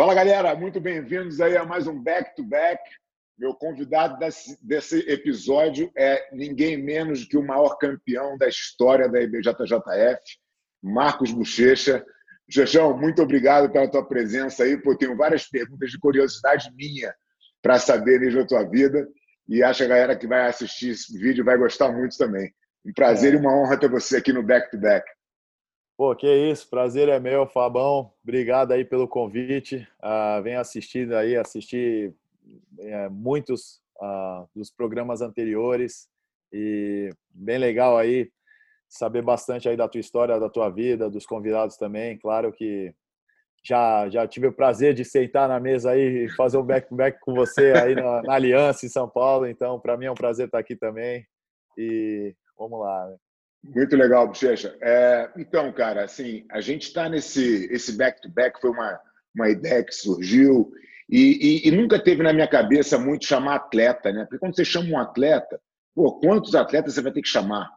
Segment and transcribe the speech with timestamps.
[0.00, 2.82] Fala galera, muito bem-vindos aí a mais um Back to Back.
[3.38, 9.20] Meu convidado desse, desse, episódio é ninguém menos que o maior campeão da história da
[9.20, 10.22] IBJJF,
[10.82, 12.02] Marcos Bochecha.
[12.48, 14.74] Jejão, muito obrigado pela tua presença aí.
[14.78, 17.14] Pô, tenho várias perguntas de curiosidade minha
[17.60, 19.06] para saber desde a tua vida
[19.46, 22.50] e acho que a galera que vai assistir esse vídeo vai gostar muito também.
[22.86, 23.36] Um prazer é.
[23.36, 25.04] e uma honra ter você aqui no Back to Back.
[26.00, 28.10] Pô, que isso, prazer é meu, Fabão.
[28.22, 29.86] Obrigado aí pelo convite.
[30.02, 32.14] Uh, venho assistindo aí, assistir
[32.78, 36.08] é, muitos uh, dos programas anteriores
[36.50, 38.32] e bem legal aí
[38.88, 42.18] saber bastante aí da tua história, da tua vida, dos convidados também.
[42.18, 42.94] Claro que
[43.62, 47.34] já já tive o prazer de sentar na mesa aí e fazer um back-back com
[47.34, 49.46] você aí na, na Aliança em São Paulo.
[49.46, 51.26] Então, para mim é um prazer estar aqui também.
[51.76, 53.06] E vamos lá.
[53.06, 53.16] Né?
[53.62, 54.76] Muito legal, Bochecha.
[54.80, 59.00] É, então, cara, assim, a gente está nesse esse back-to-back, -back, foi uma,
[59.34, 60.72] uma ideia que surgiu
[61.10, 64.24] e, e, e, nunca teve na minha cabeça muito chamar atleta, né?
[64.24, 65.60] Porque quando você chama um atleta,
[65.92, 67.68] pô, quantos atletas você vai ter que chamar?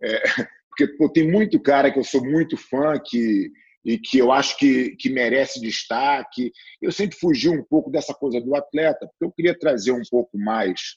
[0.00, 0.22] É,
[0.70, 3.50] porque pô, tem muito cara que eu sou muito fã que,
[3.84, 6.52] e que eu acho que, que merece destaque.
[6.80, 10.38] Eu sempre fugi um pouco dessa coisa do atleta, porque eu queria trazer um pouco
[10.38, 10.96] mais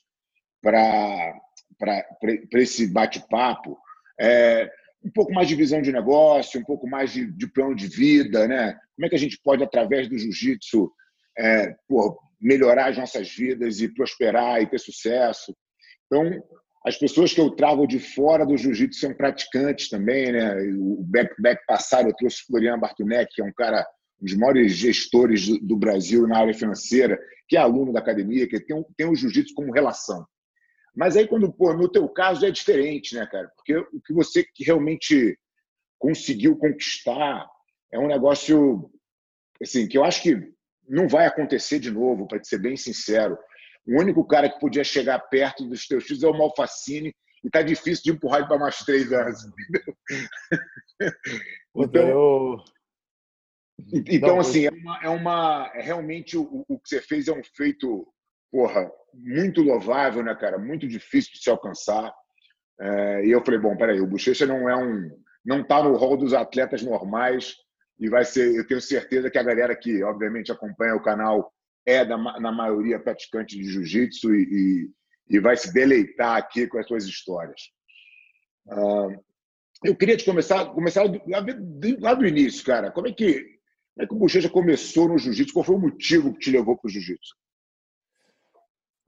[0.61, 1.33] para
[2.53, 3.75] esse bate-papo
[4.19, 4.69] é,
[5.03, 8.47] um pouco mais de visão de negócio, um pouco mais de, de, plano de vida,
[8.47, 8.77] né?
[8.95, 10.91] Como é que a gente pode, através do jiu-jitsu,
[11.37, 11.73] é,
[12.39, 15.55] melhorar as nossas vidas e prosperar e ter sucesso?
[16.05, 16.43] Então,
[16.85, 20.55] as pessoas que eu trago de fora do jiu-jitsu são praticantes também, né?
[20.77, 23.85] O back, back passado eu trouxe Florian Bartunek, que é um cara,
[24.21, 27.17] um dos maiores gestores do, do Brasil na área financeira,
[27.47, 30.25] que é aluno da academia, que tem, tem o jiu-jitsu como relação.
[30.99, 33.49] Mas aí, quando, pô, no teu caso é diferente, né, cara?
[33.55, 35.39] Porque o que você realmente
[35.97, 37.47] conseguiu conquistar
[37.89, 38.91] é um negócio,
[39.61, 40.51] assim, que eu acho que
[40.89, 43.37] não vai acontecer de novo, para ser bem sincero.
[43.87, 47.15] O único cara que podia chegar perto dos teus filhos é o Malfacine,
[47.45, 49.39] e tá difícil de empurrar ele para mais três anos.
[51.77, 52.57] então, eu...
[53.93, 57.31] então não, assim, é, uma, é, uma, é realmente o, o que você fez é
[57.31, 58.05] um feito,
[58.51, 60.57] porra, muito louvável, né, cara?
[60.57, 62.13] Muito difícil de se alcançar.
[62.79, 65.09] É, e eu falei, bom, peraí, o Bochecha não é um,
[65.45, 67.55] não está no rol dos atletas normais
[67.99, 71.51] e vai ser, eu tenho certeza que a galera que, obviamente, acompanha o canal
[71.85, 74.43] é, da, na maioria, praticante de jiu-jitsu e,
[75.29, 77.61] e, e, vai se deleitar aqui com as suas histórias.
[78.67, 79.19] Uh,
[79.83, 81.03] eu queria te começar, começar
[81.99, 82.91] lá do início, cara.
[82.91, 83.33] Como é que,
[83.95, 85.53] como é que o Bochecha começou no jiu-jitsu?
[85.53, 87.35] Qual foi o motivo que te levou para o jiu-jitsu?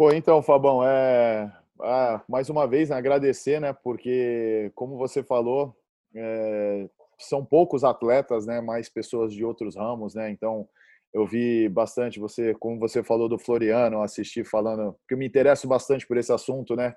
[0.02, 3.72] Pô, então, Fabão, é, ah, mais uma vez né, agradecer, né?
[3.72, 5.78] Porque, como você falou,
[6.16, 6.90] é,
[7.20, 8.62] são poucos atletas, né?
[8.62, 10.32] Mais pessoas de outros ramos, né?
[10.32, 10.68] Então,
[11.14, 15.68] eu vi bastante você, como você falou do Floriano, assisti falando, que eu me interesso
[15.68, 16.96] bastante por esse assunto, né?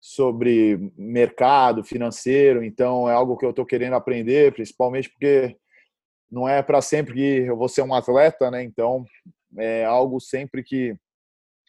[0.00, 5.56] Sobre mercado financeiro, então é algo que eu estou querendo aprender, principalmente porque
[6.30, 8.62] não é para sempre que eu vou ser um atleta, né?
[8.62, 9.04] Então
[9.58, 10.96] é algo sempre que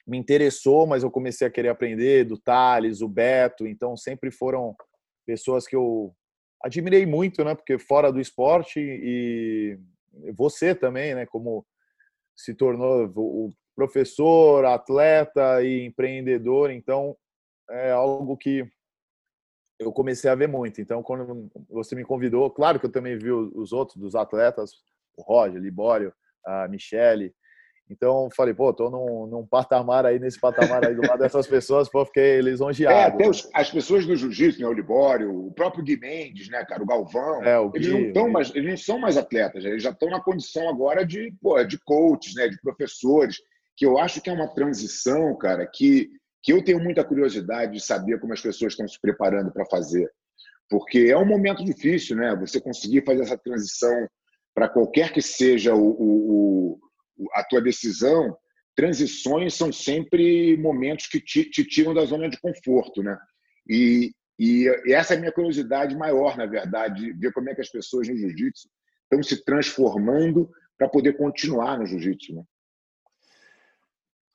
[0.09, 4.75] me interessou, mas eu comecei a querer aprender do Thales, o Beto, então sempre foram
[5.25, 6.13] pessoas que eu
[6.63, 7.53] admirei muito, né?
[7.53, 9.79] Porque fora do esporte e
[10.35, 11.25] você também, né?
[11.27, 11.65] Como
[12.35, 17.15] se tornou o professor, atleta e empreendedor, então
[17.69, 18.67] é algo que
[19.79, 20.81] eu comecei a ver muito.
[20.81, 24.71] Então, quando você me convidou, claro que eu também vi os outros dos atletas,
[25.15, 26.13] o Roger, Libório,
[26.45, 27.33] a Michele,
[27.89, 31.89] então, falei, pô, tô num, num, patamar aí, nesse patamar aí do lado dessas pessoas,
[31.89, 32.95] pô, fiquei lisonjeado.
[32.95, 36.63] É, até os, as pessoas do jiu-jitsu, né, o Libório, o próprio Gui Mendes, né,
[36.65, 39.65] cara, o Galvão, é, o Gui, eles, não estão mais, eles não são mais atletas,
[39.65, 43.37] eles já estão na condição agora de, pô, de coaches, né, de professores,
[43.75, 46.09] que eu acho que é uma transição, cara, que,
[46.43, 50.07] que eu tenho muita curiosidade de saber como as pessoas estão se preparando para fazer.
[50.69, 54.07] Porque é um momento difícil, né, você conseguir fazer essa transição
[54.53, 56.79] para qualquer que seja o, o
[57.33, 58.37] a tua decisão,
[58.75, 63.17] transições são sempre momentos que te, te tiram da zona de conforto, né?
[63.67, 67.69] E, e, essa é a minha curiosidade maior, na verdade, ver como é que as
[67.69, 68.69] pessoas no jiu-jitsu
[69.03, 72.43] estão se transformando para poder continuar no jiu-jitsu, né?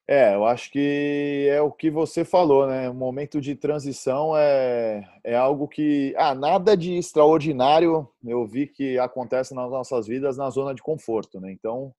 [0.07, 2.91] É, eu acho que é o que você falou, né?
[2.91, 6.15] O momento de transição é, é algo que.
[6.19, 11.41] Ah, nada de extraordinário eu vi que acontece nas nossas vidas na zona de conforto,
[11.41, 11.51] né?
[11.51, 11.95] Então,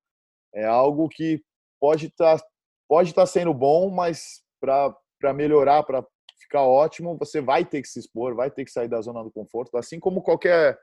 [0.55, 1.43] é algo que
[1.79, 2.45] pode estar tá,
[2.87, 6.05] pode tá sendo bom, mas para melhorar, para
[6.41, 9.31] ficar ótimo, você vai ter que se expor, vai ter que sair da zona do
[9.31, 10.77] conforto, assim como qualquer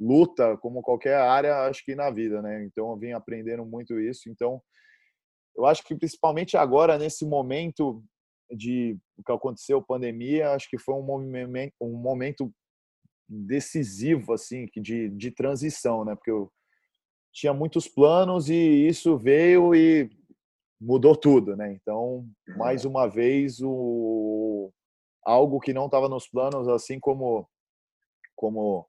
[0.00, 2.64] luta, como qualquer área, acho que na vida, né?
[2.64, 4.30] Então eu vim aprendendo muito isso.
[4.30, 4.62] Então
[5.56, 8.02] eu acho que principalmente agora nesse momento
[8.50, 12.50] de o que aconteceu pandemia, acho que foi um momento, um momento
[13.28, 16.14] decisivo assim, de, de transição, né?
[16.14, 16.50] Porque eu
[17.32, 20.10] tinha muitos planos e isso veio e
[20.80, 21.72] mudou tudo, né?
[21.72, 22.26] Então,
[22.56, 22.90] mais uhum.
[22.92, 24.72] uma vez o
[25.24, 27.48] algo que não estava nos planos, assim como
[28.34, 28.86] como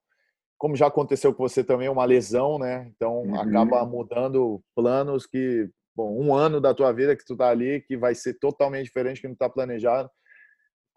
[0.58, 2.92] como já aconteceu com você também uma lesão, né?
[2.96, 3.40] Então uhum.
[3.40, 7.98] acaba mudando planos que, bom, um ano da tua vida que tu tá ali que
[7.98, 10.10] vai ser totalmente diferente que não está planejado.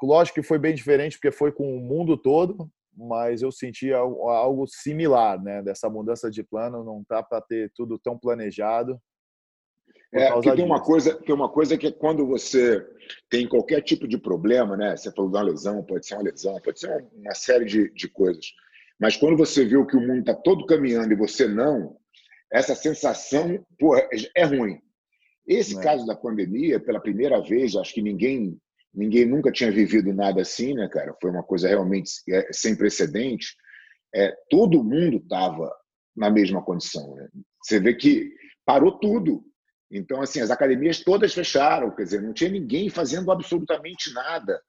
[0.02, 4.66] Lógico que foi bem diferente porque foi com o mundo todo, mas eu senti algo
[4.66, 5.62] similar, né?
[5.62, 9.00] Dessa mudança de plano, não tá para ter tudo tão planejado.
[10.14, 12.86] É, porque tem uma coisa, tem uma coisa que é quando você
[13.30, 14.94] tem qualquer tipo de problema, né?
[14.94, 18.08] Você falou de uma lesão, pode ser uma lesão, pode ser uma série de, de
[18.08, 18.44] coisas.
[19.00, 21.96] Mas quando você vê que o mundo está todo caminhando e você não,
[22.52, 24.78] essa sensação pô, é ruim.
[25.46, 25.82] Esse é.
[25.82, 28.60] caso da pandemia, pela primeira vez, acho que ninguém
[28.94, 31.14] ninguém nunca tinha vivido nada assim, né, cara?
[31.20, 33.56] Foi uma coisa realmente é, sem precedente.
[34.14, 35.72] É, todo mundo estava
[36.14, 37.14] na mesma condição.
[37.14, 37.28] Né?
[37.62, 38.30] Você vê que
[38.64, 39.42] parou tudo.
[39.90, 44.60] Então, assim, as academias todas fecharam, quer dizer, não tinha ninguém fazendo absolutamente nada.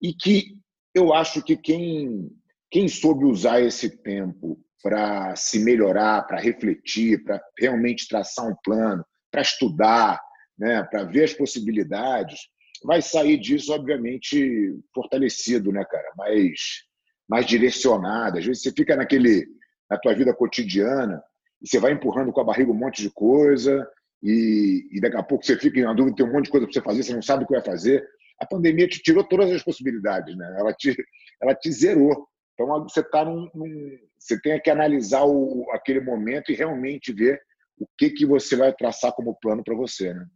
[0.00, 0.56] E que
[0.94, 2.30] eu acho que quem
[2.72, 9.04] quem soube usar esse tempo para se melhorar, para refletir, para realmente traçar um plano,
[9.30, 10.18] para estudar,
[10.58, 12.40] né, para ver as possibilidades,
[12.84, 16.12] vai sair disso, obviamente, fortalecido, né, cara?
[16.16, 16.84] Mais,
[17.28, 18.38] mais direcionado.
[18.38, 19.46] Às vezes você fica naquele,
[19.90, 21.22] na tua vida cotidiana
[21.60, 23.88] e você vai empurrando com a barriga um monte de coisa
[24.22, 26.72] e, e daqui a pouco você fica em dúvida, tem um monte de coisa para
[26.72, 28.06] você fazer, você não sabe o que vai fazer.
[28.40, 30.56] A pandemia te tirou todas as possibilidades, né?
[30.58, 30.96] Ela te,
[31.40, 32.26] ela te zerou.
[32.54, 37.40] Então você está num, num, você tem que analisar o, aquele momento e realmente ver
[37.78, 40.26] o que que você vai traçar como plano para você, né?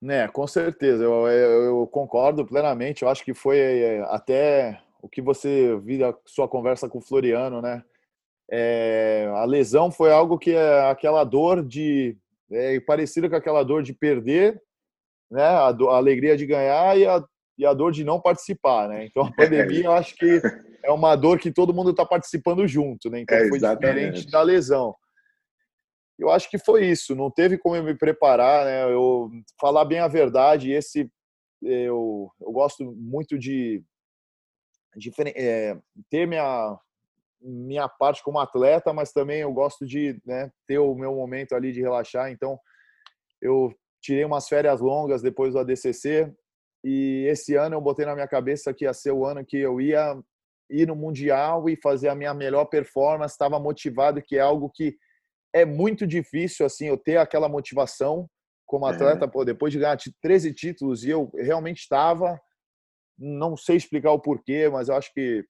[0.00, 3.02] Né, com certeza, eu, eu, eu, concordo plenamente.
[3.02, 7.02] Eu acho que foi é, até o que você viu a sua conversa com o
[7.02, 7.82] Floriano, né?
[8.50, 12.16] É, a lesão foi algo que é aquela dor de
[12.50, 14.62] é, parecida com aquela dor de perder,
[15.30, 15.42] né?
[15.42, 17.22] A, do, a alegria de ganhar e a,
[17.58, 19.04] e a dor de não participar, né?
[19.04, 20.40] Então a pandemia eu acho que
[20.84, 23.20] é uma dor que todo mundo está participando junto, né?
[23.20, 24.94] Então é, foi diferente da lesão.
[26.18, 27.14] Eu acho que foi isso.
[27.14, 28.84] Não teve como eu me preparar, né?
[28.92, 29.30] Eu
[29.60, 30.72] falar bem a verdade.
[30.72, 31.10] Esse
[31.62, 33.82] eu, eu gosto muito de,
[34.96, 35.78] de é,
[36.10, 36.78] ter minha
[37.40, 41.70] minha parte como atleta, mas também eu gosto de né, ter o meu momento ali
[41.72, 42.32] de relaxar.
[42.32, 42.58] Então
[43.40, 43.72] eu
[44.02, 46.32] tirei umas férias longas depois do ADCC
[46.84, 49.80] e esse ano eu botei na minha cabeça que ia ser o ano que eu
[49.80, 50.20] ia
[50.70, 53.34] ir no mundial e fazer a minha melhor performance.
[53.34, 54.96] Estava motivado, que é algo que
[55.52, 58.28] é muito difícil assim eu ter aquela motivação
[58.66, 59.28] como atleta, é.
[59.28, 62.38] pô, depois de ganhar 13 títulos e eu realmente estava
[63.18, 65.44] não sei explicar o porquê, mas eu acho que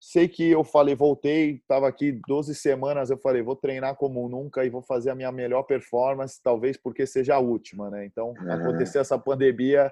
[0.00, 4.64] sei que eu falei, voltei, estava aqui 12 semanas, eu falei, vou treinar como nunca
[4.64, 8.04] e vou fazer a minha melhor performance, talvez porque seja a última, né?
[8.04, 8.52] Então, é.
[8.52, 9.90] aconteceu essa pandemia,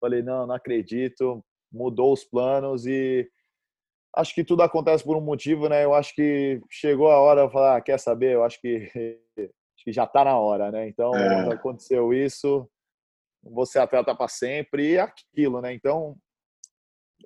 [0.00, 3.28] falei, não, não acredito, mudou os planos e
[4.14, 5.84] acho que tudo acontece por um motivo, né?
[5.84, 8.34] Eu acho que chegou a hora de falar, ah, quer saber?
[8.34, 8.76] Eu acho que,
[9.38, 10.88] acho que já está na hora, né?
[10.88, 11.52] Então, é.
[11.54, 12.68] aconteceu isso,
[13.42, 15.72] você atleta para sempre e aquilo, né?
[15.72, 16.16] Então,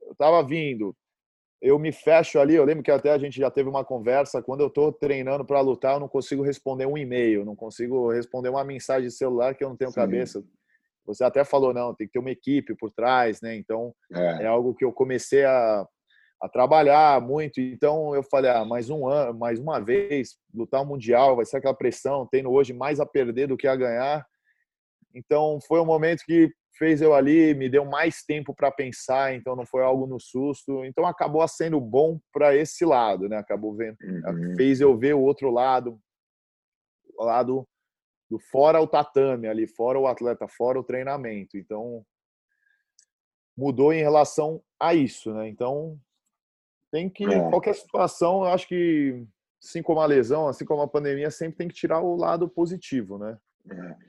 [0.03, 0.95] eu estava vindo,
[1.61, 2.55] eu me fecho ali.
[2.55, 4.43] Eu lembro que até a gente já teve uma conversa.
[4.43, 8.49] Quando eu estou treinando para lutar, eu não consigo responder um e-mail, não consigo responder
[8.49, 9.97] uma mensagem de celular que eu não tenho Sim.
[9.97, 10.45] cabeça.
[11.07, 13.57] Você até falou, não, tem que ter uma equipe por trás, né?
[13.57, 15.87] Então, é, é algo que eu comecei a,
[16.41, 17.61] a trabalhar muito.
[17.61, 21.59] Então, eu falei, ah, mais um ano, mais uma vez, lutar o Mundial, vai ser
[21.59, 24.25] aquela pressão, tendo hoje mais a perder do que a ganhar.
[25.15, 29.57] Então, foi um momento que fez eu ali, me deu mais tempo para pensar, então
[29.57, 30.85] não foi algo no susto.
[30.85, 33.39] Então, acabou sendo bom para esse lado, né?
[33.39, 34.55] Acabou vendo, uhum.
[34.57, 35.99] fez eu ver o outro lado,
[37.19, 37.67] o lado
[38.31, 41.57] do fora o tatame ali, fora o atleta, fora o treinamento.
[41.57, 42.05] Então
[43.57, 45.49] mudou em relação a isso, né?
[45.49, 45.99] Então
[46.97, 47.51] tem que é.
[47.51, 49.23] qualquer situação, eu acho que
[49.63, 53.19] assim como a lesão, assim como a pandemia, sempre tem que tirar o lado positivo,
[53.19, 53.37] né?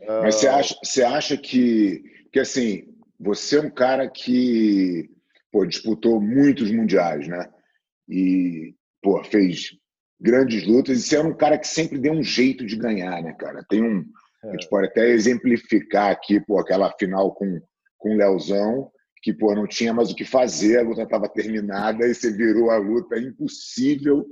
[0.01, 0.21] É.
[0.21, 2.01] Mas você acha, você acha que,
[2.31, 2.87] que assim,
[3.19, 5.09] você é um cara que
[5.51, 7.49] pô, disputou muitos mundiais, né?
[8.07, 9.71] E pô, fez
[10.21, 10.97] grandes lutas.
[10.97, 13.65] E você era um cara que sempre deu um jeito de ganhar, né, cara?
[13.67, 14.05] Tem um.
[14.45, 14.49] É.
[14.49, 17.59] A gente pode até exemplificar aqui, pô, aquela final com,
[17.97, 18.89] com o Leozão,
[19.27, 22.71] que, pô, não tinha mais o que fazer, a luta estava terminada e você virou
[22.71, 24.25] a luta impossível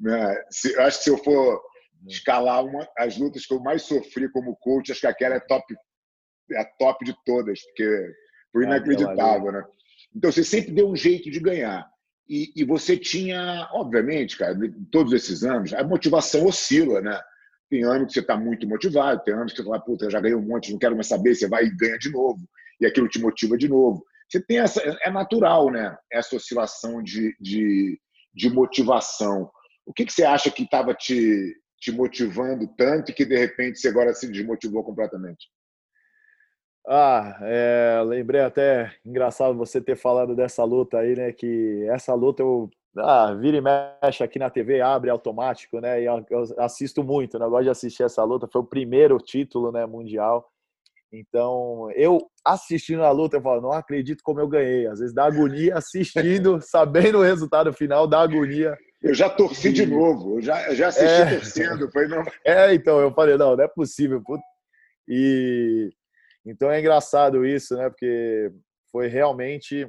[0.00, 0.36] Né?
[0.50, 1.62] Se, acho que se eu for
[2.08, 5.76] escalar uma, as lutas que eu mais sofri como coach, acho que aquela é top,
[6.50, 8.12] é a top de todas, porque
[8.50, 9.64] foi é, inacreditável, né?
[10.12, 11.88] Então você sempre deu um jeito de ganhar.
[12.28, 14.58] E, e, você tinha, obviamente, cara,
[14.90, 17.20] todos esses anos, a motivação oscila, né?
[17.70, 20.20] Tem anos que você está muito motivado, tem anos que você fala, puta, eu já
[20.20, 22.40] ganhei um monte, não quero mais saber, você vai e ganha de novo,
[22.80, 24.04] e aquilo te motiva de novo.
[24.32, 25.94] Você tem essa, é natural, né?
[26.10, 28.00] Essa oscilação de, de,
[28.32, 29.50] de motivação.
[29.84, 33.78] O que, que você acha que estava te, te motivando tanto e que de repente
[33.78, 35.50] você agora se desmotivou completamente?
[36.88, 41.30] Ah, é, lembrei até engraçado você ter falado dessa luta aí, né?
[41.30, 46.00] Que essa luta eu ah, vira e mexe aqui na TV, abre automático, né?
[46.00, 46.24] E eu
[46.56, 47.44] assisto muito, né?
[47.44, 48.48] Eu gosto de assistir essa luta.
[48.50, 50.50] Foi o primeiro título, né, mundial.
[51.12, 54.86] Então, eu assistindo a luta, eu falo, não acredito como eu ganhei.
[54.86, 58.76] Às vezes dá agonia assistindo, sabendo o resultado final, dá agonia.
[59.02, 59.72] Eu já torci e...
[59.72, 61.36] de novo, eu já, já assisti é...
[61.36, 61.90] torcendo.
[61.92, 62.24] Foi, não...
[62.44, 64.22] É, então, eu falei, não, não é possível.
[65.06, 65.92] E
[66.44, 67.88] então é engraçado isso, né?
[67.88, 68.50] Porque
[68.90, 69.88] foi realmente.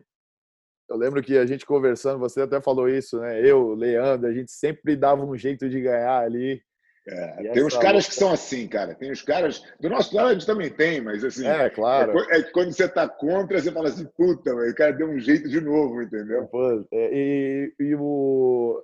[0.89, 3.39] Eu lembro que a gente conversando, você até falou isso, né?
[3.41, 6.61] Eu, Leandro, a gente sempre dava um jeito de ganhar ali.
[7.05, 8.95] É, tem uns caras que são assim, cara.
[8.95, 9.61] Tem os caras.
[9.79, 11.45] Do nosso lado a gente também tem, mas assim.
[11.45, 12.17] É, claro.
[12.31, 15.49] É, é quando você tá contra, você fala assim, puta, o cara deu um jeito
[15.49, 16.45] de novo, entendeu?
[16.47, 18.81] Pô, é, e, e o.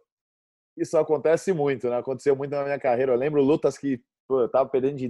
[0.77, 1.97] Isso acontece muito, né?
[1.97, 3.13] Aconteceu muito na minha carreira.
[3.13, 5.07] Eu lembro lutas que pô, eu tava perdendo de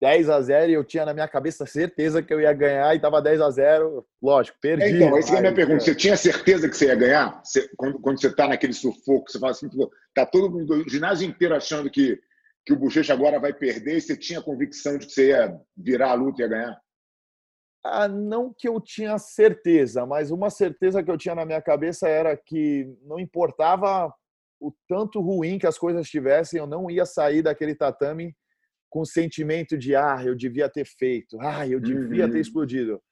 [0.00, 3.00] 10 a 0 e eu tinha na minha cabeça certeza que eu ia ganhar e
[3.00, 4.84] tava 10 a 0 Lógico, perdi.
[4.84, 5.80] É, então, essa é a minha pergunta.
[5.80, 7.40] Você tinha certeza que você ia ganhar?
[7.42, 9.68] Você, quando, quando você tá naquele sufoco, você fala assim,
[10.14, 12.20] tá todo mundo, o ginásio inteiro achando que,
[12.64, 16.10] que o Bochecha agora vai perder e você tinha convicção de que você ia virar
[16.10, 16.80] a luta e ia ganhar?
[17.84, 22.08] Ah, não que eu tinha certeza, mas uma certeza que eu tinha na minha cabeça
[22.08, 24.12] era que não importava
[24.58, 28.34] o tanto ruim que as coisas estivessem, eu não ia sair daquele tatame
[28.88, 32.30] com sentimento de ah, eu devia ter feito, ah, eu devia uhum.
[32.30, 33.02] ter explodido.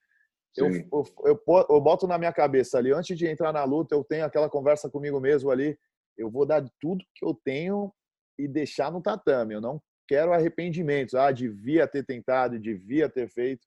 [0.57, 4.05] Eu, eu, eu, eu, boto na minha cabeça ali, antes de entrar na luta, eu
[4.05, 5.79] tenho aquela conversa comigo mesmo ali,
[6.17, 7.93] eu vou dar tudo que eu tenho
[8.39, 9.55] e deixar no tatame.
[9.55, 11.15] Eu não quero arrependimentos.
[11.15, 13.67] Ah, devia ter tentado, devia ter feito.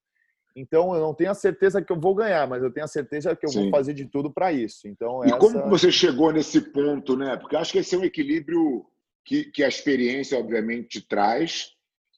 [0.54, 3.36] Então, eu não tenho a certeza que eu vou ganhar, mas eu tenho a certeza
[3.36, 3.62] que eu Sim.
[3.62, 4.88] vou fazer de tudo para isso.
[4.88, 5.36] Então, e essa...
[5.38, 7.36] como você chegou nesse ponto, né?
[7.36, 8.86] Porque acho que esse é um equilíbrio
[9.22, 11.76] que, que a experiência, obviamente, traz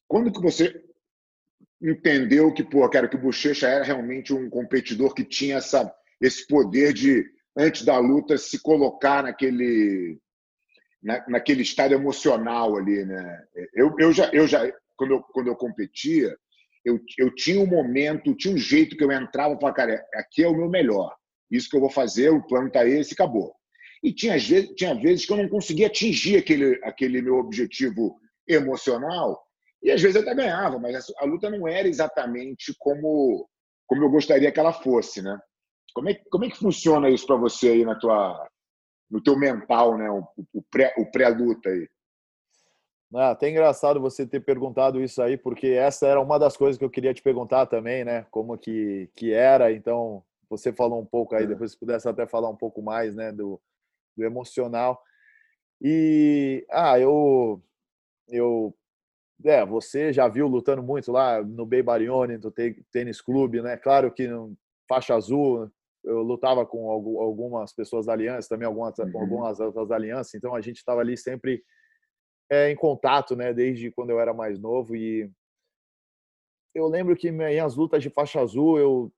[0.09, 0.83] quando que você
[1.81, 6.47] entendeu que, pô, cara, que o Bochecha era realmente um competidor que tinha essa, esse
[6.47, 7.25] poder de,
[7.57, 10.19] antes da luta, se colocar naquele,
[11.03, 13.45] na, naquele estado emocional ali, né?
[13.75, 14.61] Eu, eu já, eu já
[14.97, 16.37] quando, eu, quando eu competia,
[16.85, 20.43] eu, eu tinha um momento, tinha um jeito que eu entrava e falava, cara, aqui
[20.43, 21.15] é o meu melhor.
[21.51, 23.55] Isso que eu vou fazer, o plano está esse, acabou.
[24.03, 29.49] E tinha vezes, tinha vezes que eu não conseguia atingir aquele, aquele meu objetivo emocional
[29.83, 33.49] e às vezes eu até ganhava, mas a luta não era exatamente como,
[33.87, 35.39] como eu gostaria que ela fosse, né?
[35.95, 38.49] Como é, como é que funciona isso para você aí na tua,
[39.11, 40.11] no teu mental, né?
[40.11, 41.89] O, o pré, o pré-luta aí.
[43.15, 46.85] Ah, até engraçado você ter perguntado isso aí, porque essa era uma das coisas que
[46.85, 48.27] eu queria te perguntar também, né?
[48.31, 51.47] Como que, que era, então você falou um pouco aí, é.
[51.47, 53.61] depois se pudesse até falar um pouco mais, né, do,
[54.17, 55.03] do emocional.
[55.81, 57.63] E, ah, eu,
[58.29, 58.75] eu
[59.45, 62.53] é, você já viu lutando muito lá no Bay Barione, do
[62.91, 63.77] tênis clube, né?
[63.77, 64.57] Claro que no
[64.89, 65.71] faixa azul,
[66.09, 69.13] eu lutava com algumas pessoas da aliança, também algumas uhum.
[69.13, 71.63] com algumas outras da aliança, então a gente estava ali sempre
[72.51, 73.53] é, em contato, né?
[73.53, 75.31] Desde quando eu era mais novo e
[76.75, 79.13] eu lembro que minhas lutas de faixa azul eu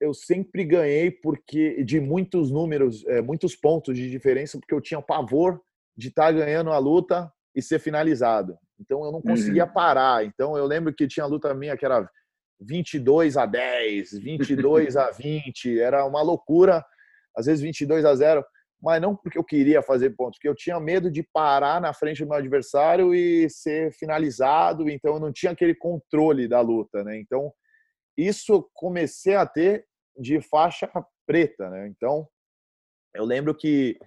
[0.00, 5.00] eu sempre ganhei porque de muitos números, é, muitos pontos de diferença, porque eu tinha
[5.00, 5.62] pavor
[5.96, 8.58] de estar tá ganhando a luta e ser finalizado.
[8.78, 9.72] Então eu não conseguia uhum.
[9.72, 10.24] parar.
[10.24, 12.08] Então eu lembro que tinha luta minha que era
[12.66, 16.84] 22 a 10, 22 a 20, era uma loucura,
[17.36, 18.44] às vezes 22 a 0,
[18.82, 22.22] mas não porque eu queria fazer pontos, porque eu tinha medo de parar na frente
[22.22, 27.18] do meu adversário e ser finalizado, então eu não tinha aquele controle da luta, né?
[27.18, 27.52] Então
[28.16, 30.88] isso comecei a ter de faixa
[31.26, 31.88] preta, né?
[31.88, 32.28] Então
[33.14, 33.98] eu lembro que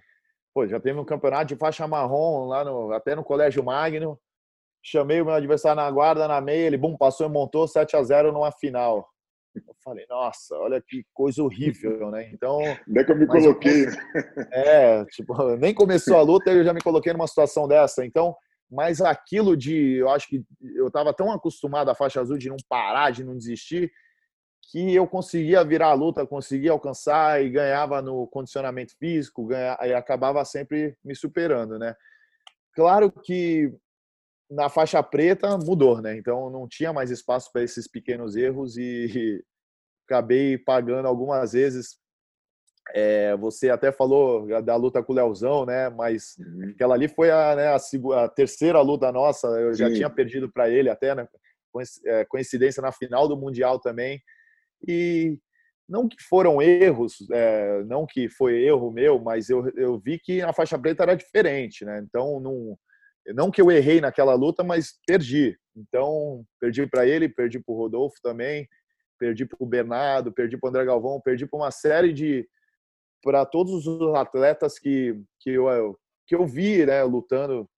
[0.54, 4.18] pô, já teve um campeonato de faixa marrom lá no, até no Colégio Magno,
[4.82, 8.02] chamei o meu adversário na guarda, na meia, ele bum, passou e montou 7 a
[8.02, 9.08] 0 numa final.
[9.54, 12.30] Eu falei, nossa, olha que coisa horrível, né?
[12.32, 12.58] Então.
[12.86, 13.86] Nem que eu me coloquei.
[13.86, 13.92] Eu,
[14.52, 18.04] é, tipo, nem começou a luta e eu já me coloquei numa situação dessa.
[18.04, 18.36] Então,
[18.70, 19.96] mas aquilo de.
[19.96, 20.44] Eu acho que
[20.76, 23.90] eu estava tão acostumado à faixa azul de não parar, de não desistir,
[24.70, 29.92] que eu conseguia virar a luta, conseguia alcançar e ganhava no condicionamento físico, ganha, e
[29.94, 31.96] acabava sempre me superando, né?
[32.78, 33.72] claro que
[34.50, 36.16] na faixa preta mudou, né?
[36.16, 39.44] Então não tinha mais espaço para esses pequenos erros e
[40.08, 41.98] acabei pagando algumas vezes.
[42.94, 45.90] É, você até falou da luta com o Leozão, né?
[45.90, 46.70] Mas uhum.
[46.74, 49.46] aquela ali foi a, né, a, a, terceira luta nossa.
[49.48, 49.78] Eu Sim.
[49.78, 51.28] já tinha perdido para ele até, né?
[52.06, 54.22] É, coincidência na final do Mundial também.
[54.86, 55.38] E
[55.86, 60.40] não que foram erros, é, não que foi erro meu, mas eu, eu vi que
[60.42, 62.02] a faixa preta era diferente, né?
[62.02, 62.78] Então, não,
[63.34, 65.58] não que eu errei naquela luta, mas perdi.
[65.76, 68.68] Então, perdi para ele, perdi para o Rodolfo também,
[69.18, 72.48] perdi para o Bernardo, perdi para o André Galvão, perdi para uma série de.
[73.22, 77.68] para todos os atletas que, que, eu, que eu vi né, lutando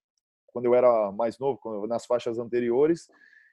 [0.53, 3.09] quando eu era mais novo, nas faixas anteriores,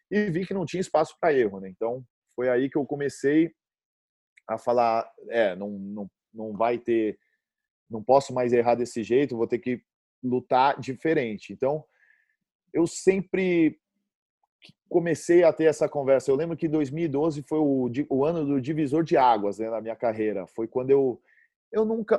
[0.10, 1.60] e vi que não tinha espaço para erro.
[1.60, 1.70] Né?
[1.70, 2.04] Então,
[2.36, 3.52] foi aí que eu comecei
[4.48, 7.18] a falar: é, não, não, não vai ter.
[7.90, 9.82] Não posso mais errar desse jeito, vou ter que
[10.24, 11.54] lutar diferente.
[11.54, 11.84] Então,
[12.74, 13.80] eu sempre
[14.90, 16.32] comecei a ter essa conversa.
[16.32, 19.96] Eu lembro que 2012 foi o, o ano do divisor de águas né, na minha
[19.96, 20.48] carreira.
[20.48, 21.22] Foi quando eu
[21.72, 22.18] eu nunca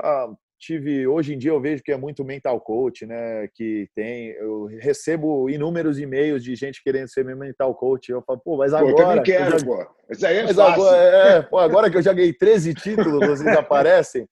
[0.59, 1.07] tive.
[1.07, 3.49] Hoje em dia eu vejo que é muito mental coach, né?
[3.55, 4.31] Que tem.
[4.33, 8.11] Eu recebo inúmeros e-mails de gente querendo ser meu mental coach.
[8.11, 8.95] Eu falo, pô, mas agora.
[8.95, 9.87] Pô, eu também quero, já, pô.
[10.11, 10.83] Isso aí é mas fácil.
[10.83, 14.29] Agora, é, pô, agora que eu já ganhei 13 títulos, vocês aparecem.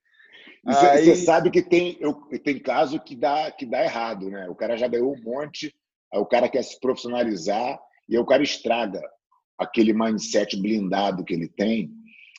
[0.67, 1.17] Você, aí...
[1.17, 4.49] sabe que tem, eu, tem caso que dá, que dá errado, né?
[4.49, 5.73] O cara já ganhou um monte,
[6.13, 9.01] aí o cara quer se profissionalizar e aí o cara estraga
[9.57, 11.91] aquele mindset blindado que ele tem.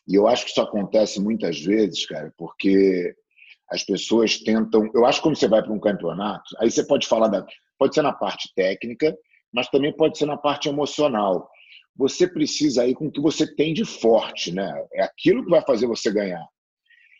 [0.05, 3.15] E eu acho que isso acontece muitas vezes, cara, porque
[3.69, 4.89] as pessoas tentam.
[4.93, 7.45] Eu acho que quando você vai para um campeonato, aí você pode falar da.
[7.77, 9.15] Pode ser na parte técnica,
[9.53, 11.49] mas também pode ser na parte emocional.
[11.95, 14.71] Você precisa ir com o que você tem de forte, né?
[14.93, 16.45] É aquilo que vai fazer você ganhar.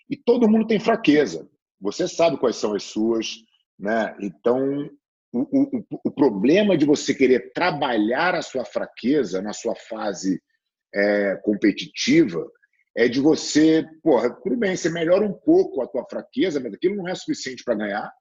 [0.10, 1.50] E todo mundo tem fraqueza.
[1.80, 3.38] Você sabe quais são as suas,
[3.78, 4.16] né?
[4.20, 4.90] Então,
[5.32, 10.42] o, o, o problema de você querer trabalhar a sua fraqueza na sua fase
[10.94, 12.46] é, competitiva
[12.96, 16.96] é de você, porra, tudo bem, você melhora um pouco a tua fraqueza, mas aquilo
[16.96, 18.12] não é suficiente para ganhar.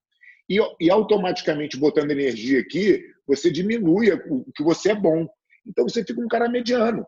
[0.48, 5.26] E, e, automaticamente, botando energia aqui, você diminui o que você é bom.
[5.66, 7.06] Então você fica um cara mediano.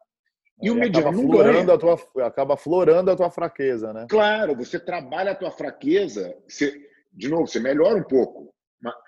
[0.60, 1.72] E, o mediano não ganha.
[1.72, 4.06] A tua, acaba florando a tua fraqueza, né?
[4.08, 6.74] Claro, você trabalha a tua fraqueza, você,
[7.12, 8.52] de novo, você melhora um pouco.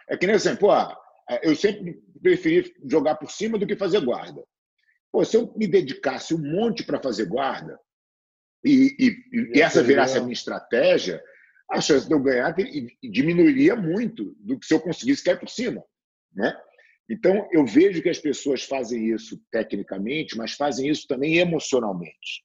[0.08, 0.96] É que nem assim, pô, ah,
[1.42, 4.42] eu sempre preferi jogar por cima do que fazer guarda.
[5.12, 7.78] Pô, se eu me dedicasse um monte para fazer guarda,
[8.64, 11.22] e, e, e essa virasse a minha estratégia,
[11.70, 12.54] a chance de eu ganhar
[13.02, 15.82] diminuiria muito do que se eu conseguisse cair por cima.
[16.34, 16.54] Né?
[17.10, 22.44] Então, eu vejo que as pessoas fazem isso tecnicamente, mas fazem isso também emocionalmente.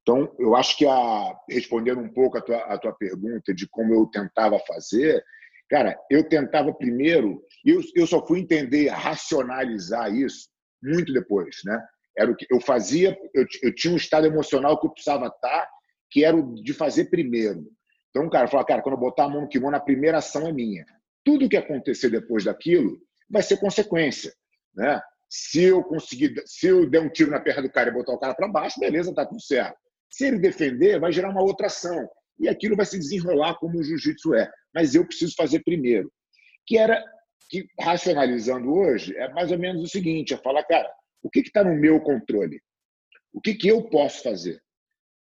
[0.00, 3.92] Então, eu acho que, a, respondendo um pouco a tua, a tua pergunta de como
[3.92, 5.22] eu tentava fazer,
[5.68, 10.48] cara, eu tentava primeiro, eu, eu só fui entender, racionalizar isso
[10.82, 11.78] muito depois, né?
[12.16, 15.68] Era o que eu fazia, eu, eu tinha um estado emocional que eu precisava estar,
[16.10, 17.70] que era o de fazer primeiro.
[18.08, 20.52] Então, cara falou, cara, quando eu botar a mão no kimono, a primeira ação é
[20.52, 20.86] minha.
[21.22, 22.98] Tudo que acontecer depois daquilo
[23.32, 24.32] vai ser consequência,
[24.74, 25.00] né?
[25.28, 28.18] Se eu conseguir, se eu der um tiro na perna do cara e botar o
[28.18, 29.78] cara para baixo, beleza, tá tudo certo.
[30.10, 32.06] Se ele defender, vai gerar uma outra ação
[32.38, 34.50] e aquilo vai se desenrolar como o jiu-jitsu é.
[34.74, 36.12] Mas eu preciso fazer primeiro.
[36.66, 37.02] Que era
[37.48, 40.90] que racionalizando hoje é mais ou menos o seguinte, é falar, cara,
[41.22, 42.60] o que está no meu controle?
[43.32, 44.60] O que, que eu posso fazer?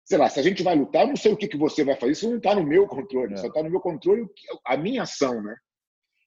[0.06, 1.96] Sei lá, se a gente vai lutar, eu não sei o que, que você vai
[1.96, 3.38] fazer, isso não está no meu controle, é.
[3.38, 4.28] só está no meu controle
[4.66, 5.56] a minha ação, né?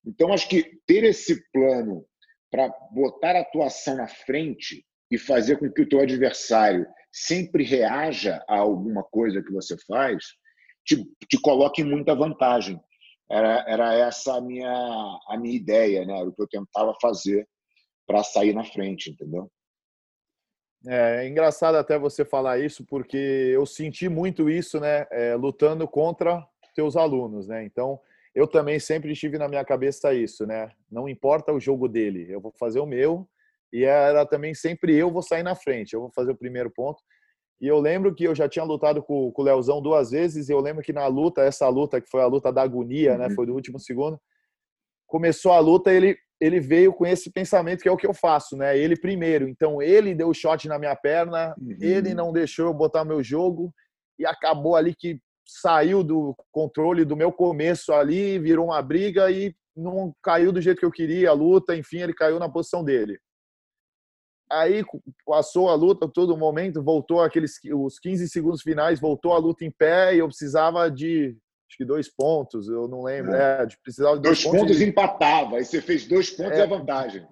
[0.07, 2.07] Então, acho que ter esse plano
[2.51, 7.65] para botar a tua ação na frente e fazer com que o teu adversário sempre
[7.65, 10.25] reaja a alguma coisa que você faz,
[10.85, 11.39] te, te
[11.81, 12.81] em muita vantagem.
[13.29, 14.71] Era, era essa a minha,
[15.29, 16.21] a minha ideia, né?
[16.21, 17.49] Era o que eu tentava fazer
[18.07, 19.51] para sair na frente, entendeu?
[20.87, 25.89] É, é, engraçado até você falar isso, porque eu senti muito isso, né, é, lutando
[25.89, 27.65] contra teus alunos, né?
[27.65, 27.99] Então,
[28.37, 30.71] eu também sempre tive na minha cabeça isso, né?
[30.93, 33.27] Não importa o jogo dele, eu vou fazer o meu
[33.73, 37.03] e era também sempre eu vou sair na frente, eu vou fazer o primeiro ponto.
[37.59, 40.53] E eu lembro que eu já tinha lutado com, com o Leozão duas vezes e
[40.53, 43.35] eu lembro que na luta, essa luta que foi a luta da agonia, né, uhum.
[43.35, 44.21] foi do último segundo,
[45.07, 48.59] começou a luta, ele ele veio com esse pensamento que é o que eu faço,
[48.59, 48.77] né?
[48.77, 49.49] Ele primeiro.
[49.49, 51.75] Então ele deu o shot na minha perna, uhum.
[51.81, 53.73] ele não deixou eu botar meu jogo
[54.19, 59.55] e acabou ali que saiu do controle do meu começo ali, virou uma briga e
[59.77, 63.19] não caiu do jeito que eu queria a luta, enfim, ele caiu na posição dele.
[64.51, 64.85] Aí
[65.25, 69.71] passou a luta todo momento, voltou aqueles os 15 segundos finais, voltou a luta em
[69.71, 71.37] pé e eu precisava de
[71.69, 73.35] acho que dois pontos, eu não lembro.
[73.35, 74.61] É, é precisava de dois, dois pontos.
[74.61, 75.57] pontos e empatava.
[75.57, 77.27] Aí você fez dois pontos é, e a vantagem.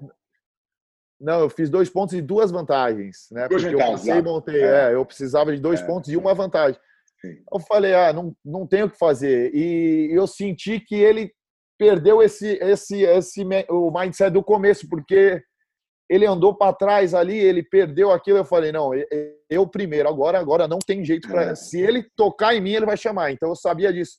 [1.20, 3.48] Não, eu fiz dois pontos e duas vantagens, né?
[3.48, 4.62] Duas Porque vantagens, eu passei montei.
[4.62, 4.90] É.
[4.90, 4.94] é.
[4.94, 5.86] eu precisava de dois é.
[5.86, 6.78] pontos e uma vantagem.
[7.24, 7.42] Sim.
[7.52, 9.54] Eu falei, ah, não, não tenho o que fazer.
[9.54, 11.32] E eu senti que ele
[11.78, 15.42] perdeu esse, esse, esse o mindset do começo, porque
[16.08, 18.38] ele andou para trás ali, ele perdeu aquilo.
[18.38, 18.90] Eu falei, não,
[19.48, 21.50] eu primeiro, agora, agora não tem jeito para.
[21.50, 21.54] É.
[21.54, 23.32] Se ele tocar em mim, ele vai chamar.
[23.32, 24.18] Então eu sabia disso.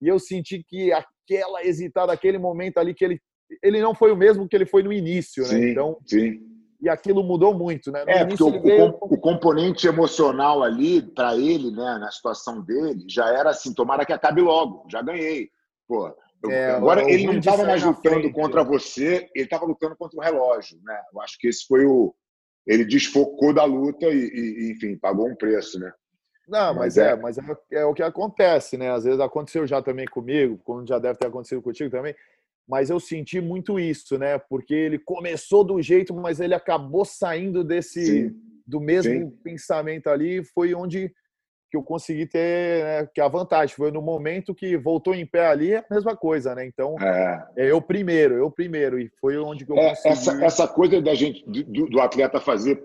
[0.00, 3.20] E eu senti que aquela hesitada, aquele momento ali que ele
[3.62, 5.48] ele não foi o mesmo que ele foi no início, né?
[5.50, 6.40] Sim, então, sim.
[6.84, 8.04] E aquilo mudou muito, né?
[8.04, 8.98] No é, porque o, veio...
[9.00, 14.12] o, componente emocional ali, para ele, né, na situação dele, já era assim: tomara que
[14.12, 15.48] acabe logo, já ganhei.
[15.88, 16.14] Pô,
[16.50, 20.22] é, agora ele não estava mais lutando frente, contra você, ele estava lutando contra o
[20.22, 21.00] relógio, né?
[21.10, 22.14] Eu acho que esse foi o.
[22.66, 25.90] Ele desfocou da luta e, e enfim, pagou um preço, né?
[26.46, 27.42] Não, mas, mas é, é, mas é,
[27.72, 28.90] é, o que acontece, né?
[28.90, 32.14] Às vezes aconteceu já também comigo, como já deve ter acontecido contigo também
[32.68, 34.38] mas eu senti muito isso, né?
[34.38, 39.30] Porque ele começou do jeito, mas ele acabou saindo desse sim, do mesmo sim.
[39.42, 41.12] pensamento ali, foi onde
[41.70, 45.48] que eu consegui ter né, que a vantagem foi no momento que voltou em pé
[45.48, 46.64] ali é a mesma coisa, né?
[46.64, 47.48] Então é.
[47.56, 50.08] é eu primeiro, eu primeiro e foi onde que eu é, consegui.
[50.08, 52.82] Essa, essa coisa da gente do, do, atleta fazer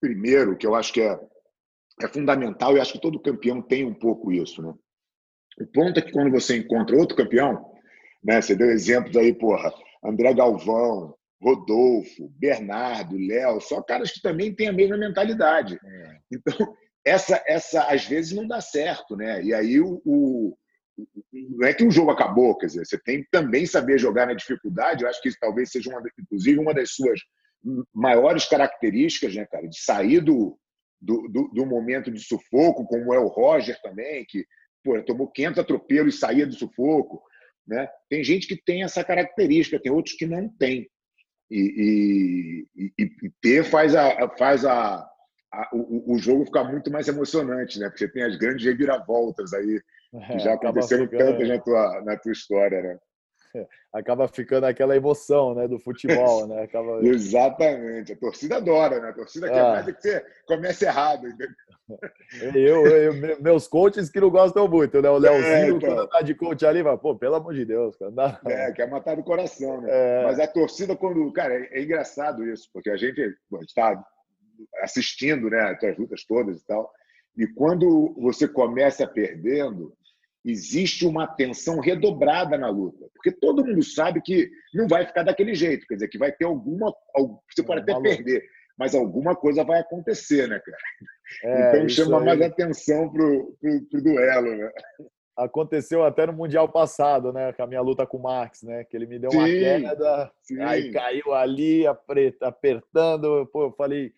[0.00, 1.18] primeiro, que eu acho que é,
[2.02, 4.74] é fundamental e acho que todo campeão tem um pouco isso, né?
[5.60, 7.75] O ponto é que quando você encontra outro campeão
[8.26, 8.42] né?
[8.42, 9.72] Você deu exemplos aí, porra,
[10.04, 15.78] André Galvão, Rodolfo, Bernardo, Léo, só caras que também têm a mesma mentalidade.
[15.82, 16.16] É.
[16.32, 19.40] Então, essa, essa às vezes não dá certo, né?
[19.44, 20.58] E aí o, o,
[21.32, 24.34] não é que o jogo acabou, quer dizer, você tem que também saber jogar na
[24.34, 25.04] dificuldade.
[25.04, 27.20] Eu acho que isso talvez seja uma, inclusive uma das suas
[27.94, 30.58] maiores características, né, cara, de sair do,
[31.00, 34.44] do, do, do momento de sufoco, como é o Roger também, que
[34.82, 37.22] pô, tomou 500 atropelos e saía do sufoco.
[37.66, 37.88] Né?
[38.08, 40.88] Tem gente que tem essa característica, tem outros que não têm.
[41.50, 44.96] E, e, e, ter faz, a, faz a,
[45.52, 47.86] a o, o, jogo ficar muito mais emocionante, né?
[47.88, 52.16] Porque você tem as grandes reviravoltas aí, que é, já aconteceram tantas na tua, na
[52.16, 52.98] tua história, né?
[53.92, 56.62] acaba ficando aquela emoção né, do futebol, né?
[56.62, 57.00] Acaba...
[57.06, 58.12] Exatamente.
[58.12, 59.10] A torcida adora, né?
[59.10, 59.70] A torcida quer ah.
[59.70, 61.26] mais é que você comece errado.
[61.26, 61.48] Entendeu?
[62.52, 65.08] Eu, eu, meus coaches que não gostam muito, né?
[65.08, 65.94] O Leozinho, é, então...
[65.94, 68.10] quando tá de coach ali, vai, pô, pelo amor de Deus, cara.
[68.10, 68.50] Não.
[68.50, 69.88] É, quer matar do coração, né?
[69.88, 70.24] É...
[70.24, 71.32] Mas a torcida, quando.
[71.32, 73.20] Cara, é, é engraçado isso, porque a gente
[73.60, 74.04] está
[74.82, 76.90] assistindo, né, as lutas todas e tal.
[77.36, 79.92] E quando você começa perdendo,
[80.46, 85.54] existe uma tensão redobrada na luta, porque todo mundo sabe que não vai ficar daquele
[85.54, 86.94] jeito, quer dizer, que vai ter alguma.
[87.52, 88.44] Você pode até perder,
[88.78, 90.78] mas alguma coisa vai acontecer, né, cara?
[91.42, 92.24] É, então chama aí...
[92.24, 94.70] mais atenção pro, pro, pro duelo, né?
[95.36, 97.52] Aconteceu até no Mundial passado, né?
[97.52, 98.84] Com a minha luta com o Max, né?
[98.84, 100.62] Que ele me deu uma sim, queda, sim.
[100.62, 101.84] aí caiu ali,
[102.40, 103.46] apertando.
[103.52, 104.14] Pô, eu falei,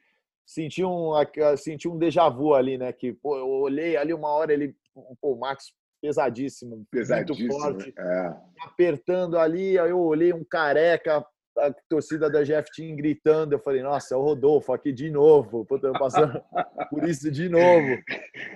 [0.46, 1.10] senti um,
[1.56, 2.92] senti um déjà vu ali, né?
[2.92, 4.76] Que, pô, eu olhei ali uma hora, ele,
[5.20, 8.36] pô, o Max pesadíssimo, pesadíssimo muito forte, é.
[8.62, 11.24] apertando ali, aí eu olhei um careca
[11.58, 13.54] a torcida da GF Team gritando.
[13.54, 15.64] Eu falei, nossa, é o Rodolfo aqui de novo.
[15.64, 16.40] Puta, eu passando
[16.90, 18.00] por isso de novo.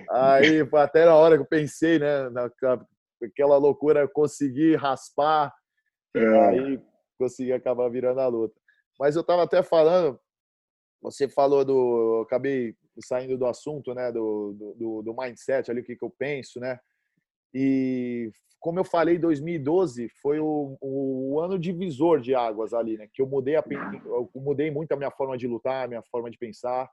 [0.09, 5.53] Aí, até na hora que eu pensei, né, naquela loucura, eu consegui raspar.
[6.15, 6.39] É.
[6.47, 6.81] Aí
[7.17, 8.55] consegui acabar virando a luta.
[8.99, 10.19] Mas eu estava até falando,
[11.01, 12.17] você falou do.
[12.17, 12.75] Eu acabei
[13.05, 16.79] saindo do assunto, né, do, do, do mindset ali, o que, que eu penso, né?
[17.53, 23.09] E como eu falei, 2012 foi o, o, ano divisor de águas ali, né?
[23.13, 23.63] Que eu mudei, a,
[24.05, 26.89] eu mudei muito a minha forma de lutar, a minha forma de pensar.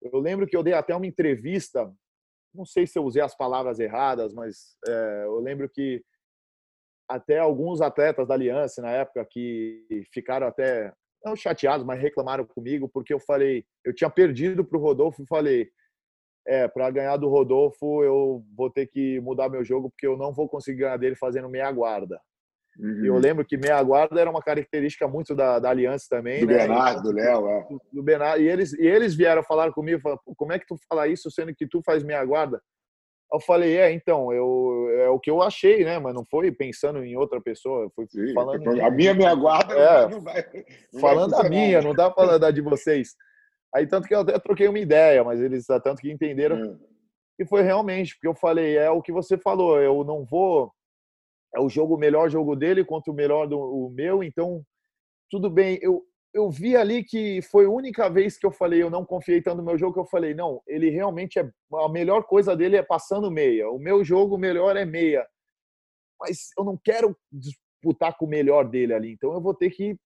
[0.00, 1.92] Eu lembro que eu dei até uma entrevista,
[2.54, 6.02] não sei se eu usei as palavras erradas, mas é, eu lembro que
[7.06, 12.88] até alguns atletas da Aliança na época que ficaram até não chateados, mas reclamaram comigo
[12.88, 15.70] porque eu falei, eu tinha perdido para o Rodolfo e falei,
[16.46, 20.32] é, para ganhar do Rodolfo, eu vou ter que mudar meu jogo, porque eu não
[20.32, 22.20] vou conseguir ganhar dele fazendo meia guarda.
[22.78, 23.04] Uhum.
[23.04, 26.40] E eu lembro que meia guarda era uma característica muito da, da Aliança também.
[26.40, 26.58] Do né?
[26.58, 27.66] Bernardo, do Léo, é.
[27.92, 28.42] Do Bernardo.
[28.42, 31.54] E eles, e eles vieram falar comigo, falaram, como é que tu fala isso, sendo
[31.54, 32.60] que tu faz meia guarda?
[33.32, 35.98] Eu falei, é, então, eu, é o que eu achei, né?
[35.98, 38.82] Mas não foi pensando em outra pessoa, foi falando...
[38.82, 40.44] A minha meia guarda é, não vai,
[40.92, 43.14] não falando vai a minha, não dá para dar de vocês.
[43.74, 46.56] Aí tanto que eu até troquei uma ideia, mas eles tanto que entenderam.
[46.56, 46.78] Hum.
[47.38, 50.72] E foi realmente, porque eu falei, é o que você falou, eu não vou.
[51.54, 54.62] É o jogo, o melhor jogo dele contra o melhor do o meu, então
[55.30, 55.78] tudo bem.
[55.82, 56.02] Eu,
[56.34, 59.58] eu vi ali que foi a única vez que eu falei, eu não confiei tanto
[59.58, 61.50] no meu jogo, que eu falei, não, ele realmente é.
[61.74, 63.70] A melhor coisa dele é passando meia.
[63.70, 65.26] O meu jogo, melhor é meia.
[66.20, 69.96] mas eu não quero disputar com o melhor dele ali, então eu vou ter que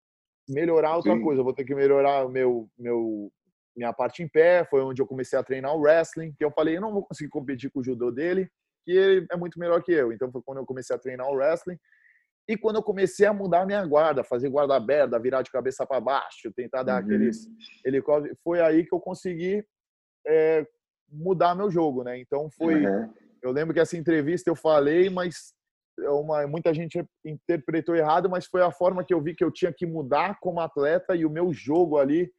[0.48, 1.22] melhorar outra Sim.
[1.22, 3.30] coisa, eu vou ter que melhorar o meu, meu,
[3.76, 6.76] minha parte em pé, foi onde eu comecei a treinar o wrestling, que eu falei,
[6.76, 8.50] eu não vou conseguir competir com o judô dele,
[8.84, 10.12] que ele é muito melhor que eu.
[10.12, 11.78] Então foi quando eu comecei a treinar o wrestling.
[12.48, 15.84] E quando eu comecei a mudar a minha guarda, fazer guarda aberta, virar de cabeça
[15.84, 17.06] para baixo, tentar dar uhum.
[17.06, 17.48] aqueles
[17.84, 19.66] helicópteros, foi aí que eu consegui
[20.26, 20.64] é,
[21.10, 22.18] mudar meu jogo, né?
[22.18, 22.86] Então foi.
[22.86, 23.12] Uhum.
[23.42, 25.54] Eu lembro que essa entrevista eu falei, mas
[26.00, 29.50] é uma, muita gente interpretou errado, mas foi a forma que eu vi que eu
[29.50, 32.30] tinha que mudar como atleta e o meu jogo ali,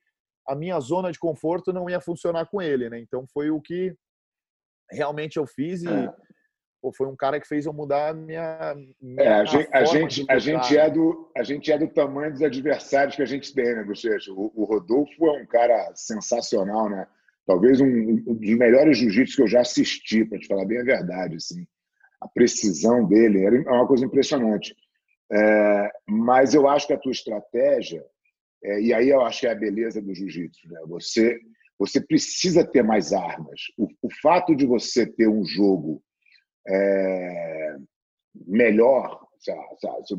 [0.47, 2.99] a minha zona de conforto não ia funcionar com ele, né?
[2.99, 3.95] Então foi o que
[4.91, 6.13] realmente eu fiz e é
[6.81, 8.75] pô, foi um cara que fez eu mudar a minha.
[9.01, 12.31] minha é, a gente, a gente, a gente, é do, a gente é do tamanho
[12.31, 14.31] dos adversários que a gente tem, né, Bochecha?
[14.31, 17.07] O, o Rodolfo é um cara sensacional, né?
[17.45, 20.83] Talvez um, um dos melhores jiu-jitsu que eu já assisti, para te falar bem a
[20.83, 21.37] verdade.
[21.37, 21.65] Assim.
[22.21, 24.75] A precisão dele era uma coisa impressionante.
[25.31, 28.03] É, mas eu acho que a tua estratégia,
[28.63, 30.79] é, e aí eu acho que é a beleza do jiu-jitsu, né?
[30.87, 31.39] Você,
[31.77, 33.61] você precisa ter mais armas.
[33.77, 36.01] O, o fato de você ter um jogo
[36.67, 37.75] é,
[38.45, 39.25] melhor,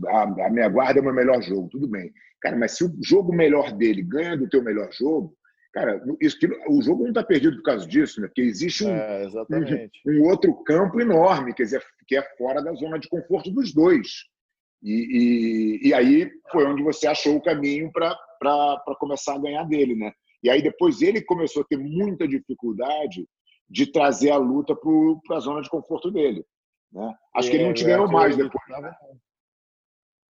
[0.09, 2.13] a minha guarda é o meu melhor jogo, tudo bem.
[2.41, 5.35] Cara, mas se o jogo melhor dele ganha do teu melhor jogo,
[5.73, 8.29] cara, isso, o jogo não está perdido por causa disso, né?
[8.29, 12.73] Porque existe um, é, um, um, outro campo enorme, quer dizer, que é fora da
[12.75, 14.09] zona de conforto dos dois.
[14.83, 18.17] E, e, e aí foi onde você achou o caminho para
[18.99, 20.13] começar a ganhar dele, né?
[20.43, 23.27] E aí depois ele começou a ter muita dificuldade
[23.69, 24.75] de trazer a luta
[25.27, 26.45] para a zona de conforto dele.
[26.93, 27.15] Né?
[27.35, 28.69] Acho é, que ele não te ganhou mais depois.
[28.69, 28.97] Né?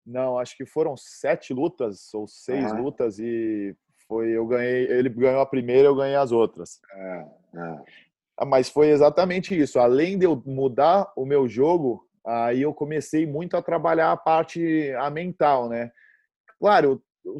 [0.07, 2.79] Não, acho que foram sete lutas ou seis ah.
[2.79, 3.75] lutas e
[4.07, 4.87] foi eu ganhei.
[4.90, 6.81] Ele ganhou a primeira, eu ganhei as outras.
[6.93, 7.85] É, é.
[8.37, 9.79] Ah, mas foi exatamente isso.
[9.79, 14.93] Além de eu mudar o meu jogo, aí eu comecei muito a trabalhar a parte
[14.99, 15.90] a mental, né?
[16.59, 17.38] Claro, eu,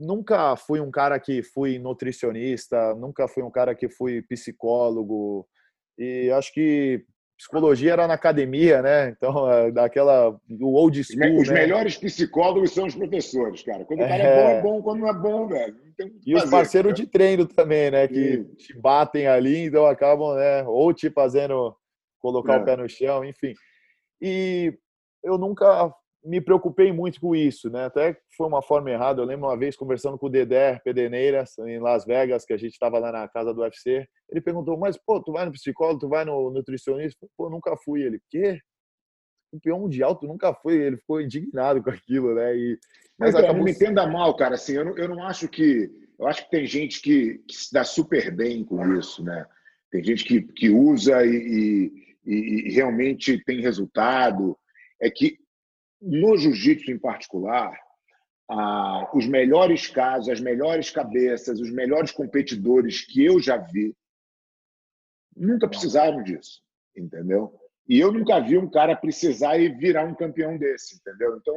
[0.00, 5.46] nunca fui um cara que fui nutricionista, nunca fui um cara que fui psicólogo.
[5.98, 7.04] E acho que
[7.36, 9.10] psicologia era na academia, né?
[9.10, 11.40] Então, é, daquela do old school.
[11.40, 11.54] Os né?
[11.54, 13.84] melhores psicólogos são os professores, cara.
[13.84, 14.82] Quando o cara é, é bom, é bom.
[14.82, 15.76] Quando não é bom, velho.
[16.26, 17.04] e fazer, os parceiros cara.
[17.04, 18.08] de treino também, né?
[18.08, 20.64] Que te batem ali, então acabam, né?
[20.66, 21.76] Ou te fazendo
[22.18, 22.58] colocar é.
[22.58, 23.54] o pé no chão, enfim.
[24.20, 24.74] E
[25.22, 25.92] eu nunca
[26.24, 27.86] me preocupei muito com isso, né?
[27.86, 29.22] Até foi uma forma errada.
[29.22, 32.72] Eu lembro uma vez conversando com o Dedé Pedeneiras em Las Vegas, que a gente
[32.72, 34.06] estava lá na casa do UFC.
[34.28, 38.02] Ele perguntou: "Mas pô, tu vai no psicólogo, tu vai no nutricionista?" Pô, nunca fui.
[38.02, 38.58] Ele: "Quê?
[39.52, 42.54] Campeão mundial, tu nunca foi?" Ele ficou indignado com aquilo, né?
[42.56, 42.78] E
[43.18, 43.58] mas então, acabou...
[43.58, 44.54] não me entenda mal, cara.
[44.54, 47.72] Assim, eu não, eu não acho que eu acho que tem gente que, que se
[47.72, 49.46] dá super bem com isso, né?
[49.90, 51.90] Tem gente que, que usa e,
[52.26, 54.56] e, e realmente tem resultado.
[55.00, 55.38] É que
[56.00, 57.78] no jiu-jitsu em particular,
[58.48, 63.94] ah, os melhores casos, as melhores cabeças, os melhores competidores que eu já vi
[65.36, 66.60] nunca precisaram disso,
[66.96, 67.54] entendeu?
[67.88, 71.36] E eu nunca vi um cara precisar e virar um campeão desse, entendeu?
[71.36, 71.56] Então,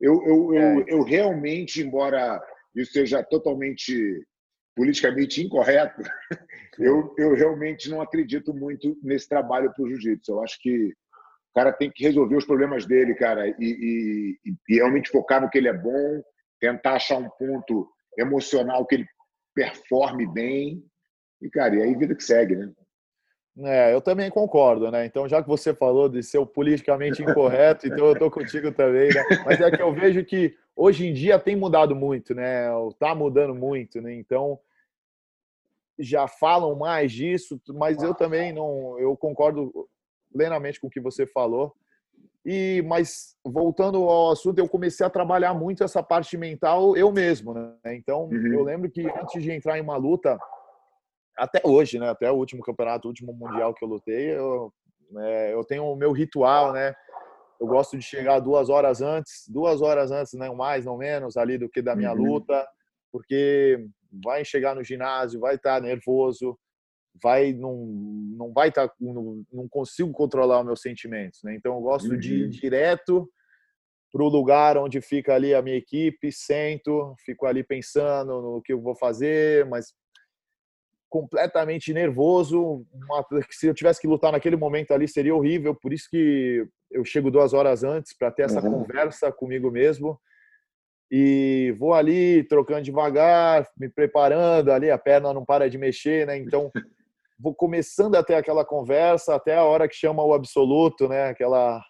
[0.00, 0.84] eu, eu, eu, é.
[0.88, 2.42] eu realmente, embora
[2.74, 4.26] isso seja totalmente
[4.74, 6.02] politicamente incorreto,
[6.78, 10.32] eu, eu realmente não acredito muito nesse trabalho para o jiu-jitsu.
[10.32, 10.94] Eu acho que
[11.50, 15.50] o cara tem que resolver os problemas dele, cara, e, e, e, realmente focar no
[15.50, 16.22] que ele é bom,
[16.60, 19.06] tentar achar um ponto emocional que ele
[19.54, 20.84] performe bem.
[21.42, 22.70] E, cara, e aí vida que segue, né?
[23.62, 25.04] É, eu também concordo, né?
[25.04, 29.08] Então, já que você falou de ser o politicamente incorreto, então eu tô contigo também,
[29.08, 29.22] né?
[29.44, 32.68] Mas é que eu vejo que hoje em dia tem mudado muito, né?
[32.98, 34.14] Tá mudando muito, né?
[34.14, 34.58] Então,
[35.98, 39.88] já falam mais disso, mas eu também não, eu concordo
[40.32, 41.74] plenamente com o que você falou.
[42.44, 47.52] E mas voltando ao assunto, eu comecei a trabalhar muito essa parte mental eu mesmo,
[47.52, 47.74] né?
[47.86, 48.54] Então, uhum.
[48.54, 50.38] eu lembro que antes de entrar em uma luta,
[51.36, 54.72] até hoje, né, até o último campeonato, o último mundial que eu lutei, eu,
[55.18, 56.94] é, eu tenho o meu ritual, né?
[57.60, 61.58] Eu gosto de chegar duas horas antes, duas horas antes, não mais, não menos, ali
[61.58, 62.24] do que da minha uhum.
[62.24, 62.66] luta,
[63.12, 63.86] porque
[64.24, 66.58] vai chegar no ginásio, vai estar nervoso,
[67.22, 67.76] vai não,
[68.36, 71.54] não vai estar tá, não, não, consigo controlar os meus sentimentos, né?
[71.54, 72.18] Então eu gosto uhum.
[72.18, 73.30] de ir direto
[74.12, 78.72] para o lugar onde fica ali a minha equipe, sento, fico ali pensando no que
[78.72, 79.94] eu vou fazer, mas
[81.08, 82.84] completamente nervoso.
[82.92, 87.04] Uma, se eu tivesse que lutar naquele momento ali seria horrível, por isso que eu
[87.04, 88.82] chego duas horas antes para ter essa uhum.
[88.82, 90.20] conversa comigo mesmo
[91.10, 96.36] e vou ali trocando devagar, me preparando ali, a perna não para de mexer, né?
[96.38, 96.70] Então
[97.40, 101.28] vou começando até aquela conversa, até a hora que chama o absoluto, né?
[101.28, 101.82] Aquela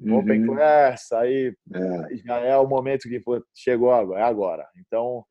[0.00, 0.18] uhum.
[0.18, 2.16] open class, aí, é.
[2.24, 3.22] já é o momento que
[3.54, 4.66] chegou agora, é agora.
[4.86, 5.24] Então,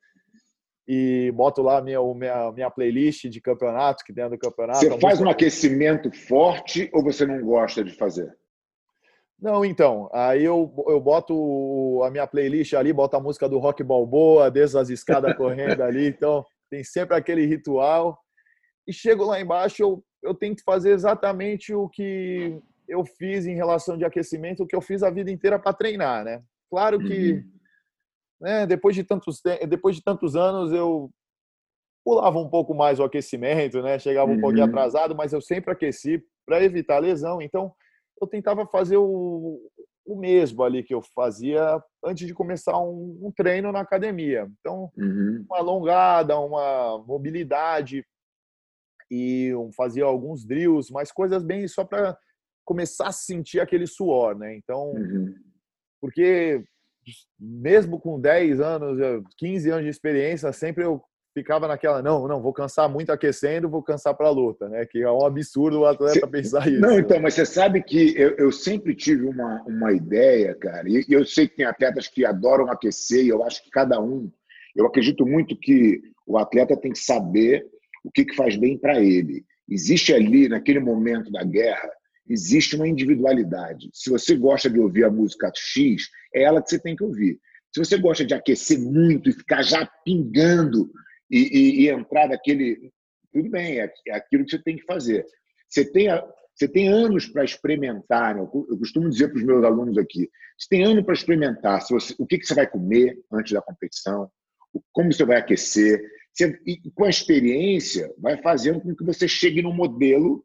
[0.88, 4.80] e boto lá minha, minha, minha playlist de campeonato, que dentro do campeonato.
[4.80, 8.34] Você faz um aquecimento forte ou você não gosta de fazer?
[9.40, 13.84] Não, então, aí eu, eu boto a minha playlist ali, boto a música do Rock
[13.84, 18.18] Balboa, desde as escadas correndo ali, então tem sempre aquele ritual.
[18.88, 23.98] E chego lá embaixo, eu, eu tento fazer exatamente o que eu fiz em relação
[23.98, 26.42] de aquecimento, o que eu fiz a vida inteira para treinar, né?
[26.70, 27.52] Claro que uhum.
[28.40, 31.10] né, depois, de tantos, depois de tantos anos eu
[32.04, 34.00] pulava um pouco mais o aquecimento, né?
[34.00, 34.42] Chegava um uhum.
[34.42, 37.42] pouquinho atrasado, mas eu sempre aqueci para evitar lesão.
[37.42, 37.74] Então,
[38.22, 39.60] eu tentava fazer o,
[40.06, 44.48] o mesmo ali que eu fazia antes de começar um, um treino na academia.
[44.62, 45.46] Então, uhum.
[45.50, 48.06] uma alongada, uma mobilidade
[49.10, 52.18] e fazia alguns drills, mas coisas bem só para
[52.66, 54.56] começar a sentir aquele suor, né?
[54.56, 55.34] Então, uhum.
[56.02, 56.64] porque
[57.40, 61.02] mesmo com 10 anos, 15 anos de experiência, sempre eu
[61.38, 64.86] ficava naquela, não, não, vou cansar muito aquecendo, vou cansar para a luta, né?
[64.88, 66.82] Que é um absurdo o atleta Cê, pensar isso.
[66.82, 71.06] Não, então, mas você sabe que eu, eu sempre tive uma, uma ideia, cara, e
[71.08, 74.32] eu sei que tem atletas que adoram aquecer, e eu acho que cada um,
[74.76, 77.66] eu acredito muito que o atleta tem que saber
[78.08, 79.46] o que, que faz bem para ele.
[79.70, 81.92] Existe ali, naquele momento da guerra,
[82.28, 83.90] existe uma individualidade.
[83.94, 87.38] Se você gosta de ouvir a música X, é ela que você tem que ouvir.
[87.74, 90.90] Se você gosta de aquecer muito e ficar já pingando
[91.30, 92.92] e, e, e entrar daquele.
[93.34, 95.26] Tudo bem, é, é, aquilo que você tem que fazer.
[95.68, 96.08] Você tem,
[96.56, 98.36] você tem anos para experimentar.
[98.36, 98.42] Né?
[98.42, 102.26] Eu costumo dizer para os meus alunos aqui: você tem anos para experimentar você, o
[102.26, 104.32] que, que você vai comer antes da competição,
[104.94, 106.02] como você vai aquecer.
[106.38, 110.44] Você, e com a experiência, vai fazendo com que você chegue no modelo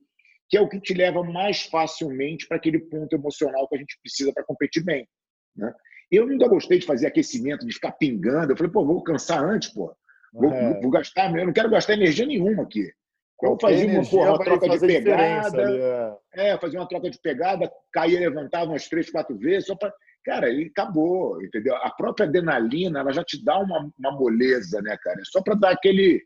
[0.52, 3.98] que é o que te leva mais facilmente para aquele ponto emocional que a gente
[4.02, 5.08] precisa para competir bem.
[5.56, 5.72] Né?
[6.10, 8.52] Eu nunca gostei de fazer aquecimento, de ficar pingando.
[8.52, 9.96] Eu falei, pô, vou cansar antes, pô.
[10.30, 10.78] Vou, é.
[10.78, 12.86] vou gastar, eu não quero gastar energia nenhuma aqui.
[13.42, 15.66] Eu fazia uma, porra, uma troca de pegada.
[15.66, 15.80] Ali,
[16.34, 16.48] é.
[16.50, 19.92] é, fazia uma troca de pegada, caía, levantava umas três, quatro vezes, só para.
[20.24, 21.74] Cara, e acabou, entendeu?
[21.76, 25.20] A própria adrenalina, ela já te dá uma, uma moleza, né, cara?
[25.20, 26.22] É só para dar aquele,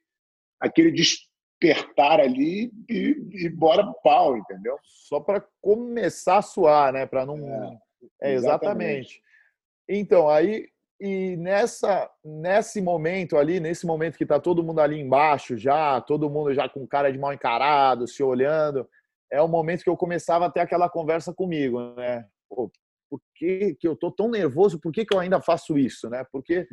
[0.61, 4.77] aquele despertar ali e, e bora pro pau, entendeu?
[4.83, 7.07] Só para começar a suar, né?
[7.07, 7.39] Para não.
[8.21, 8.35] É, é exatamente.
[8.35, 9.23] exatamente.
[9.89, 15.57] Então, aí e nessa nesse momento ali, nesse momento que está todo mundo ali embaixo
[15.57, 18.89] já, todo mundo já com cara de mal encarado, se olhando,
[19.31, 22.25] é o momento que eu começava a ter aquela conversa comigo, né?
[22.49, 22.71] Pô,
[23.09, 24.81] por que, que eu tô tão nervoso?
[24.81, 26.25] Por que, que eu ainda faço isso, né?
[26.33, 26.67] Porque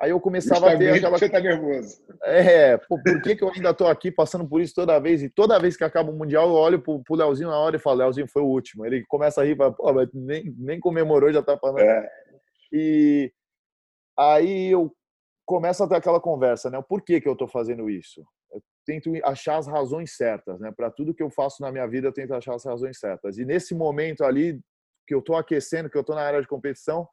[0.00, 2.02] aí eu começava a ter aquela você tá nervoso.
[2.24, 5.22] É, pô, por que, que eu ainda tô aqui passando por isso toda vez?
[5.22, 7.80] E toda vez que acaba o mundial, eu olho pro, pro Leozinho na hora e
[7.80, 8.84] falo, Leozinho foi o último.
[8.84, 11.80] Ele começa a rir, fala, pô, mas nem, nem comemorou, já tá falando.
[11.80, 12.08] É.
[12.72, 13.32] E
[14.18, 14.92] Aí eu
[15.44, 16.82] começo a ter aquela conversa, né?
[16.88, 18.24] Por que, que eu estou fazendo isso?
[18.52, 20.72] Eu tento achar as razões certas, né?
[20.74, 23.38] Para tudo que eu faço na minha vida, eu tento achar as razões certas.
[23.38, 24.60] E nesse momento ali
[25.06, 27.08] que eu estou aquecendo, que eu estou na área de competição,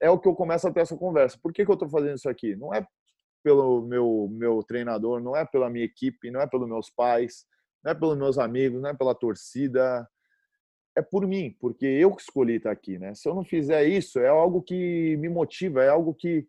[0.00, 1.38] é o que eu começo a ter essa conversa.
[1.42, 2.56] Por que, que eu estou fazendo isso aqui?
[2.56, 2.86] Não é
[3.42, 7.44] pelo meu meu treinador, não é pela minha equipe, não é pelos meus pais,
[7.82, 10.06] não é pelos meus amigos, não é pela torcida,
[10.96, 13.14] é por mim, porque eu que escolhi estar aqui, né?
[13.14, 16.46] Se eu não fizer isso, é algo que me motiva, é algo que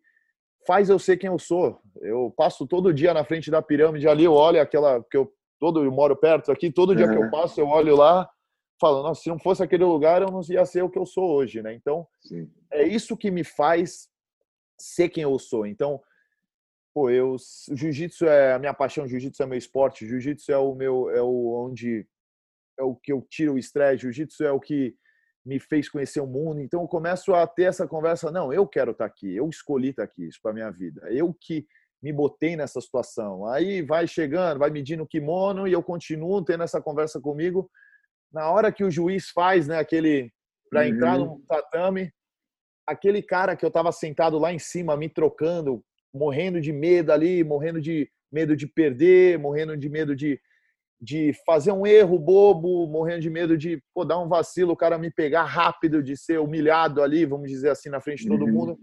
[0.65, 1.82] faz eu ser quem eu sou.
[2.01, 5.84] Eu passo todo dia na frente da pirâmide ali, eu olho aquela que eu todo
[5.84, 7.12] eu moro perto aqui, todo dia uhum.
[7.12, 8.27] que eu passo eu olho lá,
[8.82, 11.36] falo, nossa, se não fosse aquele lugar, eu não ia ser o que eu sou
[11.36, 11.74] hoje, né?
[11.74, 12.52] Então, Sim.
[12.72, 14.10] é isso que me faz
[14.78, 15.65] ser quem eu sou.
[15.67, 16.02] Então,
[16.94, 17.36] pô, eu
[17.72, 21.65] jiu-jitsu é a minha paixão, jiu-jitsu é meu esporte, jiu-jitsu é o meu é o
[21.65, 22.08] onde
[22.78, 24.96] é o que eu tiro o estresse, jiu-jitsu é o que
[25.46, 26.60] me fez conhecer o mundo.
[26.60, 30.04] Então eu começo a ter essa conversa, não, eu quero estar aqui, eu escolhi estar
[30.04, 31.02] aqui, isso para minha vida.
[31.10, 31.65] Eu que
[32.02, 33.46] me botei nessa situação.
[33.46, 37.70] Aí vai chegando, vai medindo o kimono e eu continuo tendo essa conversa comigo.
[38.32, 40.32] Na hora que o juiz faz, né, aquele
[40.70, 40.88] para uhum.
[40.88, 42.12] entrar no tatame,
[42.88, 47.44] aquele cara que eu estava sentado lá em cima me trocando, morrendo de medo ali,
[47.44, 50.40] morrendo de medo de perder, morrendo de medo de
[51.04, 55.00] de fazer um erro bobo, morrendo de medo de pô, dar um vacilo, o cara
[55.00, 58.52] me pegar rápido, de ser humilhado ali, vamos dizer assim, na frente de todo uhum.
[58.52, 58.79] mundo.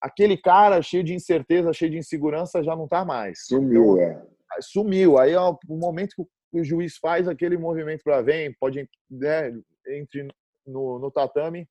[0.00, 3.40] Aquele cara cheio de incerteza, cheio de insegurança, já não está mais.
[3.46, 4.22] Sumiu, então, é.
[4.60, 5.18] Sumiu.
[5.18, 6.28] Aí é o momento que o
[6.64, 9.52] juiz faz aquele movimento para vem, pode né,
[9.86, 10.28] entre
[10.66, 11.68] no, no tatame,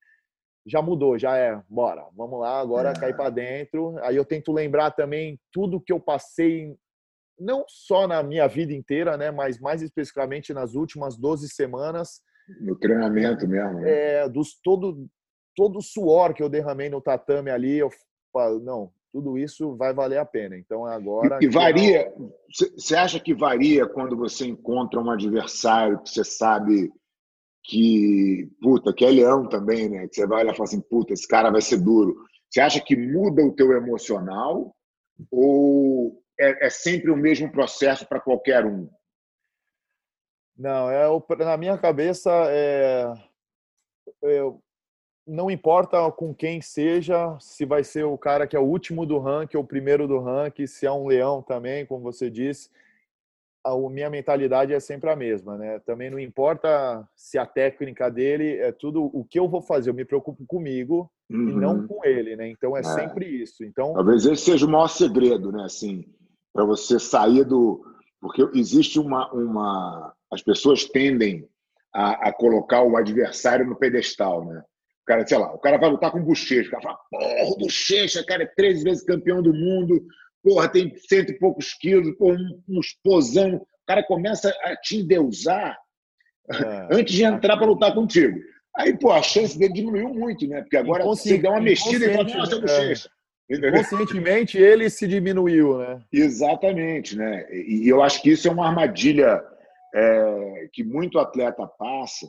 [0.66, 3.00] já mudou, já é, bora, vamos lá, agora é.
[3.00, 3.98] cair para dentro.
[4.04, 6.76] Aí eu tento lembrar também tudo que eu passei
[7.40, 12.22] não só na minha vida inteira, né, mas mais especificamente nas últimas 12 semanas.
[12.60, 13.80] No treinamento mesmo.
[13.80, 13.92] Né?
[13.92, 15.08] É, dos todo
[15.56, 17.90] todo o suor que eu derramei no tatame ali, eu
[18.62, 20.58] não, tudo isso vai valer a pena.
[20.58, 21.40] Então é agora.
[21.42, 22.14] E, e varia.
[22.50, 26.92] Você acha que varia quando você encontra um adversário que você sabe
[27.64, 30.08] que, puta, que é leão também, né?
[30.08, 32.16] Que você vai olhar e fala assim, puta, esse cara vai ser duro.
[32.50, 34.74] Você acha que muda o teu emocional
[35.30, 38.90] ou é, é sempre o mesmo processo para qualquer um?
[40.58, 41.06] Não, é
[41.40, 43.14] na minha cabeça é,
[44.24, 44.40] é,
[45.28, 49.20] não importa com quem seja, se vai ser o cara que é o último do
[49.20, 52.70] ranking ou o primeiro do ranking, se é um leão também, como você disse,
[53.66, 55.80] a minha mentalidade é sempre a mesma, né?
[55.80, 59.94] Também não importa se a técnica dele é tudo o que eu vou fazer, eu
[59.94, 61.50] me preocupo comigo uhum.
[61.50, 61.88] e não uhum.
[61.88, 62.48] com ele, né?
[62.48, 63.66] Então é, é, sempre isso.
[63.66, 65.64] Então talvez esse seja o maior segredo, né?
[65.66, 66.06] Assim,
[66.54, 67.84] para você sair do
[68.22, 71.46] porque existe uma uma as pessoas tendem
[71.94, 74.64] a, a colocar o adversário no pedestal, né?
[75.08, 77.58] Cara, sei lá, o cara vai lutar com o Bochecha, o cara fala, porra, o
[77.58, 80.06] Bochecha, cara, é três vezes campeão do mundo,
[80.44, 83.56] porra, tem cento e poucos quilos, porra, um, um esposão.
[83.56, 85.78] O cara começa a te endeusar
[86.52, 86.88] é.
[86.92, 88.38] antes de entrar para lutar contigo.
[88.76, 90.62] Aí, pô, a chance dele diminuiu muito, né?
[90.62, 93.10] Porque agora você dá uma mexida e fala, nossa, é o Bochecha.
[93.50, 93.72] É.
[93.72, 96.02] Conscientemente ele se diminuiu, né?
[96.12, 97.48] Exatamente, né?
[97.50, 99.42] E eu acho que isso é uma armadilha
[99.96, 102.28] é, que muito atleta passa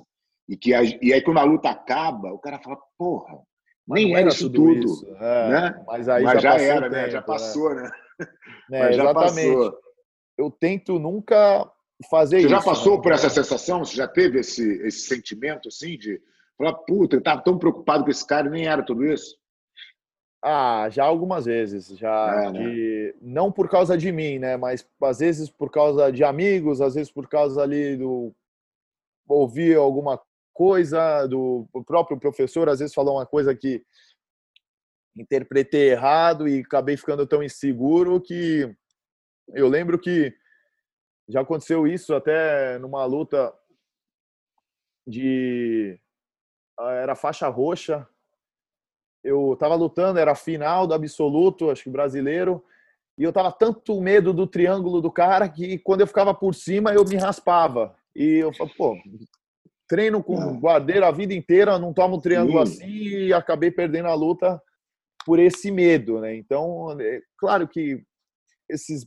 [0.48, 3.38] e, que, e aí, quando a luta acaba, o cara fala, porra,
[3.86, 4.84] nem era, isso tudo.
[4.84, 5.06] Isso.
[5.16, 5.84] É, né?
[5.86, 7.10] Mas aí mas já, já era, tempo, né?
[7.10, 7.90] Já passou, né?
[8.70, 8.90] né?
[8.90, 9.54] É, exatamente.
[9.54, 9.78] Passou.
[10.38, 11.70] Eu tento nunca
[12.10, 12.48] fazer Você isso.
[12.48, 13.02] Você já passou né?
[13.02, 13.84] por essa sensação?
[13.84, 16.20] Você já teve esse, esse sentimento assim de
[16.56, 19.36] falar, puta, eu estava tão preocupado com esse cara e nem era tudo isso?
[20.42, 22.60] Ah, já algumas vezes, já é, né?
[22.60, 23.14] de...
[23.20, 24.56] não por causa de mim, né?
[24.56, 28.32] Mas às vezes por causa de amigos, às vezes por causa ali do
[29.26, 30.20] ouvir alguma
[30.58, 33.84] coisa, do próprio professor às vezes falou uma coisa que
[35.16, 38.68] interpretei errado e acabei ficando tão inseguro que
[39.54, 40.34] eu lembro que
[41.28, 43.54] já aconteceu isso até numa luta
[45.06, 45.96] de
[46.76, 48.04] ah, era faixa roxa.
[49.22, 52.64] Eu estava lutando, era final do absoluto, acho que brasileiro,
[53.16, 56.92] e eu tava tanto medo do triângulo do cara que quando eu ficava por cima
[56.92, 57.96] eu me raspava.
[58.14, 58.96] E eu falei, pô,
[59.88, 60.58] treino com não.
[60.58, 62.84] guardeiro a vida inteira, não tomo um triângulo Sim.
[62.84, 64.60] assim e acabei perdendo a luta
[65.24, 66.36] por esse medo, né?
[66.36, 68.02] Então, é claro que
[68.68, 69.06] esses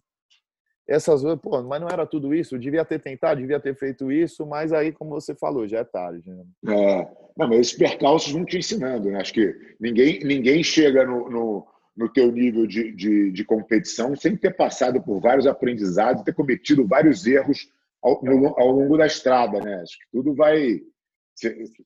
[0.87, 4.73] essas pô, mas não era tudo isso, devia ter tentado, devia ter feito isso, mas
[4.73, 6.29] aí, como você falou, já é tarde.
[6.29, 6.43] Né?
[6.67, 7.07] É,
[7.37, 9.21] não, mas esses percalços vão te ensinando, né?
[9.21, 14.35] Acho que ninguém, ninguém chega no, no, no teu nível de, de, de competição sem
[14.35, 17.69] ter passado por vários aprendizados, ter cometido vários erros
[18.01, 19.75] ao, ao, longo da estrada, né?
[19.81, 20.81] Acho que tudo vai.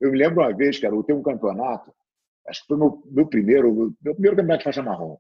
[0.02, 1.94] Eu me lembro uma vez, cara, eu tenho um campeonato,
[2.48, 5.18] acho que foi meu, meu primeiro, meu primeiro campeonato de faixa marrom.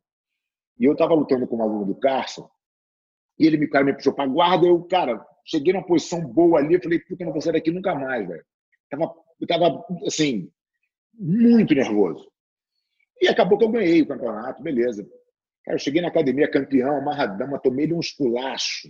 [0.79, 2.49] E eu estava lutando com um aluno do Carson,
[3.39, 6.73] e ele me, cara, me puxou para guarda, eu, cara, cheguei numa posição boa ali,
[6.73, 8.45] eu falei, puta, não vou sair daqui nunca mais, velho.
[8.89, 10.49] Tava, eu tava, assim,
[11.13, 12.29] muito nervoso.
[13.21, 15.03] E acabou que eu ganhei o campeonato, beleza.
[15.63, 18.89] Cara, eu cheguei na academia campeão, amarradão, mas tomei um esculacho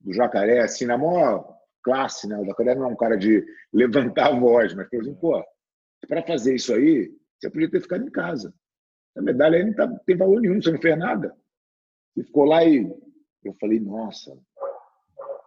[0.00, 2.38] do Jacaré, assim, na maior classe, né?
[2.38, 5.44] O Jacaré não é um cara de levantar a voz, mas, por exemplo, pô,
[6.06, 8.54] para fazer isso aí, você podia ter ficado em casa.
[9.16, 11.34] A medalha aí não tá, tem valor nenhum, você não fez nada.
[12.16, 12.88] E ficou lá e
[13.44, 14.36] eu falei, nossa,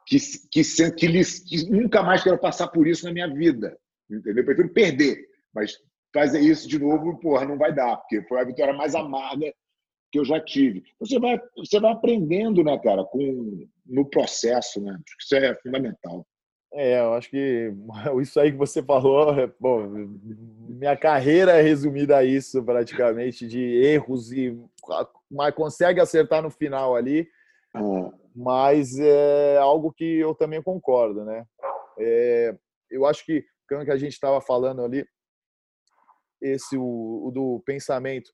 [0.05, 0.17] que,
[0.51, 3.77] que, que, que nunca mais quero passar por isso na minha vida.
[4.09, 4.43] Entendeu?
[4.43, 5.77] Eu prefiro perder, mas
[6.13, 9.53] fazer isso de novo, porra, não vai dar, porque foi a vitória mais amarga
[10.11, 10.83] que eu já tive.
[10.99, 14.91] Você vai, você vai aprendendo, né, cara, com, no processo, né?
[14.91, 16.25] Acho que isso é fundamental.
[16.73, 17.73] É, eu acho que
[18.21, 19.87] isso aí que você falou, é, bom,
[20.69, 24.57] minha carreira é resumida a isso praticamente, de erros e
[25.29, 27.27] mas consegue acertar no final ali,
[27.75, 27.79] é.
[28.35, 31.45] mas é algo que eu também concordo, né?
[31.99, 32.57] É,
[32.89, 35.05] eu acho que, quando que a gente estava falando ali,
[36.41, 38.31] esse o, o do pensamento,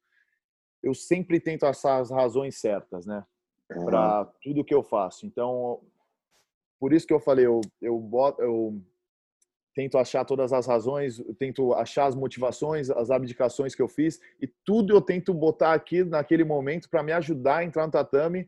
[0.83, 3.25] eu sempre tento achar as razões certas, né?
[3.67, 5.25] Para tudo que eu faço.
[5.25, 5.81] Então,
[6.79, 8.81] por isso que eu falei, eu, eu, boto, eu
[9.75, 14.47] tento achar todas as razões, tento achar as motivações, as abdicações que eu fiz e
[14.65, 18.47] tudo eu tento botar aqui naquele momento para me ajudar a entrar no tatame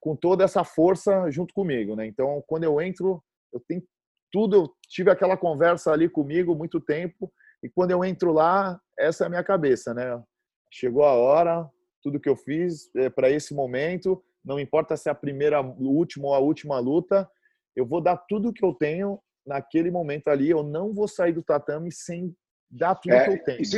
[0.00, 2.06] com toda essa força junto comigo, né?
[2.06, 3.22] Então, quando eu entro,
[3.52, 3.82] eu tenho
[4.30, 9.24] tudo, eu tive aquela conversa ali comigo muito tempo e quando eu entro lá, essa
[9.24, 10.22] é a minha cabeça, né?
[10.70, 11.68] Chegou a hora,
[12.02, 15.88] tudo que eu fiz é para esse momento, não importa se é a primeira, o
[15.88, 17.28] último ou a última luta,
[17.74, 21.42] eu vou dar tudo que eu tenho naquele momento ali, eu não vou sair do
[21.42, 22.34] tatame sem
[22.70, 23.62] dar tudo é, que eu tenho.
[23.62, 23.76] Isso,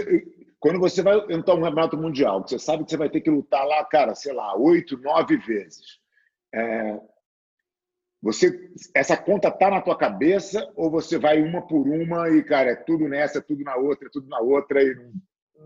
[0.58, 3.66] quando você vai entrar um campeonato mundial, você sabe que você vai ter que lutar
[3.66, 5.98] lá, cara, sei lá, oito, nove vezes.
[6.54, 7.00] É,
[8.20, 12.70] você, essa conta tá na tua cabeça ou você vai uma por uma e, cara,
[12.70, 14.96] é tudo nessa, é tudo na outra, é tudo na outra e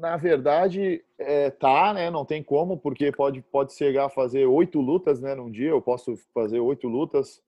[0.01, 2.11] na verdade, é, tá, né?
[2.11, 5.35] Não tem como, porque pode, pode chegar a fazer oito lutas, né?
[5.35, 7.43] Num dia, eu posso fazer oito lutas.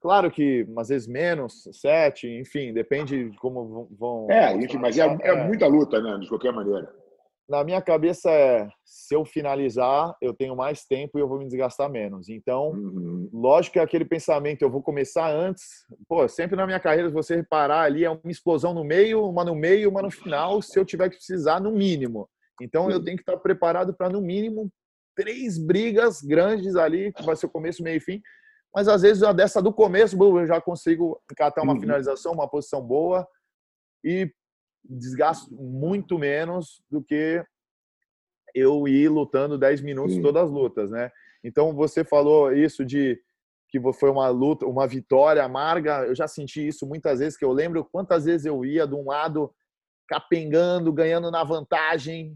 [0.00, 4.30] Claro que, às vezes, menos, sete, enfim, depende de como vão.
[4.30, 6.18] É, enfim, mas é, é, é muita luta, né?
[6.18, 6.97] De qualquer maneira
[7.48, 11.46] na minha cabeça é se eu finalizar, eu tenho mais tempo e eu vou me
[11.46, 12.28] desgastar menos.
[12.28, 13.30] Então, uhum.
[13.32, 15.64] lógico que é aquele pensamento, eu vou começar antes.
[16.06, 19.44] Pô, sempre na minha carreira, se você reparar ali, é uma explosão no meio, uma
[19.44, 22.28] no meio, uma no final, se eu tiver que precisar, no mínimo.
[22.60, 24.70] Então, eu tenho que estar preparado para, no mínimo,
[25.16, 28.20] três brigas grandes ali, que vai ser o começo, meio e fim.
[28.74, 31.80] Mas, às vezes, a dessa do começo, eu já consigo catar uma uhum.
[31.80, 33.26] finalização, uma posição boa.
[34.04, 34.30] E
[34.88, 37.44] desgasto muito menos do que
[38.54, 40.22] eu ir lutando 10 minutos Sim.
[40.22, 41.10] todas as lutas, né?
[41.44, 43.20] Então você falou isso de
[43.68, 46.06] que foi uma luta, uma vitória amarga.
[46.06, 49.06] Eu já senti isso muitas vezes, que eu lembro quantas vezes eu ia de um
[49.06, 49.54] lado
[50.08, 52.34] capengando, ganhando na vantagem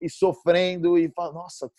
[0.00, 1.70] e sofrendo e falo, nossa,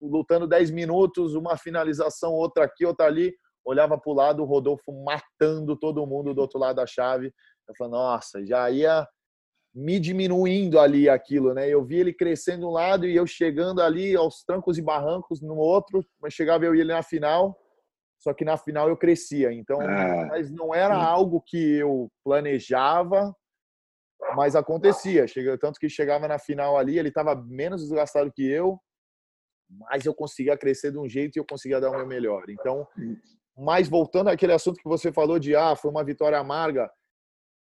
[0.00, 3.34] lutando 10 minutos, uma finalização, outra aqui, outra ali,
[3.64, 7.34] olhava para o lado, o Rodolfo matando todo mundo do outro lado da chave.
[7.68, 9.06] Eu falei, nossa, já ia
[9.74, 11.68] me diminuindo ali aquilo, né?
[11.68, 15.56] Eu vi ele crescendo um lado e eu chegando ali aos trancos e barrancos no
[15.56, 17.56] outro, mas chegava eu e ele na final,
[18.18, 19.52] só que na final eu crescia.
[19.52, 20.26] Então, ah.
[20.28, 23.34] mas não era algo que eu planejava,
[24.34, 25.26] mas acontecia.
[25.28, 28.78] Chega, tanto que chegava na final ali, ele estava menos desgastado que eu,
[29.68, 32.44] mas eu conseguia crescer de um jeito e eu conseguia dar o meu melhor.
[32.50, 32.86] Então,
[33.56, 36.90] mas voltando àquele assunto que você falou de ah, foi uma vitória amarga,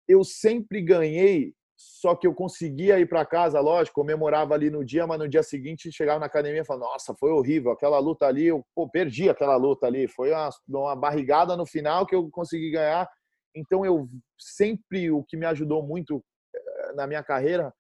[0.08, 1.54] eu sempre ganhei
[1.86, 5.44] só que eu conseguia ir para casa, lógico, comemorava ali no dia, mas no dia
[5.44, 9.30] seguinte chegava na academia e falava: Nossa, foi horrível, aquela luta ali, eu pô, perdi
[9.30, 13.10] aquela luta ali, foi uma, uma barrigada no final que eu consegui ganhar.
[13.56, 14.08] Então, eu
[14.40, 16.24] sempre, o que me ajudou muito
[16.56, 17.74] eh, na minha carreira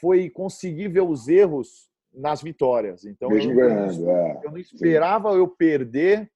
[0.00, 3.04] foi conseguir ver os erros nas vitórias.
[3.04, 4.40] Então, eu, ganhando, é.
[4.44, 5.38] eu não esperava Sim.
[5.38, 6.30] eu perder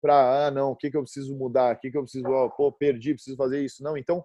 [0.00, 2.48] para, ah, não, o que, que eu preciso mudar, o que, que eu preciso, oh,
[2.50, 3.82] pô, perdi, preciso fazer isso.
[3.82, 4.24] Não, então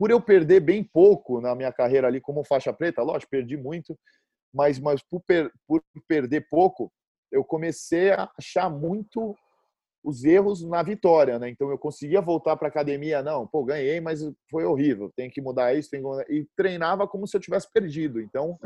[0.00, 3.94] por eu perder bem pouco na minha carreira ali como faixa preta, lógico, perdi muito,
[4.50, 6.90] mas, mas por, per, por perder pouco,
[7.30, 9.36] eu comecei a achar muito
[10.02, 11.50] os erros na vitória, né?
[11.50, 15.74] Então eu conseguia voltar para academia, não, pô, ganhei, mas foi horrível, tem que mudar
[15.74, 16.24] isso, tem que mudar...
[16.30, 18.22] e treinava como se eu tivesse perdido.
[18.22, 18.58] Então,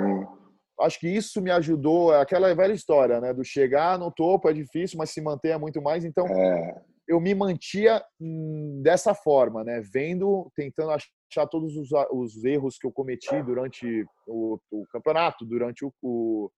[0.82, 4.96] acho que isso me ajudou, aquela velha história, né, do chegar no topo é difícil,
[4.98, 6.04] mas se manter é muito mais.
[6.04, 9.80] Então, é eu me mantia hum, dessa forma, né?
[9.80, 10.90] Vendo, tentando
[11.34, 16.50] achar todos os, os erros que eu cometi durante o, o campeonato, durante o, o,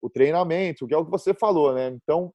[0.00, 1.88] o, treinamento, que é o que você falou, né?
[1.88, 2.32] Então,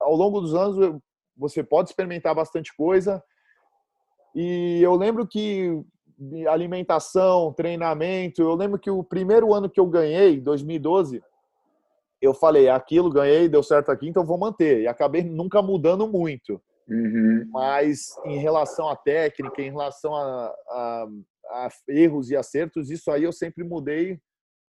[0.00, 1.00] ao longo dos anos,
[1.36, 3.22] você pode experimentar bastante coisa.
[4.34, 5.70] E eu lembro que
[6.48, 11.22] alimentação, treinamento, eu lembro que o primeiro ano que eu ganhei, 2012,
[12.20, 14.82] eu falei, aquilo ganhei, deu certo aqui, então vou manter.
[14.82, 16.62] E acabei nunca mudando muito.
[16.88, 17.48] Uhum.
[17.50, 21.08] Mas em relação à técnica, em relação a, a,
[21.50, 24.18] a, erros e acertos, isso aí eu sempre mudei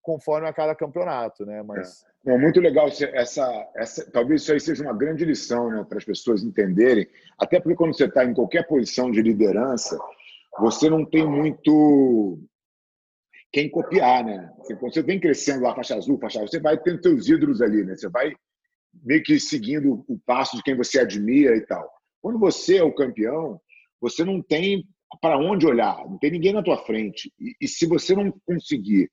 [0.02, 1.64] conforme a cada campeonato, né?
[1.64, 2.32] Mas é.
[2.32, 6.04] Não, muito legal essa, essa, talvez isso aí seja uma grande lição, né, para as
[6.04, 7.08] pessoas entenderem.
[7.38, 9.98] Até porque quando você está em qualquer posição de liderança,
[10.60, 12.40] você não tem muito
[13.52, 14.52] quem copiar, né?
[14.60, 17.62] Assim, quando você vem crescendo lá, faixa azul, faixa azul, você vai tendo seus ídolos
[17.62, 17.96] ali, né?
[17.96, 18.34] Você vai
[19.04, 21.95] meio que seguindo o passo de quem você admira e tal.
[22.26, 23.62] Quando você é o campeão,
[24.02, 24.84] você não tem
[25.22, 27.32] para onde olhar, não tem ninguém na tua frente.
[27.40, 29.12] E, e, se você não conseguir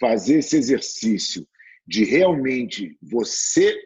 [0.00, 1.46] fazer esse exercício
[1.86, 3.78] de realmente você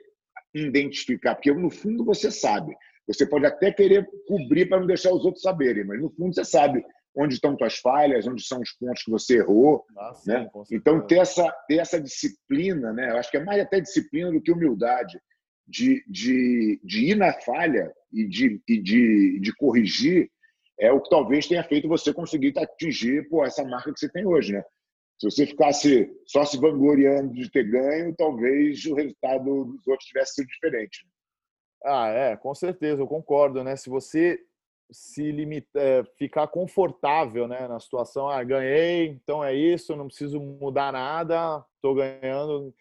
[0.55, 2.73] identificar, porque no fundo você sabe,
[3.05, 6.45] você pode até querer cobrir para não deixar os outros saberem, mas no fundo você
[6.45, 6.81] sabe
[7.17, 9.85] onde estão tuas falhas, onde são os pontos que você errou.
[9.99, 10.49] Ah, sim, né?
[10.71, 13.11] Então, ter essa, ter essa disciplina, né?
[13.11, 15.21] eu acho que é mais até disciplina do que humildade,
[15.67, 20.31] de, de, de ir na falha e de, e de, de corrigir
[20.79, 24.27] é o que talvez tenha feito você conseguir atingir pô, essa marca que você tem
[24.27, 24.63] hoje, né?
[25.21, 30.35] Se você ficasse só se vangloriando de ter ganho, talvez o resultado dos outros tivesse
[30.35, 31.05] sido diferente.
[31.85, 33.75] Ah, é, com certeza, eu concordo, né?
[33.75, 34.39] Se você
[34.91, 40.41] se limita, é, ficar confortável, né, na situação, ah, ganhei, então é isso, não preciso
[40.41, 42.75] mudar nada, estou ganhando,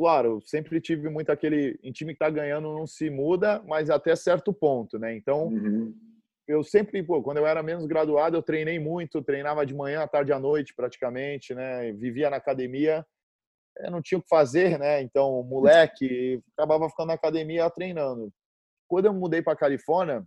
[0.00, 4.16] claro, sempre tive muito aquele em time que está ganhando não se muda, mas até
[4.16, 5.14] certo ponto, né?
[5.14, 5.94] Então, uhum.
[6.48, 10.08] eu sempre, pô, quando eu era menos graduado, eu treinei muito, treinava de manhã, à
[10.08, 11.92] tarde, à noite, praticamente, né?
[11.92, 13.04] Vivia na academia,
[13.80, 15.02] eu não tinha o que fazer, né?
[15.02, 18.32] Então, moleque, acabava ficando na academia treinando.
[18.88, 20.26] Quando eu mudei para Califórnia,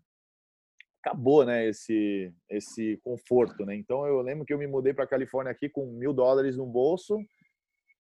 [1.04, 1.68] acabou, né?
[1.68, 3.76] Esse esse conforto, né?
[3.76, 7.18] Então, eu lembro que eu me mudei para Califórnia aqui com mil dólares no bolso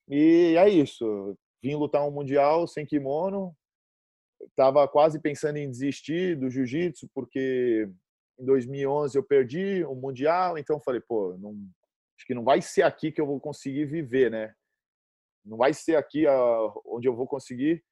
[0.08, 1.36] e é isso.
[1.64, 3.56] Vim lutar um mundial sem kimono,
[4.42, 7.90] estava quase pensando em desistir do jiu-jitsu porque
[8.38, 11.52] em 2011 eu perdi o mundial, então falei, pô, não,
[12.18, 14.54] acho que não vai ser aqui que eu vou conseguir viver, né?
[15.46, 17.84] Não vai ser aqui a, onde eu vou conseguir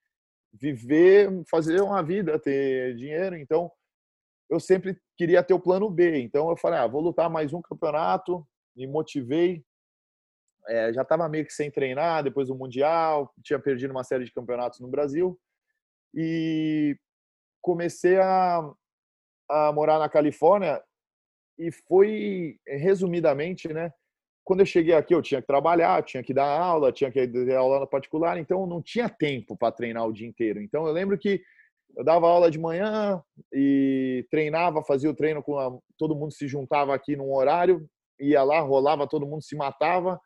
[0.53, 3.38] viver, fazer uma vida, ter dinheiro.
[3.38, 3.72] Então,
[4.49, 6.19] eu sempre queria ter o plano B.
[6.19, 8.45] Então, eu falei, ah, vou lutar mais um campeonato,
[8.76, 9.63] me motivei.
[10.72, 14.32] É, já estava meio que sem treinar depois do Mundial, tinha perdido uma série de
[14.32, 15.38] campeonatos no Brasil
[16.15, 16.95] e
[17.61, 18.61] comecei a,
[19.49, 20.82] a morar na Califórnia
[21.59, 23.91] e foi resumidamente, né?
[24.45, 27.57] Quando eu cheguei aqui, eu tinha que trabalhar, tinha que dar aula, tinha que dar
[27.57, 30.61] aula particular, então não tinha tempo para treinar o dia inteiro.
[30.61, 31.43] Então eu lembro que
[31.97, 33.22] eu dava aula de manhã
[33.53, 37.86] e treinava, fazia o treino com a, todo mundo se juntava aqui num horário,
[38.17, 40.17] ia lá, rolava, todo mundo se matava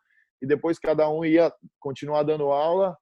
[0.42, 2.98] e depois cada um ia continuar dando aula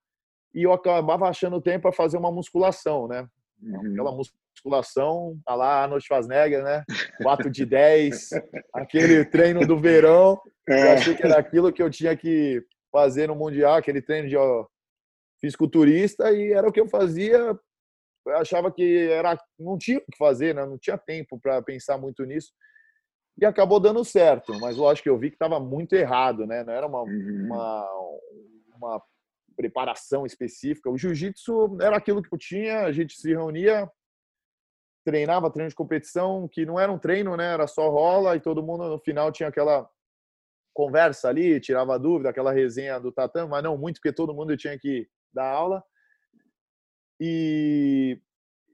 [0.53, 3.27] e eu acabava achando tempo para fazer uma musculação, né?
[3.61, 3.91] Uhum.
[3.91, 6.83] Aquela musculação, tá lá Arnold Schwarzenegger, né?
[7.21, 8.29] 4 de 10,
[8.73, 10.39] aquele treino do verão.
[10.69, 10.83] É.
[10.83, 14.37] Eu achei que era aquilo que eu tinha que fazer no Mundial, aquele treino de
[14.37, 14.65] ó,
[15.41, 17.37] fisiculturista, e era o que eu fazia.
[18.25, 20.65] Eu achava que era, não tinha o que fazer, né?
[20.65, 22.53] não tinha tempo para pensar muito nisso.
[23.39, 26.63] E acabou dando certo, mas lógico que eu vi que estava muito errado, né?
[26.63, 27.45] Não era uma, uhum.
[27.45, 27.89] uma,
[28.75, 29.03] uma
[29.55, 30.89] preparação específica.
[30.89, 33.89] O jiu-jitsu era aquilo que eu tinha, a gente se reunia,
[35.03, 37.53] treinava treino de competição, que não era um treino, né?
[37.53, 39.89] Era só rola e todo mundo no final tinha aquela
[40.73, 44.77] conversa ali, tirava dúvida, aquela resenha do tatame, mas não muito, porque todo mundo tinha
[44.77, 45.83] que dar aula.
[47.19, 48.19] E,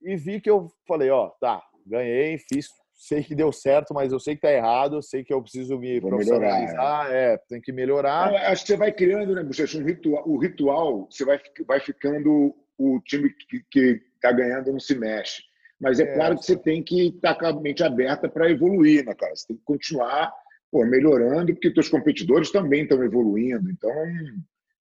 [0.02, 2.68] e vi que eu falei, ó, tá, ganhei, fiz
[3.00, 6.02] sei que deu certo, mas eu sei que tá errado, sei que eu preciso me
[6.02, 7.34] Vou profissionalizar, melhorar, é.
[7.34, 8.34] é, tem que melhorar.
[8.52, 12.54] acho que você vai criando, né, Bochecha, um ritual, o ritual, você vai, vai ficando,
[12.78, 15.44] o time que, que tá ganhando não se mexe.
[15.80, 18.52] Mas é, é claro que você tem que estar tá com a mente aberta para
[18.52, 19.34] evoluir, né, cara?
[19.34, 20.34] Você tem que continuar
[20.70, 23.72] pô, melhorando, porque teus competidores também estão evoluindo.
[23.72, 23.90] Então,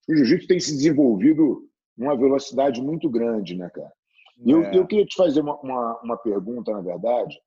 [0.09, 3.93] o jiu-jitsu tem se desenvolvido numa velocidade muito grande, né, cara?
[4.45, 4.77] E eu, é.
[4.77, 7.39] eu queria te fazer uma, uma, uma pergunta, na verdade,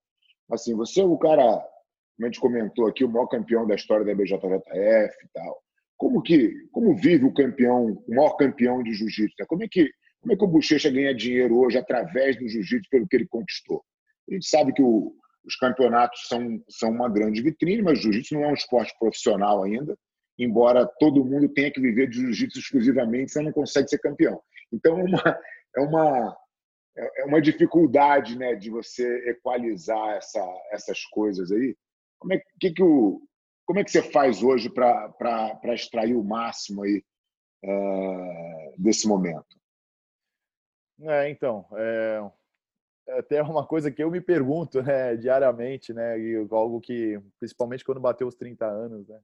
[0.51, 4.05] Assim, você é o cara, como a gente comentou aqui, o maior campeão da história
[4.05, 5.61] da BJJF e tal.
[5.97, 9.35] Como que, como vive o campeão, o maior campeão de jiu-jitsu?
[9.39, 9.45] Né?
[9.47, 9.89] Como é que,
[10.19, 13.83] como é que o Bochecha ganha dinheiro hoje através do jiu-jitsu pelo que ele conquistou?
[14.29, 15.13] A gente sabe que o,
[15.45, 19.63] os campeonatos são, são uma grande vitrine, mas o jiu-jitsu não é um esporte profissional
[19.63, 19.97] ainda,
[20.37, 24.39] embora todo mundo tenha que viver de jiu-jitsu exclusivamente, você não consegue ser campeão.
[24.71, 25.39] Então é uma,
[25.77, 26.37] é uma,
[26.95, 31.75] é, é uma dificuldade né, de você equalizar essa, essas coisas aí.
[32.19, 33.21] Como é que, que, o,
[33.65, 37.03] como é que você faz hoje para extrair o máximo aí,
[37.63, 39.59] é, desse momento?
[41.01, 42.31] É, então, é,
[43.07, 47.83] é até uma coisa que eu me pergunto né, diariamente, né, e algo que, principalmente
[47.83, 49.19] quando bateu os 30 anos, né,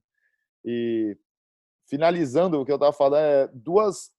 [0.64, 1.16] e
[1.88, 4.12] finalizando o que eu estava falando, é duas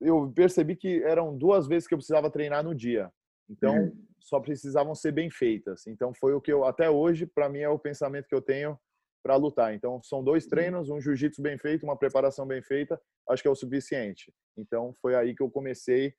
[0.00, 3.10] eu percebi que eram duas vezes que eu precisava treinar no dia.
[3.48, 4.06] Então, uhum.
[4.20, 5.86] só precisavam ser bem feitas.
[5.86, 8.78] Então, foi o que eu, até hoje, para mim, é o pensamento que eu tenho
[9.22, 9.74] para lutar.
[9.74, 10.50] Então, são dois uhum.
[10.50, 14.32] treinos, um jiu-jitsu bem feito, uma preparação bem feita, acho que é o suficiente.
[14.56, 16.14] Então, foi aí que eu comecei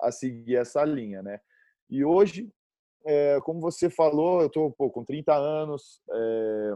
[0.00, 1.40] a seguir essa linha, né?
[1.88, 2.50] E hoje,
[3.06, 6.72] é, como você falou, eu estou com 30 anos, é,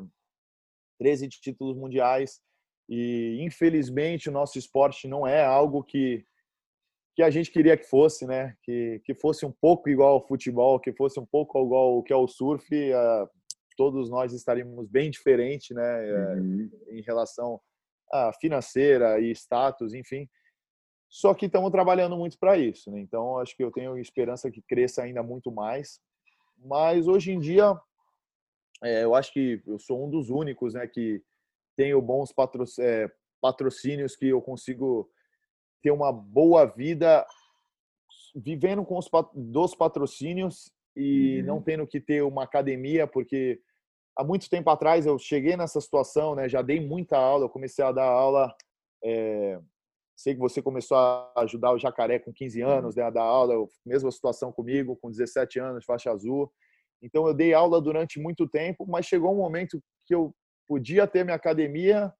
[0.98, 2.40] 13 títulos mundiais,
[2.88, 6.24] e infelizmente o nosso esporte não é algo que
[7.16, 8.54] que a gente queria que fosse, né?
[8.62, 12.12] Que, que fosse um pouco igual ao futebol, que fosse um pouco igual ao que
[12.12, 13.28] é o surf, uh,
[13.74, 16.08] todos nós estaríamos bem diferentes, né?
[16.08, 16.70] Eh, uhum.
[16.90, 17.58] em relação
[18.12, 20.28] a financeira e status, enfim.
[21.08, 23.00] Só que estamos trabalhando muito para isso, né?
[23.00, 25.98] Então acho que eu tenho esperança que cresça ainda muito mais.
[26.58, 27.74] Mas hoje em dia,
[28.84, 30.86] é, eu acho que eu sou um dos únicos, né?
[30.86, 31.22] Que
[31.76, 32.32] tenho bons
[32.78, 33.10] eh,
[33.40, 35.10] patrocínios que eu consigo
[35.86, 37.24] ter uma boa vida
[38.34, 41.46] vivendo com os dos patrocínios e uhum.
[41.46, 43.60] não tendo que ter uma academia, porque
[44.18, 46.48] há muito tempo atrás eu cheguei nessa situação, né?
[46.48, 48.52] Já dei muita aula, eu comecei a dar aula.
[49.04, 49.60] É,
[50.16, 53.02] sei que você começou a ajudar o Jacaré com 15 anos, uhum.
[53.02, 56.52] né, a dar aula, mesma situação comigo, com 17 anos, faixa azul.
[57.00, 60.34] Então eu dei aula durante muito tempo, mas chegou um momento que eu
[60.66, 62.12] podia ter minha academia,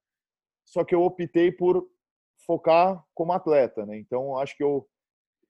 [0.65, 1.85] só que eu optei por
[2.47, 3.99] focar como atleta, né?
[3.99, 4.87] Então acho que eu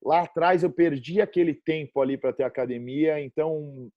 [0.02, 3.90] lá atrás eu perdi aquele tempo ali para ter academia, então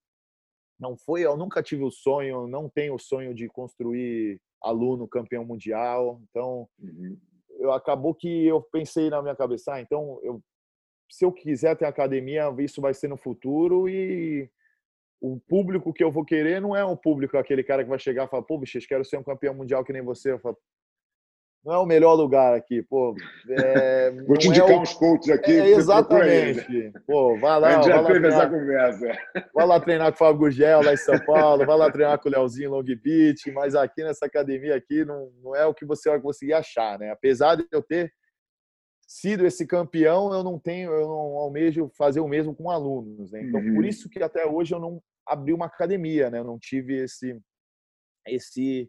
[0.78, 5.44] não foi, eu nunca tive o sonho, não tenho o sonho de construir aluno campeão
[5.44, 7.18] mundial, então uhum.
[7.58, 10.42] eu acabou que eu pensei na minha cabeça, ah, então eu
[11.10, 14.48] se eu quiser ter academia, isso vai ser no futuro e
[15.20, 18.24] o público que eu vou querer não é um público aquele cara que vai chegar
[18.24, 20.32] e falar, pô, bicho, quero ser um campeão mundial que nem você.
[20.32, 20.56] Eu falo,
[21.64, 23.14] não é o melhor lugar aqui, pô.
[23.50, 24.80] É, Vou te indicar é o...
[24.80, 25.52] uns coaches aqui.
[25.52, 26.92] É, exatamente.
[27.06, 27.68] Pô, vai lá.
[27.68, 29.18] A gente já teve essa conversa.
[29.54, 32.28] Vai lá treinar com o Fábio Gugel lá em São Paulo, vai lá treinar com
[32.28, 36.08] o Leozinho Long Beach, mas aqui nessa academia aqui não, não é o que você
[36.08, 37.10] vai conseguir achar, né?
[37.10, 38.10] Apesar de eu ter
[39.06, 43.42] sido esse campeão, eu não tenho, eu não almejo fazer o mesmo com alunos, né?
[43.42, 43.74] Então, uhum.
[43.74, 46.38] por isso que até hoje eu não abri uma academia, né?
[46.38, 47.38] Eu não tive esse
[48.26, 48.88] esse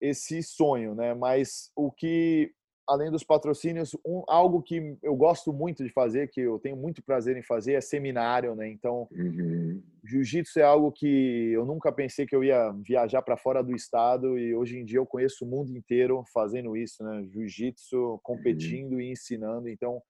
[0.00, 1.14] esse sonho, né?
[1.14, 2.52] Mas o que
[2.88, 7.02] além dos patrocínios, um, algo que eu gosto muito de fazer, que eu tenho muito
[7.02, 8.68] prazer em fazer, é seminário, né?
[8.68, 9.82] Então, uhum.
[10.04, 14.38] jiu-jitsu é algo que eu nunca pensei que eu ia viajar para fora do estado
[14.38, 17.24] e hoje em dia eu conheço o mundo inteiro fazendo isso, né?
[17.24, 19.00] Jiu-jitsu, competindo uhum.
[19.00, 19.68] e ensinando.
[19.68, 20.00] Então,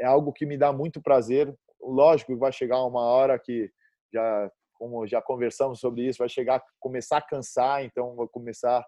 [0.00, 1.54] é algo que me dá muito prazer.
[1.80, 3.70] Lógico que vai chegar uma hora que
[4.12, 8.84] já como já conversamos sobre isso, vai chegar começar a cansar, então vou começar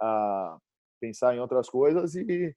[0.00, 0.58] a
[1.00, 2.54] pensar em outras coisas e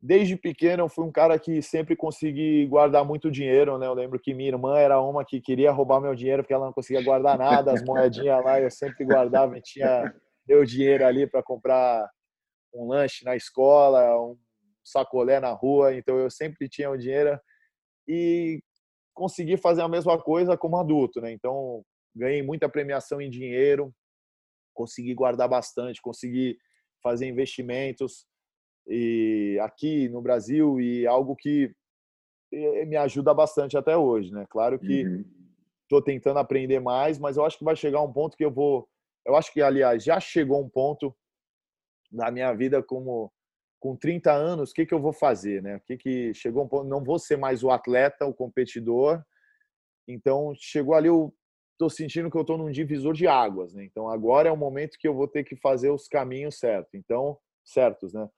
[0.00, 3.86] desde pequeno eu fui um cara que sempre consegui guardar muito dinheiro, né?
[3.86, 6.72] Eu lembro que minha irmã era uma que queria roubar meu dinheiro porque ela não
[6.72, 10.14] conseguia guardar nada, as moedinhas lá eu sempre guardava e tinha
[10.46, 12.08] meu dinheiro ali para comprar
[12.72, 14.36] um lanche na escola, um
[14.84, 17.38] sacolé na rua, então eu sempre tinha o dinheiro
[18.06, 18.62] e
[19.14, 21.32] consegui fazer a mesma coisa como adulto, né?
[21.32, 21.82] Então,
[22.14, 23.92] ganhei muita premiação em dinheiro,
[24.76, 26.56] consegui guardar bastante, consegui
[27.02, 28.26] fazer investimentos
[28.86, 31.74] e aqui no Brasil e algo que
[32.86, 34.46] me ajuda bastante até hoje, né?
[34.48, 35.02] Claro que
[35.82, 36.04] estou uhum.
[36.04, 38.88] tentando aprender mais, mas eu acho que vai chegar um ponto que eu vou,
[39.26, 41.14] eu acho que aliás já chegou um ponto
[42.12, 43.32] na minha vida como
[43.80, 45.76] com 30 anos, o que, que eu vou fazer, né?
[45.76, 49.22] O que, que chegou um ponto, não vou ser mais o atleta, o competidor.
[50.08, 51.34] Então, chegou ali, eu
[51.78, 53.84] tô sentindo que eu estou num divisor de águas, né?
[53.84, 56.94] Então, agora é o momento que eu vou ter que fazer os caminhos certos.
[56.94, 58.28] Então, certos, né?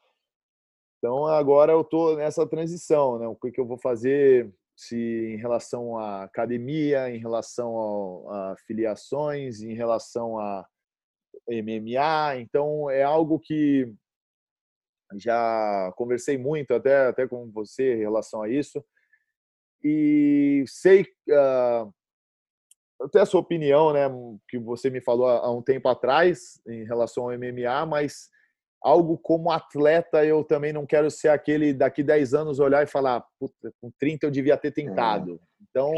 [0.98, 3.26] Então, agora eu estou nessa transição, né?
[3.28, 8.56] O que, que eu vou fazer se em relação à academia, em relação a, a
[8.58, 10.66] filiações, em relação a
[11.48, 12.38] MMA.
[12.40, 13.92] Então, é algo que
[15.16, 18.84] já conversei muito até, até com você em relação a isso.
[19.82, 21.92] E sei uh,
[23.00, 24.08] até a sua opinião, né,
[24.48, 28.28] que você me falou há um tempo atrás em relação ao MMA, mas
[28.82, 33.24] algo como atleta eu também não quero ser aquele daqui 10 anos olhar e falar,
[33.38, 35.34] puta, com 30 eu devia ter tentado.
[35.34, 35.48] É.
[35.70, 35.92] Então,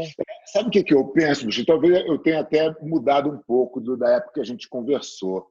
[0.51, 1.65] sabe o que que eu penso, Buxi?
[1.65, 5.47] Talvez eu tenha até mudado um pouco do, da época que a gente conversou.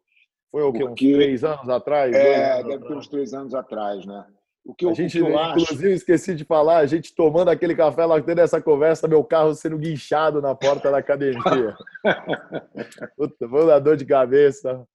[0.51, 0.85] Foi o quê?
[0.85, 2.15] Uns três anos atrás?
[2.15, 2.89] É, anos deve atrás.
[2.89, 4.27] ter uns três anos atrás, né?
[4.65, 5.97] O que eu, a gente, eu inclusive, acho...
[5.97, 9.79] esqueci de falar, a gente tomando aquele café lá, tendo essa conversa, meu carro sendo
[9.79, 11.77] guinchado na porta da academia.
[13.17, 14.87] Puta, vou dar dor de cabeça.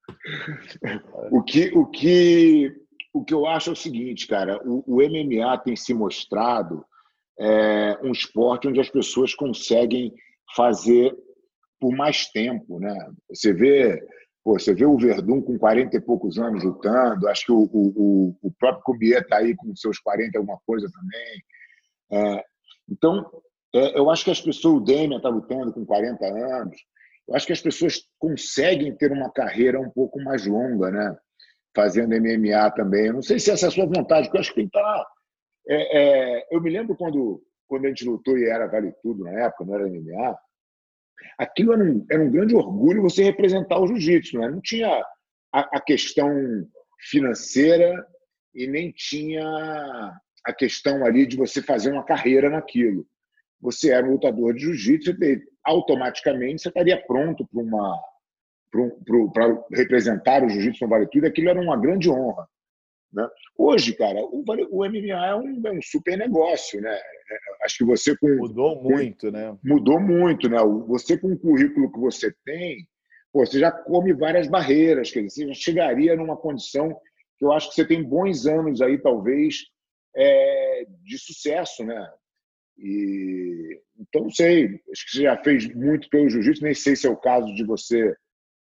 [1.31, 2.71] O que, o, que,
[3.13, 6.85] o que eu acho é o seguinte, cara, o, o MMA tem se mostrado
[7.39, 10.13] é, um esporte onde as pessoas conseguem
[10.55, 11.15] fazer
[11.79, 12.95] por mais tempo, né?
[13.29, 14.01] Você vê
[14.45, 18.37] Pô, você vê o Verdun com 40 e poucos anos lutando, acho que o, o,
[18.43, 21.43] o próprio Cubier está aí com seus 40 alguma coisa também.
[22.11, 22.43] É,
[22.87, 23.27] então,
[23.73, 26.77] é, eu acho que as pessoas, o Demian está lutando com 40 anos,
[27.27, 31.17] eu acho que as pessoas conseguem ter uma carreira um pouco mais longa, né?
[31.75, 33.07] Fazendo MMA também.
[33.07, 34.77] Eu não sei se essa é a sua vontade, porque eu acho que tem que
[34.77, 34.99] estar.
[34.99, 35.07] Tá,
[35.67, 39.31] é, é, eu me lembro quando, quando a gente lutou e era Vale Tudo na
[39.45, 40.37] época, não era MMA,
[41.37, 44.37] aquilo era um, era um grande orgulho você representar o jiu-jitsu.
[44.39, 44.49] Né?
[44.49, 44.89] Não tinha
[45.53, 46.29] a, a, questão
[47.09, 48.05] financeira
[48.53, 49.43] e nem tinha
[50.45, 53.05] a questão ali de você fazer uma carreira naquilo.
[53.61, 57.99] Você era um lutador de jiu-jitsu e automaticamente você estaria pronto para uma
[59.33, 62.45] para representar o jiu-jitsu no Vale Tudo, aquilo era uma grande honra.
[63.15, 63.27] Né?
[63.57, 66.93] Hoje, cara, o, o MMA é um, é um, super negócio, né?
[66.93, 69.57] É, acho que você com mudou muito, né?
[69.63, 70.57] Mudou muito, né?
[70.87, 72.85] Você com o currículo que você tem,
[73.31, 76.93] pô, você já come várias barreiras, quer dizer, você já chegaria numa condição
[77.37, 79.63] que eu acho que você tem bons anos aí, talvez,
[80.13, 82.11] é, de sucesso, né?
[82.77, 87.07] E então não sei, acho que você já fez muito pelo jiu-jitsu, nem sei se
[87.07, 88.13] é o caso de você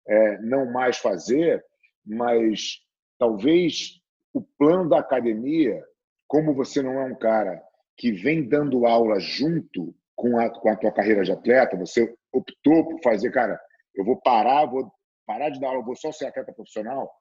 [0.08, 1.64] é, não mais fazer,
[2.06, 2.78] mas
[3.18, 4.03] talvez
[4.34, 5.84] o plano da academia,
[6.28, 7.62] como você não é um cara
[7.96, 12.90] que vem dando aula junto com a, com a tua carreira de atleta, você optou
[12.90, 13.60] por fazer, cara,
[13.96, 14.92] eu vou parar, vou
[15.26, 17.12] parar de dar aula, vou só ser atleta profissional,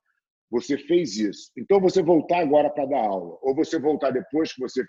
[0.51, 1.51] você fez isso.
[1.57, 4.85] Então, você voltar agora para dar aula, ou você voltar depois que você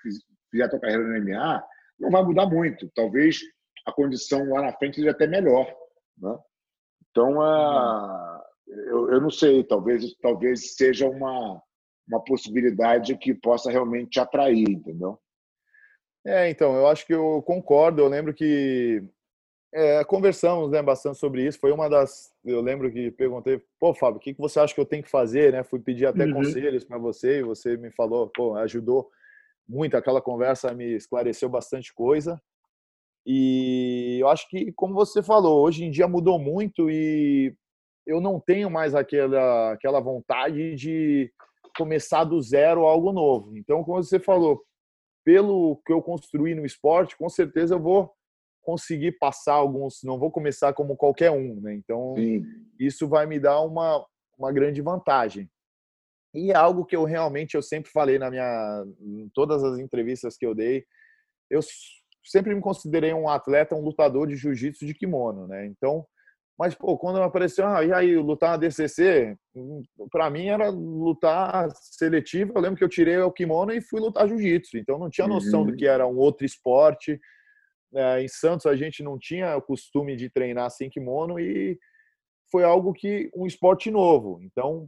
[0.52, 1.64] fizer a tua carreira no MMA,
[2.00, 2.90] não vai mudar muito.
[2.94, 3.40] Talvez
[3.86, 5.66] a condição lá na frente seja até melhor.
[6.18, 6.38] Né?
[7.10, 11.62] Então, a, eu, eu não sei, talvez, talvez seja uma,
[12.08, 15.20] uma possibilidade que possa realmente te atrair, entendeu?
[16.26, 18.02] É, então, eu acho que eu concordo.
[18.02, 19.04] Eu lembro que
[19.74, 21.60] é, conversamos né, bastante sobre isso.
[21.60, 22.32] Foi uma das.
[22.46, 25.10] Eu lembro que perguntei, pô, Fábio, o que, que você acha que eu tenho que
[25.10, 25.52] fazer?
[25.52, 25.64] Né?
[25.64, 26.34] Fui pedir até uhum.
[26.34, 29.10] conselhos para você e você me falou, pô, ajudou
[29.68, 29.98] muito.
[29.98, 32.42] Aquela conversa me esclareceu bastante coisa.
[33.26, 37.56] E eu acho que, como você falou, hoje em dia mudou muito e
[38.06, 41.32] eu não tenho mais aquela, aquela vontade de
[41.76, 43.58] começar do zero algo novo.
[43.58, 44.64] Então, como você falou,
[45.24, 48.14] pelo que eu construí no esporte, com certeza eu vou
[48.62, 51.74] conseguir passar alguns, não vou começar como qualquer um, né?
[51.74, 52.44] Então, Sim.
[52.80, 54.06] isso vai me dar uma,
[54.38, 55.50] uma grande vantagem.
[56.34, 60.46] E algo que eu realmente eu sempre falei na minha em todas as entrevistas que
[60.46, 60.84] eu dei,
[61.50, 61.60] eu
[62.24, 65.66] sempre me considerei um atleta, um lutador de jiu-jitsu de kimono, né?
[65.68, 66.06] Então,
[66.64, 69.36] mas pô, quando apareceu, ah, e aí lutar na DCC,
[70.10, 72.54] para mim era lutar seletivo.
[72.56, 74.78] Eu lembro que eu tirei o kimono e fui lutar jiu-jitsu.
[74.78, 75.66] Então não tinha noção uhum.
[75.66, 77.20] do que era um outro esporte.
[77.94, 81.78] É, em Santos a gente não tinha o costume de treinar sem kimono e
[82.50, 84.40] foi algo que um esporte novo.
[84.42, 84.88] Então,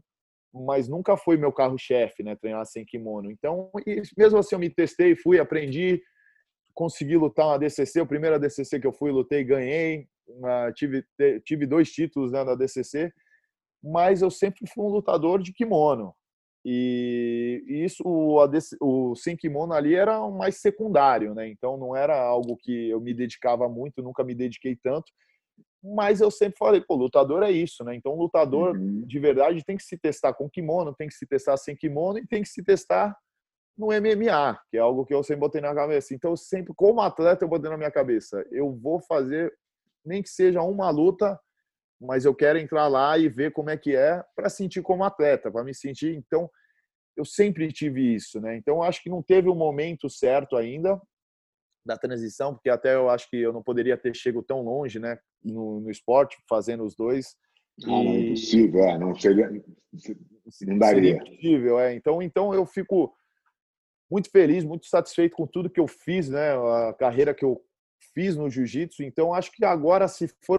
[0.53, 3.29] mas nunca foi meu carro-chefe, né, treinar sem kimono.
[3.29, 3.69] Então,
[4.17, 6.01] mesmo assim eu me testei, fui, aprendi,
[6.75, 10.07] consegui lutar na DCC, a primeira DCC que eu fui, lutei, ganhei,
[10.75, 11.03] tive
[11.43, 13.11] tive dois títulos né, na DCC,
[13.81, 16.13] mas eu sempre fui um lutador de kimono.
[16.67, 18.43] E, isso, o,
[18.81, 21.47] o sem kimono ali era mais secundário, né?
[21.47, 25.05] Então não era algo que eu me dedicava muito, nunca me dediquei tanto.
[25.83, 27.95] Mas eu sempre falei, pô, lutador é isso, né?
[27.95, 29.03] Então lutador uhum.
[29.05, 32.25] de verdade tem que se testar com kimono, tem que se testar sem kimono e
[32.25, 33.15] tem que se testar
[33.77, 36.13] no MMA, que é algo que eu sempre botei na cabeça.
[36.13, 39.53] Então, sempre, como atleta, eu botei na minha cabeça, eu vou fazer,
[40.03, 41.39] nem que seja uma luta
[41.99, 45.51] mas eu quero entrar lá e ver como é que é para sentir como atleta,
[45.51, 46.15] para me sentir.
[46.15, 46.49] Então,
[47.15, 48.57] eu sempre tive isso, né?
[48.57, 51.01] Então, acho que não teve o um momento certo ainda
[51.85, 55.19] da transição, porque até eu acho que eu não poderia ter chegado tão longe, né,
[55.43, 57.35] no, no esporte, fazendo os dois.
[57.83, 61.13] Ah, não, é impossível, é, não seria, não daria.
[61.13, 61.93] Seria impossível, é.
[61.93, 63.15] Então, então eu fico
[64.09, 66.53] muito feliz, muito satisfeito com tudo que eu fiz, né,
[66.89, 67.61] a carreira que eu
[68.13, 69.03] fiz no jiu-jitsu.
[69.03, 70.57] Então, acho que agora, se for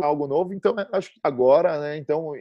[0.00, 0.54] algo novo.
[0.54, 1.96] Então, é, acho que agora, né?
[1.96, 2.32] Então,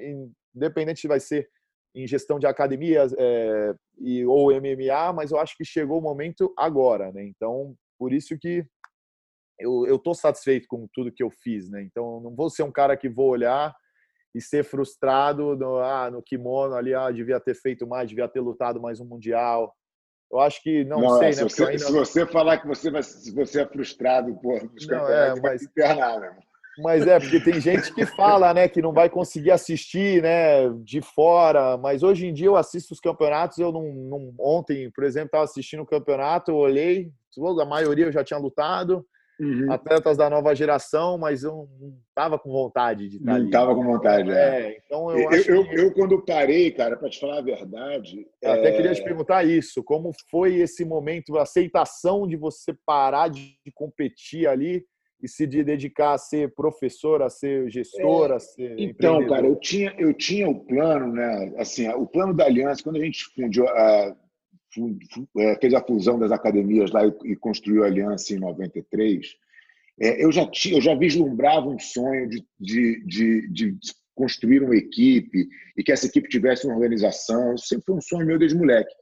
[0.55, 1.49] independente se vai ser
[1.93, 6.53] em gestão de academias é, e, ou MMA, mas eu acho que chegou o momento
[6.57, 7.23] agora, né?
[7.25, 8.65] Então, por isso que
[9.59, 11.81] eu, eu tô satisfeito com tudo que eu fiz, né?
[11.83, 13.75] Então, não vou ser um cara que vou olhar
[14.33, 18.39] e ser frustrado no, ah, no kimono ali, ah, devia ter feito mais, devia ter
[18.39, 19.73] lutado mais um mundial.
[20.31, 21.49] Eu acho que não, não sei, é, se né?
[21.49, 21.79] Você, ainda...
[21.79, 25.41] Se você falar que você, vai, se você é frustrado, pô, nos não, é, mas...
[25.41, 26.37] vai internar, né?
[26.79, 31.01] Mas é, porque tem gente que fala, né, que não vai conseguir assistir, né, de
[31.01, 31.77] fora.
[31.77, 33.57] Mas hoje em dia eu assisto os campeonatos.
[33.57, 37.11] Eu não, não ontem, por exemplo, estava assistindo o campeonato, eu olhei,
[37.59, 39.05] a maioria eu já tinha lutado,
[39.41, 39.71] uhum.
[39.71, 43.83] atletas da nova geração, mas eu não estava com vontade de estar Não estava com
[43.83, 44.35] vontade, é.
[44.35, 44.81] é.
[44.85, 45.79] então eu, eu, eu, que...
[45.79, 49.83] eu, quando parei, cara, para te falar a verdade, eu até queria te perguntar isso,
[49.83, 54.85] como foi esse momento, a aceitação de você parar de competir ali?
[55.23, 59.55] e se dedicar a ser professor, a ser gestor, é, a ser Então, cara, eu
[59.55, 61.53] tinha eu tinha o plano, né?
[61.57, 64.15] Assim, o plano da aliança quando a gente fundiu a, é,
[65.59, 69.35] fez a fusão das academias lá e, construiu a aliança em 93,
[69.99, 73.77] é, eu já tinha, eu já vislumbrava um sonho de, de, de, de
[74.15, 75.47] construir uma equipe
[75.77, 77.57] e que essa equipe tivesse uma organização.
[77.57, 78.93] Sempre foi um sonho meu desde moleque.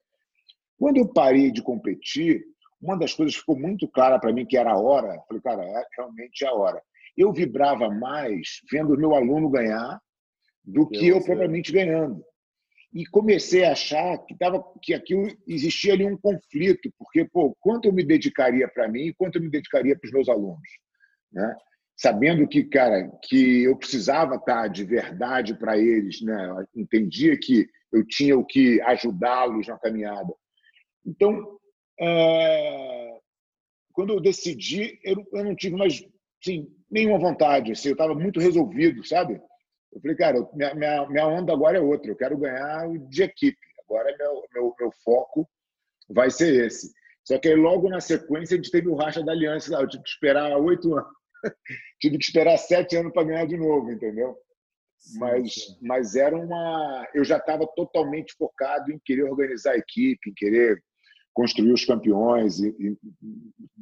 [0.77, 2.43] Quando eu parei de competir,
[2.81, 5.63] uma das coisas que ficou muito clara para mim que era a hora, falei, cara,
[5.63, 6.81] é realmente a hora.
[7.17, 9.99] Eu vibrava mais vendo o meu aluno ganhar
[10.63, 12.23] do que eu, eu propriamente ganhando.
[12.91, 17.85] E comecei a achar que, tava, que aquilo existia ali um conflito, porque, pô, quanto
[17.85, 20.69] eu me dedicaria para mim e quanto eu me dedicaria para os meus alunos,
[21.31, 21.55] né?
[21.95, 26.49] Sabendo que, cara, que eu precisava estar de verdade para eles, né?
[26.49, 30.33] Eu entendia que eu tinha o que ajudá-los na caminhada.
[31.05, 31.59] Então,
[31.99, 33.19] é...
[33.93, 36.01] quando eu decidi, eu, eu não tive mais
[36.43, 37.71] sim, nenhuma vontade.
[37.71, 39.39] Assim, eu estava muito resolvido, sabe?
[39.91, 42.11] Eu falei, cara, minha, minha, minha onda agora é outra.
[42.11, 43.57] Eu quero ganhar de equipe.
[43.83, 45.49] Agora meu, meu, meu foco
[46.09, 46.91] vai ser esse.
[47.23, 49.73] Só que aí, logo na sequência, a gente teve o racha da aliança.
[49.75, 51.11] Eu tive que esperar oito anos.
[51.99, 54.35] tive que esperar sete anos para ganhar de novo, entendeu?
[54.97, 55.77] Sim, mas, sim.
[55.81, 57.07] mas era uma.
[57.13, 60.81] Eu já estava totalmente focado em querer organizar a equipe, em querer
[61.33, 62.59] construir os campeões.
[62.59, 62.97] E, e,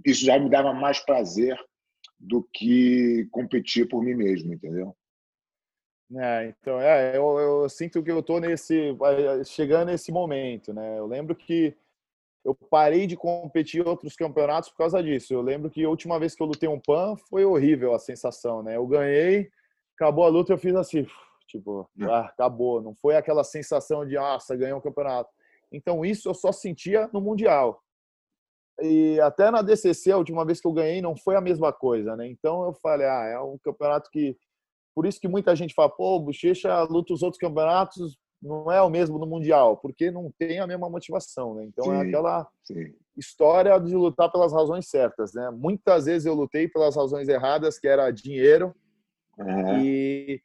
[0.05, 1.57] isso já me dava mais prazer
[2.19, 4.95] do que competir por mim mesmo, entendeu?
[6.15, 8.95] É, então, é, eu, eu sinto que eu estou nesse,
[9.45, 10.97] chegando nesse momento, né?
[10.97, 11.75] Eu lembro que
[12.45, 15.33] eu parei de competir outros campeonatos por causa disso.
[15.33, 18.63] Eu lembro que a última vez que eu lutei um PAN foi horrível a sensação,
[18.63, 18.77] né?
[18.77, 19.49] Eu ganhei,
[19.95, 21.05] acabou a luta, eu fiz assim,
[21.45, 22.81] tipo, ah, acabou.
[22.81, 25.29] Não foi aquela sensação de, nossa, ganhei um campeonato.
[25.73, 27.83] Então, isso eu só sentia no Mundial.
[28.81, 32.15] E até na DCC, a última vez que eu ganhei, não foi a mesma coisa,
[32.15, 32.27] né?
[32.27, 34.37] Então, eu falei, ah, é um campeonato que
[34.97, 38.81] por isso que muita gente fala, pô, o Bochecha luta os outros campeonatos, não é
[38.81, 41.65] o mesmo no Mundial, porque não tem a mesma motivação, né?
[41.65, 42.95] Então é sim, é aquela sim.
[43.15, 45.51] história de lutar pelas razões certas, né?
[45.51, 48.73] Muitas vezes eu lutei pelas razões erradas, que era dinheiro,
[49.37, 49.83] uhum.
[49.83, 50.41] e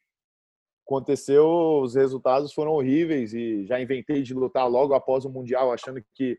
[0.85, 5.99] aconteceu, os resultados foram horríveis, e já inventei de lutar logo após o Mundial, achando
[6.13, 6.37] que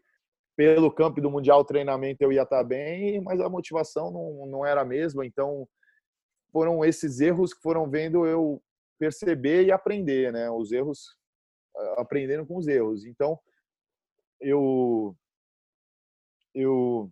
[0.57, 4.83] pelo campo do Mundial treinamento eu ia estar bem, mas a motivação não, não era
[4.83, 5.67] a mesma, então
[6.55, 8.63] foram esses erros que foram vendo eu
[8.97, 10.49] perceber e aprender, né?
[10.49, 11.17] Os erros,
[11.97, 13.05] aprendendo com os erros.
[13.05, 13.37] Então,
[14.41, 15.17] eu
[16.55, 17.11] eu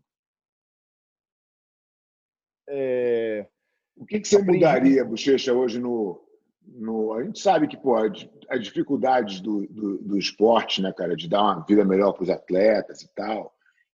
[2.69, 3.49] é,
[3.97, 4.59] o que, que você aprendi...
[4.59, 6.23] mudaria, Bochecha, hoje no,
[6.65, 7.13] no.
[7.13, 11.43] A gente sabe que pode as dificuldades do, do, do esporte, né, cara, de dar
[11.43, 13.53] uma vida melhor para os atletas e tal.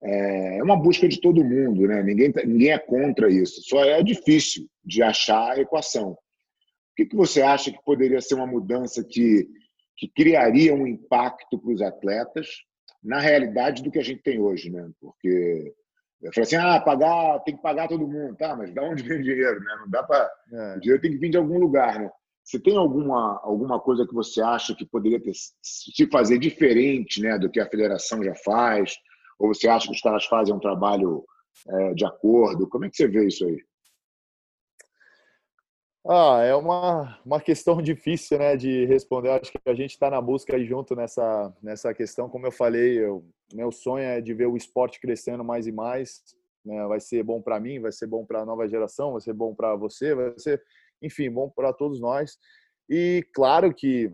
[0.05, 2.03] É, é uma busca de todo mundo, né?
[2.03, 3.63] Ninguém, tá, ninguém é contra isso.
[3.63, 6.11] Só é difícil de achar a equação.
[6.13, 6.17] O
[6.97, 9.49] que, que você acha que poderia ser uma mudança que,
[9.97, 12.47] que criaria um impacto para os atletas
[13.03, 14.89] na realidade do que a gente tem hoje, né?
[15.01, 15.75] Porque
[16.23, 18.55] eu falei assim, ah, pagar, tem que pagar todo mundo, tá?
[18.55, 19.77] Mas da onde vem o dinheiro, né?
[19.81, 20.77] Não dá para, é.
[20.77, 22.11] o dinheiro tem que vir de algum lugar, né?
[22.43, 25.33] Você tem alguma alguma coisa que você acha que poderia ter,
[25.63, 28.95] se fazer diferente, né, do que a federação já faz?
[29.39, 31.25] Ou você acha que os caras fazem um trabalho
[31.69, 32.69] é, de acordo?
[32.69, 33.63] Como é que você vê isso aí?
[36.07, 39.31] Ah, é uma, uma questão difícil né, de responder.
[39.31, 42.29] Acho que a gente está na busca junto nessa, nessa questão.
[42.29, 43.25] Como eu falei, eu,
[43.55, 46.23] meu sonho é de ver o esporte crescendo mais e mais.
[46.65, 46.87] Né?
[46.87, 49.55] Vai ser bom para mim, vai ser bom para a nova geração, vai ser bom
[49.55, 50.63] para você, vai ser,
[51.01, 52.39] enfim, bom para todos nós.
[52.89, 54.13] E claro que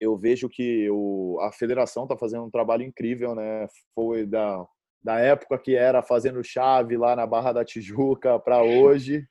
[0.00, 3.66] eu vejo que o, a federação está fazendo um trabalho incrível, né?
[3.94, 4.64] Foi da,
[5.02, 9.24] da época que era fazendo chave lá na Barra da Tijuca para hoje,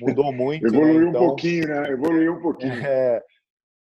[0.00, 0.70] mudou muito.
[0.70, 0.78] Né?
[0.78, 1.08] Evoluiu né?
[1.08, 1.90] então, um pouquinho, né?
[1.90, 2.72] Evoluiu um pouquinho.
[2.86, 3.22] É,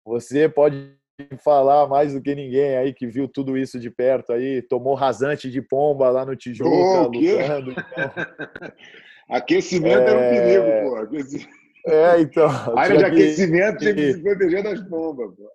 [0.04, 0.96] você pode
[1.44, 5.50] falar mais do que ninguém aí que viu tudo isso de perto aí, tomou rasante
[5.50, 7.70] de pomba lá no Tijuca, oh, lutando.
[7.70, 8.72] Então...
[9.30, 10.10] Aquecimento é...
[10.10, 10.96] era um perigo, pô.
[10.96, 11.61] Aquecimento.
[11.86, 12.48] É, então.
[12.48, 15.50] A área de aquecimento que se proteger das bombas, pô.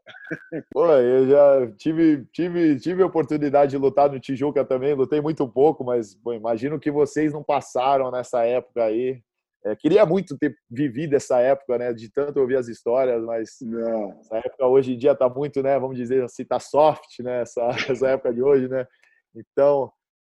[0.74, 5.48] Pô, eu já tive, tive, tive a oportunidade de lutar no Tijuca também, lutei muito
[5.48, 9.22] pouco, mas pô, imagino que vocês não passaram nessa época aí.
[9.66, 11.94] É, queria muito ter vivido essa época, né?
[11.94, 14.12] De tanto ouvir as histórias, mas não.
[14.20, 15.80] essa época hoje em dia tá muito, né?
[15.80, 17.42] Vamos dizer assim, tá soft, né?
[17.42, 18.86] Essa, essa época de hoje, né?
[19.34, 19.92] Então,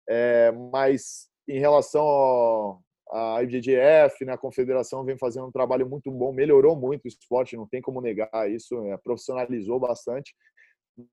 [0.08, 2.80] é, mas em relação ao,
[3.12, 7.56] a IBJJF, né, a confederação vem fazendo um trabalho muito bom, melhorou muito o esporte,
[7.56, 10.34] não tem como negar isso, né, profissionalizou bastante,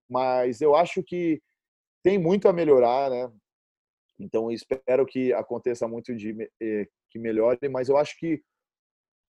[0.09, 1.41] mas eu acho que
[2.03, 3.31] tem muito a melhorar, né?
[4.19, 8.41] Então espero que aconteça muito de eh, que melhore, mas eu acho que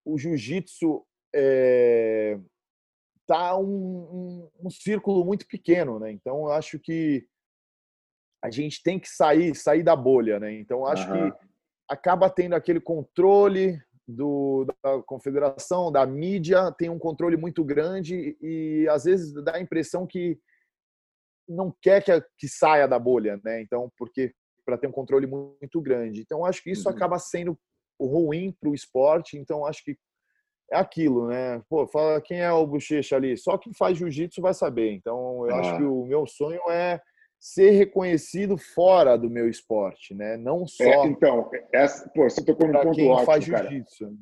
[0.05, 2.39] o jiu-jitsu é,
[3.25, 6.11] tá um, um, um, círculo muito pequeno, né?
[6.11, 7.27] Então eu acho que
[8.43, 10.53] a gente tem que sair, sair da bolha, né?
[10.53, 11.31] Então eu acho uhum.
[11.31, 11.37] que
[11.89, 18.87] acaba tendo aquele controle do, da confederação, da mídia, tem um controle muito grande e
[18.89, 20.39] às vezes dá a impressão que
[21.47, 23.61] não quer que, que saia da bolha, né?
[23.61, 24.33] Então, porque
[24.65, 26.21] para ter um controle muito grande.
[26.21, 26.95] Então, acho que isso uhum.
[26.95, 27.57] acaba sendo
[28.01, 29.37] ruim para o esporte.
[29.37, 29.95] Então, acho que
[30.71, 31.61] é aquilo, né?
[31.69, 33.37] Pô, fala quem é o bochecha ali.
[33.37, 34.91] Só quem faz jiu-jitsu vai saber.
[34.91, 35.59] Então, eu ah.
[35.59, 36.99] acho que o meu sonho é
[37.45, 40.35] ser reconhecido fora do meu esporte, né?
[40.35, 40.83] Não é, só.
[40.83, 43.69] É, então, essa, pô, você tocou no ponto quem ótimo, faz cara.
[43.69, 44.17] jiu-jitsu.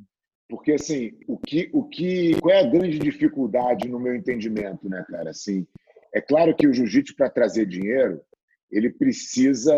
[0.50, 5.06] Porque assim, o que, o que, qual é a grande dificuldade no meu entendimento, né,
[5.10, 5.30] cara?
[5.30, 5.66] Assim,
[6.14, 8.22] é claro que o jiu-jitsu para trazer dinheiro,
[8.70, 9.74] ele precisa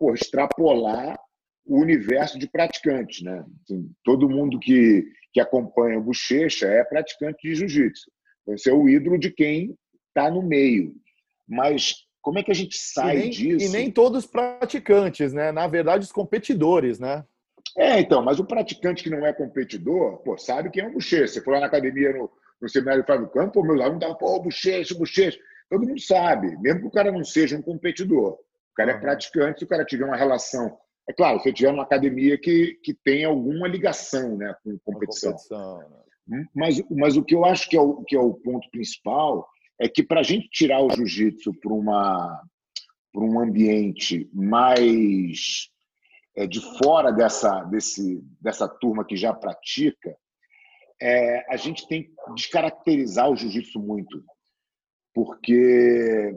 [0.00, 1.16] pô, extrapolar
[1.64, 3.22] o universo de praticantes.
[3.22, 3.44] Né?
[3.62, 8.10] Assim, todo mundo que, que acompanha o Bochecha é praticante de jiu-jitsu.
[8.42, 9.72] Então, você é o ídolo de quem
[10.08, 10.96] está no meio.
[11.48, 13.66] Mas como é que a gente sai e nem, disso?
[13.66, 15.50] E nem todos praticantes, né?
[15.50, 17.24] Na verdade, os competidores, né?
[17.76, 21.26] É, então, mas o praticante que não é competidor, pô, sabe quem é o Bochecha.
[21.26, 24.40] Você foi lá na academia, no, no seminário Fábio Campos, pô, meus alunos estavam, pô,
[24.40, 25.38] Bochecha, Bochecha.
[25.68, 28.32] Todo mundo sabe, mesmo que o cara não seja um competidor.
[28.32, 30.78] O cara é praticante, se o cara tiver uma relação.
[31.08, 35.32] É claro, se tiver uma academia que, que tem alguma ligação né, com competição.
[35.32, 35.96] competição né?
[36.28, 39.48] Hum, mas, mas o que eu acho que é o, que é o ponto principal
[39.78, 42.42] é que para a gente tirar o jiu-jitsu para uma
[43.12, 45.68] para um ambiente mais
[46.34, 50.16] é, de fora dessa, desse, dessa turma que já pratica,
[50.98, 54.24] é, a gente tem que descaracterizar o jiu-jitsu muito
[55.14, 56.34] porque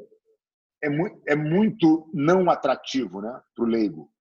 [0.84, 4.12] é muito, é muito não atrativo né, para o leigo.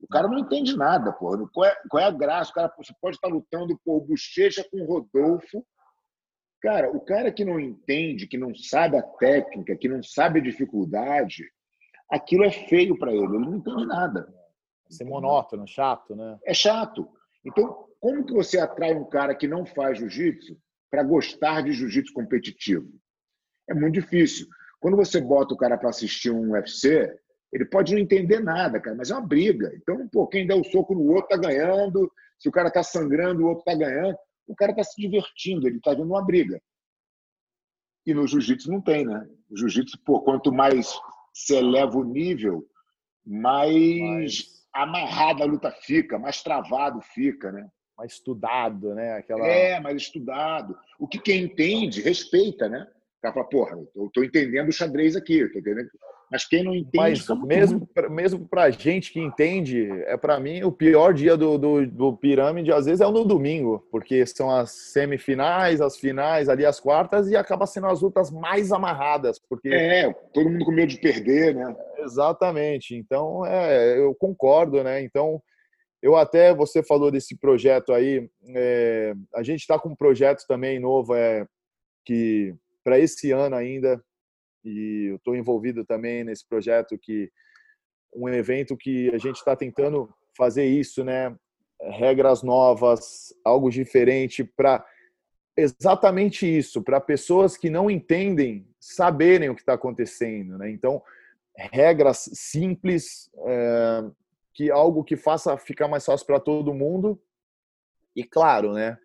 [0.00, 1.46] O cara não entende nada, pô.
[1.48, 2.50] Qual é, qual é a graça?
[2.50, 5.64] O cara você pode estar lutando por bochecha com Rodolfo.
[6.60, 10.42] Cara, o cara que não entende, que não sabe a técnica, que não sabe a
[10.42, 11.50] dificuldade,
[12.10, 13.24] aquilo é feio para ele.
[13.24, 14.28] Ele não entende nada.
[14.88, 16.38] Ser monótono, chato, né?
[16.44, 17.08] É chato.
[17.44, 20.58] Então, como que você atrai um cara que não faz jiu-jitsu
[20.90, 22.90] para gostar de jiu-jitsu competitivo?
[23.70, 24.46] é muito difícil.
[24.80, 27.10] Quando você bota o cara para assistir um UFC,
[27.52, 29.72] ele pode não entender nada, cara, mas é uma briga.
[29.76, 33.42] Então, pô, quem der o soco no outro tá ganhando, se o cara tá sangrando,
[33.42, 34.16] o outro tá ganhando,
[34.50, 36.60] o cara tá se divertindo, ele tá vendo uma briga.
[38.04, 39.28] E no jiu-jitsu não tem, né?
[39.48, 40.92] O jiu-jitsu, pô, quanto mais
[41.32, 42.66] se eleva o nível,
[43.24, 44.66] mais mas...
[44.72, 47.70] amarrada a luta fica, mais travado fica, né?
[47.96, 49.18] Mais estudado, né?
[49.18, 49.46] Aquela...
[49.46, 50.76] É, mais estudado.
[50.98, 52.90] O que quem entende, respeita, né?
[53.20, 55.88] Cara fala, porra, eu estou entendendo o xadrez aqui, eu tô entendendo.
[56.30, 56.96] Mas quem não entende.
[56.96, 61.86] Mas mesmo, mesmo para gente que entende, é para mim o pior dia do, do,
[61.86, 66.64] do, pirâmide, às vezes, é o no domingo, porque são as semifinais, as finais, ali
[66.64, 69.40] as quartas, e acaba sendo as lutas mais amarradas.
[69.40, 69.68] Porque...
[69.68, 71.76] É, todo mundo com medo de perder, né?
[71.98, 72.94] Exatamente.
[72.94, 75.02] Então, é, eu concordo, né?
[75.02, 75.42] Então,
[76.00, 80.78] eu até, você falou desse projeto aí, é, a gente está com um projeto também
[80.78, 81.44] novo, é,
[82.04, 82.54] que
[82.84, 84.02] para esse ano ainda,
[84.64, 87.30] e eu estou envolvido também nesse projeto que
[88.14, 91.34] um evento que a gente está tentando fazer isso, né?
[91.80, 94.84] Regras novas, algo diferente para
[95.56, 100.70] exatamente isso, para pessoas que não entendem saberem o que está acontecendo, né?
[100.70, 101.02] Então,
[101.56, 104.10] regras simples, é,
[104.54, 107.20] que algo que faça ficar mais fácil para todo mundo.
[108.14, 108.98] E claro, né?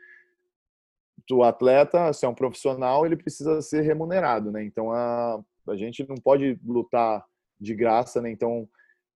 [1.27, 4.63] Do atleta, se é um profissional, ele precisa ser remunerado, né?
[4.63, 7.25] Então a, a gente não pode lutar
[7.59, 8.29] de graça, né?
[8.29, 8.67] Então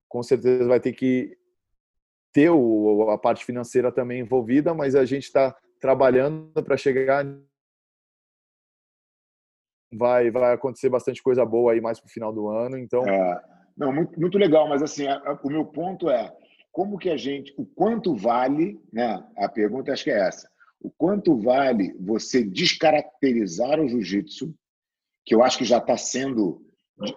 [0.08, 1.38] com certeza vai ter que
[2.34, 7.26] ter o, a parte financeira também envolvida, mas a gente está trabalhando para chegar
[9.94, 13.42] vai vai acontecer bastante coisa boa aí mais para o final do ano, então é,
[13.78, 16.36] não muito, muito legal, mas assim a, a, o meu ponto é
[16.72, 19.24] como que a gente o quanto vale, né?
[19.38, 20.50] A pergunta acho que é essa
[20.82, 24.54] o quanto vale você descaracterizar o jiu-jitsu,
[25.26, 26.62] que eu acho que já está sendo.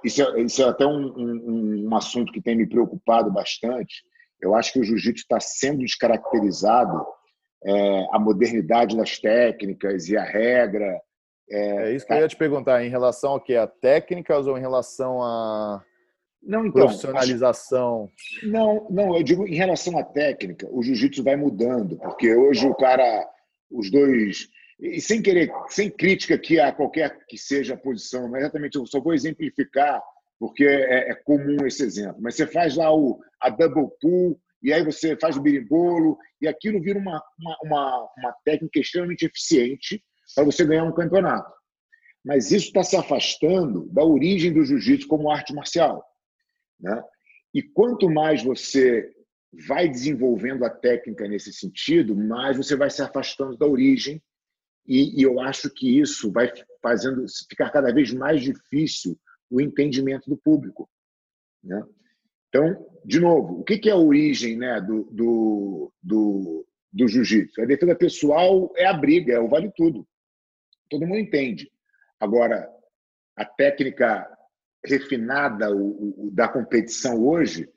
[0.05, 4.03] Isso é, isso é até um, um, um, assunto que tem me preocupado bastante.
[4.41, 7.05] Eu acho que o jiu-jitsu está sendo descaracterizado,
[7.65, 11.01] é, a modernidade das técnicas e a regra.
[11.49, 13.55] É, é isso que eu ia te perguntar, em relação ao que?
[13.55, 15.83] A técnicas ou em relação a
[16.43, 18.09] não, então, profissionalização?
[18.19, 18.49] Acho...
[18.49, 22.75] Não, não, eu digo em relação à técnica, o jiu-jitsu vai mudando, porque hoje o
[22.75, 23.29] cara
[23.73, 24.49] os dois.
[24.81, 28.87] E sem querer, sem crítica aqui a qualquer que seja a posição, mas exatamente eu
[28.87, 30.03] só vou exemplificar,
[30.39, 32.21] porque é, é comum esse exemplo.
[32.21, 36.49] Mas você faz lá o, a double pull, e aí você faz o birimbolo, e
[36.49, 40.03] aquilo vira uma, uma, uma, uma técnica extremamente eficiente
[40.35, 41.53] para você ganhar um campeonato.
[42.25, 46.05] Mas isso está se afastando da origem do jiu-jitsu como arte marcial.
[46.81, 47.03] Né?
[47.55, 49.11] E quanto mais você
[49.53, 54.23] vai desenvolvendo a técnica nesse sentido, mais você vai se afastando da origem
[54.87, 56.51] e, e eu acho que isso vai
[56.81, 59.19] fazendo ficar cada vez mais difícil
[59.51, 60.89] o entendimento do público.
[61.63, 61.85] Né?
[62.49, 67.61] Então, de novo, o que é a origem né, do, do, do, do jiu-jitsu?
[67.63, 70.07] A defesa pessoal é a briga, é o vale tudo.
[70.89, 71.71] Todo mundo entende.
[72.19, 72.69] Agora,
[73.37, 74.27] a técnica
[74.85, 77.69] refinada o, o, da competição hoje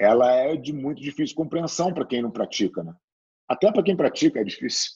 [0.00, 2.94] ela é de muito difícil compreensão para quem não pratica, né?
[3.46, 4.92] Até para quem pratica é difícil.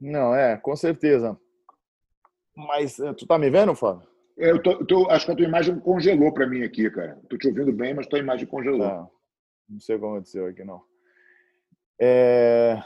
[0.00, 1.38] Não, é, com certeza.
[2.56, 4.08] Mas eh, tu tá me vendo, Fábio?
[4.34, 7.20] Eu tô, tô, acho que a tua imagem congelou para mim aqui, cara.
[7.22, 8.78] Estou te ouvindo bem, mas tua imagem congelou.
[8.78, 9.10] Não,
[9.68, 10.82] não sei o que aconteceu aqui, não.
[12.00, 12.82] É...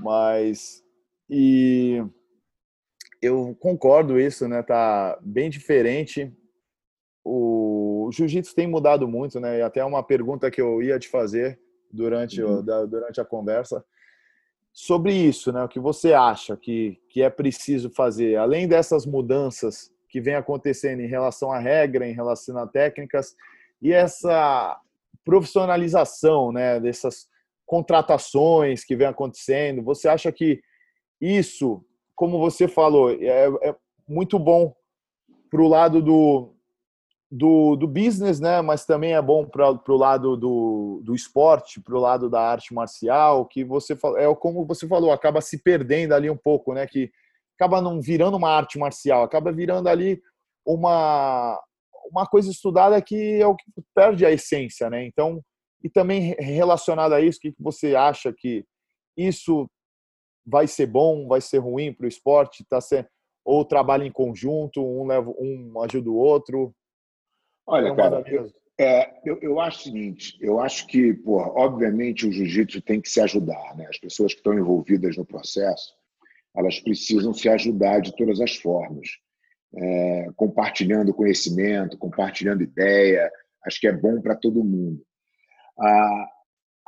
[0.00, 0.82] Mas...
[1.30, 2.02] E...
[3.20, 4.60] Eu concordo isso, né?
[4.64, 6.36] Tá bem diferente.
[8.12, 9.58] O, jiu-jitsu tem mudado muito, né?
[9.58, 11.58] E até uma pergunta que eu ia te fazer
[11.90, 12.58] durante, uhum.
[12.58, 13.84] o, da, durante a conversa
[14.72, 15.64] sobre isso, né?
[15.64, 21.00] O que você acha que, que é preciso fazer, além dessas mudanças que vem acontecendo
[21.00, 23.34] em relação à regra, em relação a técnicas
[23.80, 24.78] e essa
[25.24, 26.78] profissionalização, né?
[26.78, 27.28] Dessas
[27.64, 29.82] contratações que vem acontecendo.
[29.82, 30.60] Você acha que
[31.20, 31.82] isso,
[32.14, 33.74] como você falou, é, é
[34.06, 34.74] muito bom
[35.50, 36.54] para o lado do,
[37.34, 38.60] do, do business, né?
[38.60, 42.74] Mas também é bom para o lado do, do esporte, para o lado da arte
[42.74, 46.86] marcial, que você é como você falou, acaba se perdendo ali um pouco, né?
[46.86, 47.10] Que
[47.58, 50.20] acaba não virando uma arte marcial, acaba virando ali
[50.66, 51.58] uma
[52.10, 53.64] uma coisa estudada que é o que
[53.94, 55.06] perde a essência, né?
[55.06, 55.40] Então,
[55.82, 58.62] e também relacionado a isso, o que você acha que
[59.16, 59.66] isso
[60.44, 62.62] vai ser bom, vai ser ruim para o esporte?
[62.68, 63.06] Tá sendo
[63.44, 66.74] ou trabalha em conjunto, um leva um ajuda o outro?
[67.66, 72.26] Olha, é cara, eu, é, eu, eu acho o seguinte, eu acho que, porra, obviamente
[72.26, 73.86] o jiu-jitsu tem que se ajudar, né?
[73.88, 75.94] As pessoas que estão envolvidas no processo,
[76.54, 79.08] elas precisam se ajudar de todas as formas.
[79.74, 83.30] É, compartilhando conhecimento, compartilhando ideia,
[83.64, 85.02] acho que é bom para todo mundo.
[85.78, 86.28] Ah,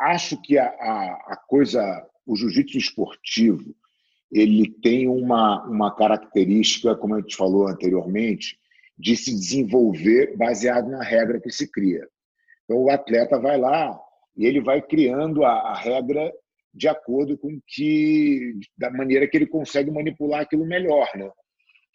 [0.01, 3.75] acho que a, a, a coisa, o jiu-jitsu esportivo,
[4.31, 8.59] ele tem uma, uma característica, como a gente falou anteriormente,
[8.99, 12.07] de se desenvolver baseado na regra que se cria.
[12.65, 13.99] Então, o atleta vai lá
[14.37, 16.33] e ele vai criando a, a regra
[16.75, 21.31] de acordo com que da maneira que ele consegue manipular aquilo melhor, né?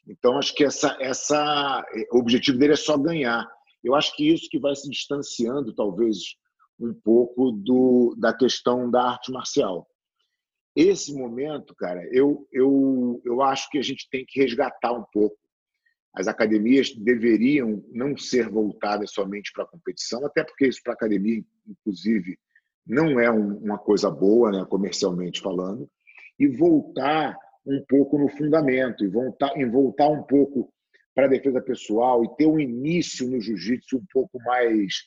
[0.07, 3.45] Então acho que essa essa o objetivo dele é só ganhar.
[3.83, 6.17] Eu acho que isso que vai se distanciando talvez
[6.79, 9.85] um pouco do da questão da arte marcial.
[10.75, 15.37] Esse momento, cara, eu eu eu acho que a gente tem que resgatar um pouco
[16.13, 20.95] as academias deveriam não ser voltadas somente para a competição, até porque isso para a
[20.95, 22.37] academia, inclusive,
[22.85, 25.89] não é um, uma coisa boa, né, comercialmente falando,
[26.39, 30.73] e voltar um pouco no fundamento, e voltar, e voltar um pouco
[31.13, 35.03] para a defesa pessoal e ter um início no jiu-jitsu um pouco mais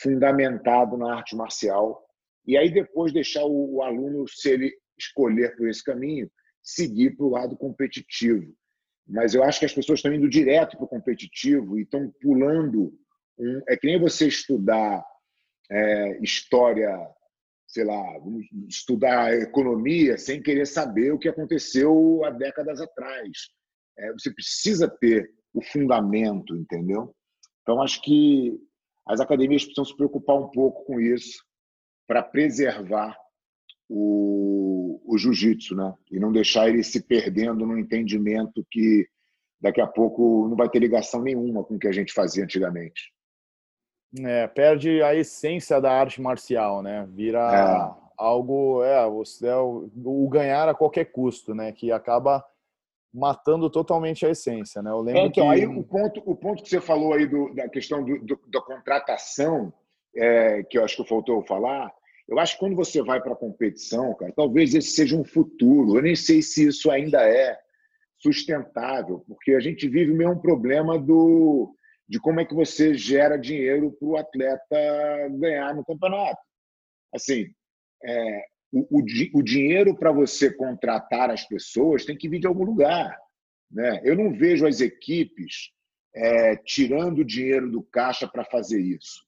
[0.00, 2.02] fundamentado na arte marcial.
[2.46, 6.30] E aí depois deixar o, o aluno, se ele escolher por esse caminho,
[6.62, 8.52] seguir para o lado competitivo
[9.12, 12.98] mas eu acho que as pessoas estão indo direto para o competitivo e estão pulando.
[13.38, 15.04] Um, é que nem você estudar
[15.70, 16.90] é, história,
[17.66, 18.02] sei lá,
[18.68, 23.30] estudar economia sem querer saber o que aconteceu há décadas atrás.
[23.98, 27.14] É, você precisa ter o fundamento, entendeu?
[27.60, 28.58] Então, acho que
[29.06, 31.44] as academias precisam se preocupar um pouco com isso
[32.06, 33.16] para preservar
[33.94, 35.94] o, o jiu-jitsu, né?
[36.10, 39.06] E não deixar ele se perdendo no entendimento que
[39.60, 43.12] daqui a pouco não vai ter ligação nenhuma com o que a gente fazia antigamente.
[44.18, 47.06] É, perde a essência da arte marcial, né?
[47.10, 48.12] Vira é.
[48.16, 51.70] algo, é, você é o, o, ganhar a qualquer custo, né?
[51.70, 52.42] Que acaba
[53.12, 54.90] matando totalmente a essência, né?
[54.90, 55.54] Eu lembro é, então, que...
[55.54, 58.62] aí o ponto, o ponto que você falou aí do, da questão do, do, da
[58.62, 59.72] contratação,
[60.16, 61.92] é, que eu acho que faltou falar,
[62.28, 65.96] eu acho que quando você vai para a competição, cara, talvez esse seja um futuro.
[65.96, 67.58] Eu nem sei se isso ainda é
[68.18, 71.74] sustentável, porque a gente vive o mesmo problema do,
[72.08, 74.76] de como é que você gera dinheiro para o atleta
[75.38, 76.40] ganhar no campeonato.
[77.12, 77.52] Assim,
[78.04, 79.02] é, o, o,
[79.34, 83.18] o dinheiro para você contratar as pessoas tem que vir de algum lugar.
[83.70, 84.00] Né?
[84.04, 85.70] Eu não vejo as equipes
[86.14, 89.26] é, tirando dinheiro do caixa para fazer isso.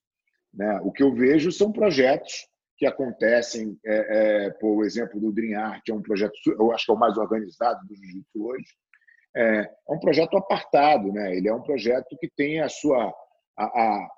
[0.53, 0.81] Né?
[0.83, 2.47] O que eu vejo são projetos
[2.77, 6.93] que acontecem, é, é, por exemplo, do Dream Art, é um projeto, eu acho que
[6.93, 8.67] é o mais organizado do Jiu-Jitsu hoje,
[9.37, 11.37] é, é, um projeto apartado, né?
[11.37, 13.13] ele é um projeto que tem a sua,
[13.57, 14.09] a, a,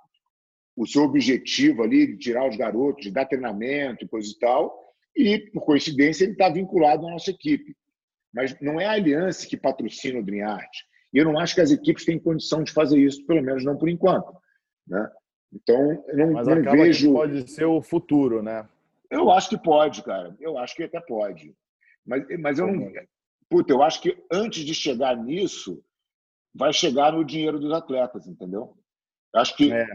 [0.76, 4.86] o seu objetivo ali de tirar os garotos, de dar treinamento e coisa e tal,
[5.16, 7.74] e, por coincidência, ele está vinculado à nossa equipe.
[8.32, 10.70] Mas não é a Aliança que patrocina o Dream Art.
[11.12, 13.78] E eu não acho que as equipes têm condição de fazer isso, pelo menos não
[13.78, 14.30] por enquanto.
[14.86, 15.10] Né?
[15.52, 17.12] Então, eu não, Mas não vejo.
[17.12, 18.68] pode ser o futuro, né?
[19.10, 20.36] Eu acho que pode, cara.
[20.40, 21.54] Eu acho que até pode.
[22.04, 22.92] Mas, mas eu não.
[23.48, 25.82] Puta, eu acho que antes de chegar nisso,
[26.54, 28.76] vai chegar no dinheiro dos atletas, entendeu?
[29.32, 29.72] Eu acho que.
[29.72, 29.86] É,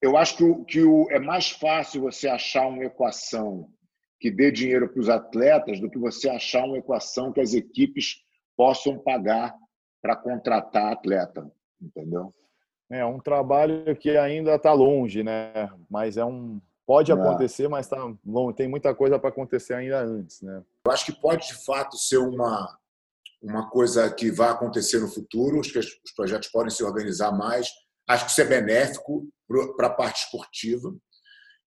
[0.00, 3.70] Eu acho que, o, que o, é mais fácil você achar uma equação
[4.18, 8.16] que dê dinheiro para os atletas do que você achar uma equação que as equipes
[8.56, 9.54] possam pagar
[10.00, 11.48] para contratar atleta,
[11.80, 12.32] entendeu?
[12.92, 15.70] É um trabalho que ainda está longe, né?
[15.88, 17.14] Mas é um pode é.
[17.14, 18.56] acontecer, mas tá longe.
[18.56, 20.62] Tem muita coisa para acontecer ainda antes, né?
[20.84, 22.78] Eu acho que pode de fato ser uma
[23.42, 25.58] uma coisa que vai acontecer no futuro.
[25.58, 27.66] Acho que os projetos podem se organizar mais.
[28.08, 29.26] Acho que isso é benéfico
[29.76, 30.94] para a parte esportiva.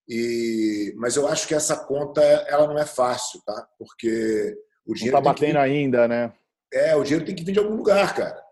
[0.07, 3.68] E, mas eu acho que essa conta ela não é fácil, tá?
[3.77, 5.14] Porque o dinheiro.
[5.14, 5.57] Não está batendo que...
[5.57, 6.31] ainda, né?
[6.72, 8.44] É, o dinheiro tem que vir de algum lugar, cara.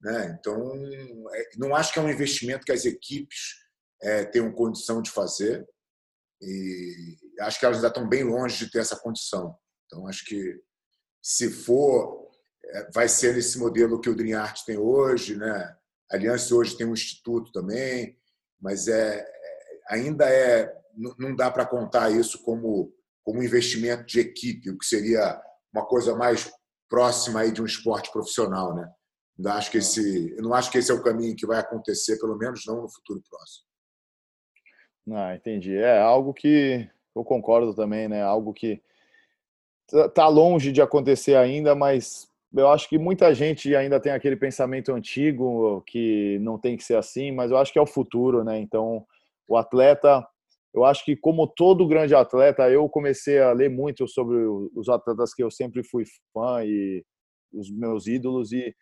[0.00, 0.36] Né?
[0.38, 0.74] Então,
[1.34, 3.56] é, não acho que é um investimento que as equipes
[4.02, 5.66] é, tenham condição de fazer.
[6.40, 9.54] E acho que elas ainda estão bem longe de ter essa condição.
[9.86, 10.58] Então, acho que
[11.22, 12.30] se for,
[12.64, 15.76] é, vai ser nesse modelo que o Dream Art tem hoje, né?
[16.10, 18.18] A Aliança hoje tem um instituto também,
[18.60, 19.24] mas é, é
[19.90, 20.74] ainda é
[21.18, 25.40] não dá para contar isso como como investimento de equipe, o que seria
[25.72, 26.50] uma coisa mais
[26.88, 28.90] próxima aí de um esporte profissional, né?
[29.40, 32.18] Não acho que esse, eu não acho que esse é o caminho que vai acontecer,
[32.18, 33.64] pelo menos não no futuro próximo.
[35.12, 35.76] Ah, entendi.
[35.76, 38.22] É algo que eu concordo também, né?
[38.22, 38.82] Algo que
[40.14, 44.92] tá longe de acontecer ainda, mas eu acho que muita gente ainda tem aquele pensamento
[44.92, 48.58] antigo que não tem que ser assim, mas eu acho que é o futuro, né?
[48.60, 49.04] Então,
[49.48, 50.24] o atleta,
[50.74, 54.36] eu acho que como todo grande atleta, eu comecei a ler muito sobre
[54.76, 57.04] os atletas que eu sempre fui fã e
[57.52, 58.74] os meus ídolos e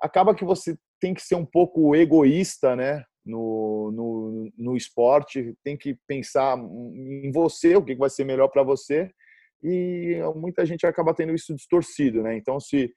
[0.00, 3.04] acaba que você tem que ser um pouco egoísta, né?
[3.24, 8.62] No, no, no esporte, tem que pensar em você, o que vai ser melhor para
[8.62, 9.10] você,
[9.62, 12.36] e muita gente acaba tendo isso distorcido, né?
[12.36, 12.90] Então, se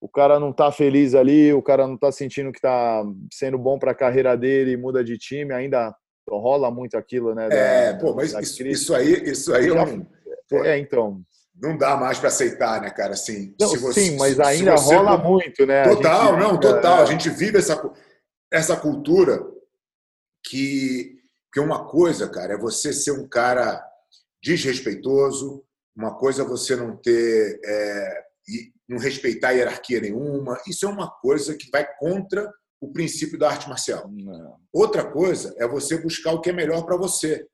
[0.00, 3.78] o cara não tá feliz ali, o cara não tá sentindo que tá sendo bom
[3.78, 5.94] para a carreira dele, muda de time, ainda
[6.28, 7.48] rola muito aquilo, né?
[7.48, 10.04] Da, é, pô, mas isso, isso, aí, isso aí é um.
[10.48, 11.22] Pô, é, então.
[11.62, 13.12] Não dá mais para aceitar, né, cara?
[13.12, 15.84] Assim, não, você, sim, mas ainda rola muito, né?
[15.84, 16.98] Total, não, total.
[16.98, 17.02] É.
[17.02, 17.80] A gente vive essa,
[18.52, 19.46] essa cultura
[20.44, 21.16] que,
[21.52, 23.80] que uma coisa, cara, é você ser um cara
[24.42, 25.64] desrespeitoso,
[25.96, 27.60] uma coisa é você não ter.
[27.64, 28.24] É,
[28.88, 30.60] não respeitar a hierarquia nenhuma.
[30.66, 34.10] Isso é uma coisa que vai contra o princípio da arte marcial.
[34.10, 34.56] Não.
[34.72, 37.46] Outra coisa é você buscar o que é melhor para você.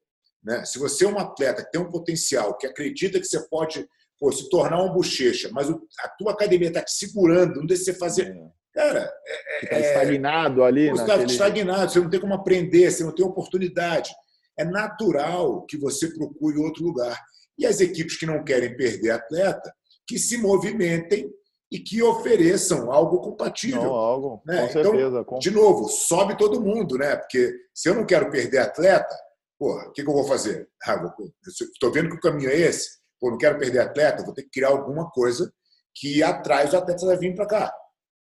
[0.43, 0.64] Né?
[0.64, 3.86] Se você é um atleta que tem um potencial, que acredita que você pode
[4.19, 7.95] pô, se tornar um bochecha, mas a tua academia está te segurando, não deixa você
[7.95, 8.28] fazer.
[8.28, 8.59] É.
[8.74, 10.89] Cara, é, está é, estagnado ali.
[10.89, 11.32] Você está naquele...
[11.32, 14.11] estagnado, você não tem como aprender, você não tem oportunidade.
[14.59, 17.19] É natural que você procure outro lugar.
[17.59, 19.73] E as equipes que não querem perder atleta,
[20.07, 21.28] que se movimentem
[21.70, 23.82] e que ofereçam algo compatível.
[23.82, 24.62] Não, algo, né?
[24.62, 25.24] com então, certeza.
[25.24, 25.39] Com...
[25.39, 27.16] De novo, sobe todo mundo, né?
[27.16, 29.15] Porque se eu não quero perder atleta,
[29.59, 30.69] porra, o que, que eu vou fazer?
[30.85, 31.03] Ah,
[31.47, 32.97] Estou vendo que o caminho é esse.
[33.20, 35.53] Pô, não quero perder atleta, vou ter que criar alguma coisa
[35.95, 37.74] que atrai os atletas a vir para cá.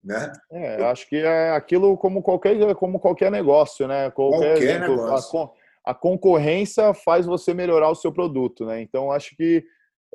[0.02, 0.32] Né?
[0.52, 4.10] É, acho que é aquilo como qualquer, como qualquer negócio, né?
[4.12, 5.40] Qualquer, qualquer negócio.
[5.84, 8.80] A, a concorrência faz você melhorar o seu produto, né?
[8.80, 9.64] Então, acho que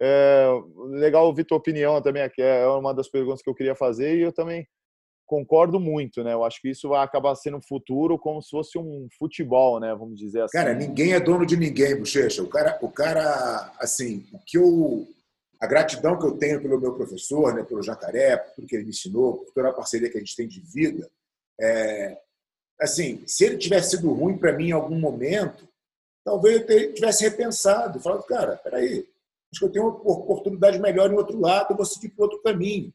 [0.01, 0.47] é,
[0.91, 4.21] legal ouvir tua opinião também, que é uma das perguntas que eu queria fazer e
[4.21, 4.67] eu também
[5.31, 6.33] concordo muito, né?
[6.33, 9.95] Eu acho que isso vai acabar sendo um futuro como se fosse um futebol, né?
[9.95, 10.57] Vamos dizer assim.
[10.57, 12.43] Cara, ninguém é dono de ninguém, Bochecha.
[12.43, 15.07] O cara, o cara, assim, o que eu,
[15.57, 17.63] a gratidão que eu tenho pelo meu professor, né?
[17.63, 20.35] Pelo Jacaré, por tudo que ele me ensinou, por toda a parceria que a gente
[20.35, 21.09] tem de vida,
[21.61, 22.17] é,
[22.81, 25.65] assim, se ele tivesse sido ruim para mim em algum momento,
[26.25, 29.07] talvez eu tivesse repensado, falado, cara, peraí,
[29.49, 32.41] acho que eu tenho uma oportunidade melhor em outro lado, eu vou seguir para outro
[32.41, 32.93] caminho.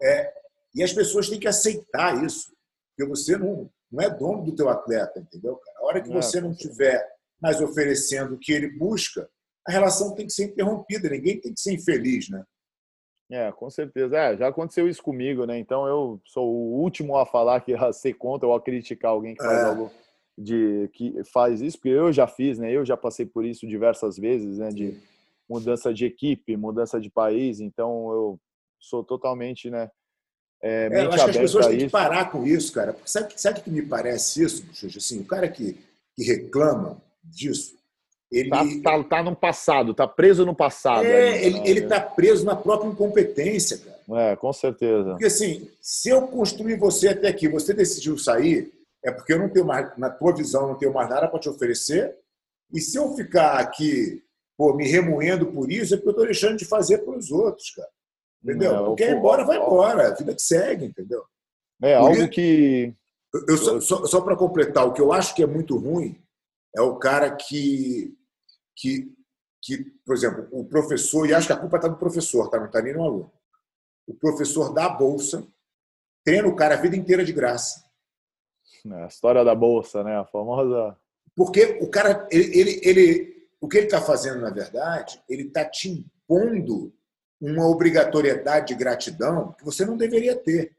[0.00, 0.43] É,
[0.74, 2.52] e as pessoas têm que aceitar isso,
[2.96, 5.56] porque você não, não é dono do teu atleta, entendeu?
[5.56, 5.78] Cara?
[5.78, 7.06] A hora que você não estiver
[7.40, 9.28] mais oferecendo o que ele busca,
[9.66, 12.44] a relação tem que ser interrompida, ninguém tem que ser infeliz, né?
[13.30, 14.16] É, com certeza.
[14.16, 15.58] É, já aconteceu isso comigo, né?
[15.58, 19.34] Então eu sou o último a falar que a ser contra ou a criticar alguém
[19.34, 19.64] que faz é.
[19.64, 19.90] algo
[20.36, 22.70] de que faz isso, porque eu já fiz, né?
[22.70, 24.68] Eu já passei por isso diversas vezes, né?
[24.68, 25.00] De
[25.48, 27.60] mudança de equipe, mudança de país.
[27.60, 28.40] Então eu
[28.78, 29.90] sou totalmente, né?
[30.66, 32.94] É, é, eu acho que as pessoas têm que parar com isso, cara.
[32.94, 34.98] Porque sabe, sabe que me parece isso, Xuxa?
[34.98, 35.76] Assim, o cara que,
[36.16, 37.74] que reclama disso,
[38.32, 41.04] ele tá, tá, tá no passado, tá preso no passado.
[41.04, 41.68] É, ainda, ele, né?
[41.68, 44.30] ele tá preso na própria incompetência, cara.
[44.30, 45.10] É, com certeza.
[45.10, 48.72] Porque assim, se eu construir você até aqui, você decidiu sair,
[49.04, 51.48] é porque eu não tenho mais, na tua visão, não tenho mais nada para te
[51.48, 52.16] oferecer.
[52.72, 54.22] E se eu ficar aqui
[54.56, 57.70] pô, me remoendo por isso, é porque eu estou deixando de fazer para os outros,
[57.70, 57.88] cara.
[58.44, 58.72] Entendeu?
[58.74, 60.08] Não, Quem ir embora, vai embora.
[60.08, 61.24] A vida que segue, entendeu?
[61.82, 62.94] É algo que.
[63.48, 66.22] Eu, só, só, só para completar, o que eu acho que é muito ruim
[66.76, 68.16] é o cara que,
[68.76, 69.12] que,
[69.60, 72.58] que, por exemplo, o professor, e acho que a culpa está no professor, tá?
[72.58, 73.32] não está nem no aluno.
[74.06, 75.44] O professor dá a bolsa
[76.24, 77.84] treina o cara a vida inteira de graça.
[78.86, 80.16] É, a história da bolsa, né?
[80.16, 80.96] A famosa.
[81.36, 85.64] Porque o cara, ele, ele, ele o que ele está fazendo, na verdade, ele está
[85.64, 86.92] te impondo
[87.44, 90.74] uma obrigatoriedade de gratidão que você não deveria ter.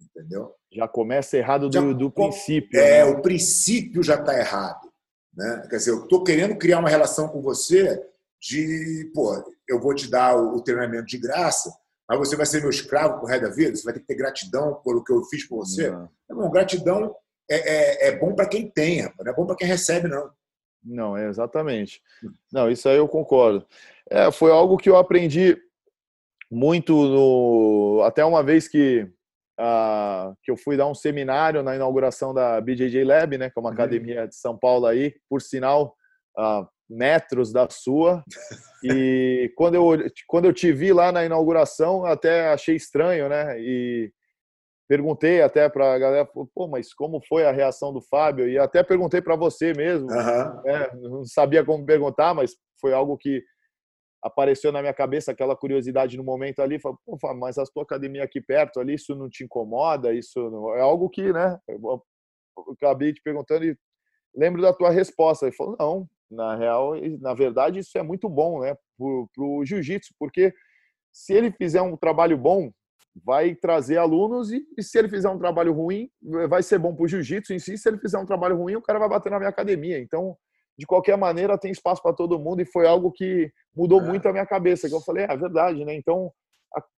[0.00, 0.54] Entendeu?
[0.72, 2.78] Já começa errado do, já, do princípio.
[2.78, 3.10] É, né?
[3.10, 4.90] o princípio já está errado.
[5.34, 5.66] Né?
[5.68, 8.02] Quer dizer, eu estou querendo criar uma relação com você
[8.40, 9.32] de, pô,
[9.68, 11.74] eu vou te dar o, o treinamento de graça,
[12.08, 14.14] mas você vai ser meu escravo por resto da vida, você vai ter que ter
[14.14, 15.90] gratidão pelo que eu fiz por você.
[15.90, 16.08] Não.
[16.28, 17.14] não gratidão
[17.50, 20.30] é, é, é bom para quem tem, não é bom para quem recebe, não.
[20.82, 22.00] Não, é exatamente.
[22.52, 23.66] Não, isso aí eu concordo.
[24.10, 25.56] É, foi algo que eu aprendi
[26.50, 29.08] muito no, até uma vez que
[29.60, 33.60] uh, que eu fui dar um seminário na inauguração da BJJ Lab, né, que é
[33.60, 33.74] uma uhum.
[33.74, 35.94] academia de São Paulo aí, por sinal,
[36.38, 38.22] uh, metros da sua.
[38.84, 43.58] E quando eu quando eu te vi lá na inauguração, até achei estranho, né?
[43.58, 44.12] E
[44.88, 48.48] perguntei até para a galera, pô, mas como foi a reação do Fábio?
[48.48, 50.62] E até perguntei para você mesmo, uhum.
[50.62, 50.88] né?
[50.94, 53.42] não sabia como perguntar, mas foi algo que
[54.22, 56.96] apareceu na minha cabeça, aquela curiosidade no momento ali, falei,
[57.38, 60.12] mas a tua academia aqui perto ali, isso não te incomoda?
[60.12, 60.74] Isso não...
[60.74, 61.58] é algo que, né?
[61.68, 62.02] Eu
[62.72, 63.76] acabei te perguntando e
[64.34, 65.46] lembro da tua resposta.
[65.46, 70.14] Ele falou, não, na real, na verdade, isso é muito bom, né, para o jiu-jitsu,
[70.18, 70.52] porque
[71.12, 72.70] se ele fizer um trabalho bom,
[73.24, 76.10] vai trazer alunos e, e, se ele fizer um trabalho ruim,
[76.48, 77.78] vai ser bom para o jiu-jitsu em si.
[77.78, 79.98] Se ele fizer um trabalho ruim, o cara vai bater na minha academia.
[79.98, 80.36] Então,
[80.78, 84.04] de qualquer maneira, tem espaço para todo mundo e foi algo que mudou é.
[84.04, 84.88] muito a minha cabeça.
[84.88, 85.94] Que eu falei, é, é verdade, né?
[85.94, 86.32] Então,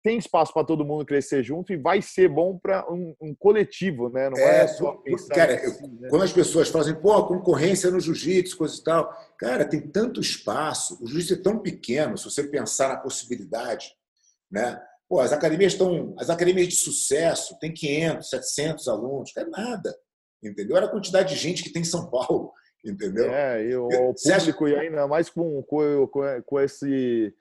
[0.02, 4.08] tem espaço para todo mundo crescer junto e vai ser bom para um, um, coletivo,
[4.08, 4.28] né?
[4.28, 6.08] Não é, é só pensar cara, assim, né?
[6.08, 10.98] quando as pessoas fazem, pô, concorrência no jiu-jitsu, coisa e tal, cara, tem tanto espaço,
[11.02, 13.92] o jiu-jitsu é tão pequeno, se você pensar na possibilidade,
[14.50, 14.80] né?
[15.08, 19.96] Pô, as academias estão, as academias de sucesso têm 500, 700 alunos, não é nada,
[20.42, 20.76] entendeu?
[20.76, 22.52] Era a quantidade de gente que tem em São Paulo,
[22.84, 23.32] entendeu?
[23.32, 24.74] É, e o, o público, acha...
[24.74, 26.08] e ainda mais com, com,
[26.44, 27.34] com, esse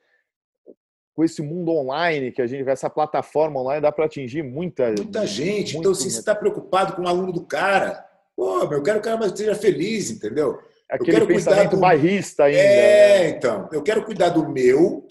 [1.14, 5.26] com esse mundo online que a gente, essa plataforma online dá para atingir muita muita
[5.26, 5.73] gente.
[5.73, 8.05] Muito, então, se você está preocupado com o aluno do cara,
[8.35, 10.59] pô, eu quero que o cara seja feliz, entendeu?
[10.89, 11.81] Aquele eu quero pensamento do...
[11.81, 12.59] bairrista ainda.
[12.59, 13.30] É, né?
[13.30, 13.69] então.
[13.73, 15.05] Eu quero cuidar do meu,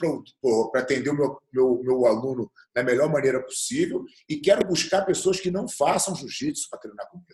[0.73, 5.39] para atender o meu, meu, meu aluno da melhor maneira possível, e quero buscar pessoas
[5.39, 7.28] que não façam jiu-jitsu para treinar comigo.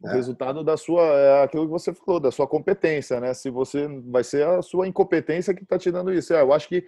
[0.00, 0.12] O é.
[0.12, 3.34] resultado da sua, é aquilo que você falou, da sua competência, né?
[3.34, 6.32] Se você vai ser a sua incompetência que está te dando isso.
[6.32, 6.84] É, eu acho que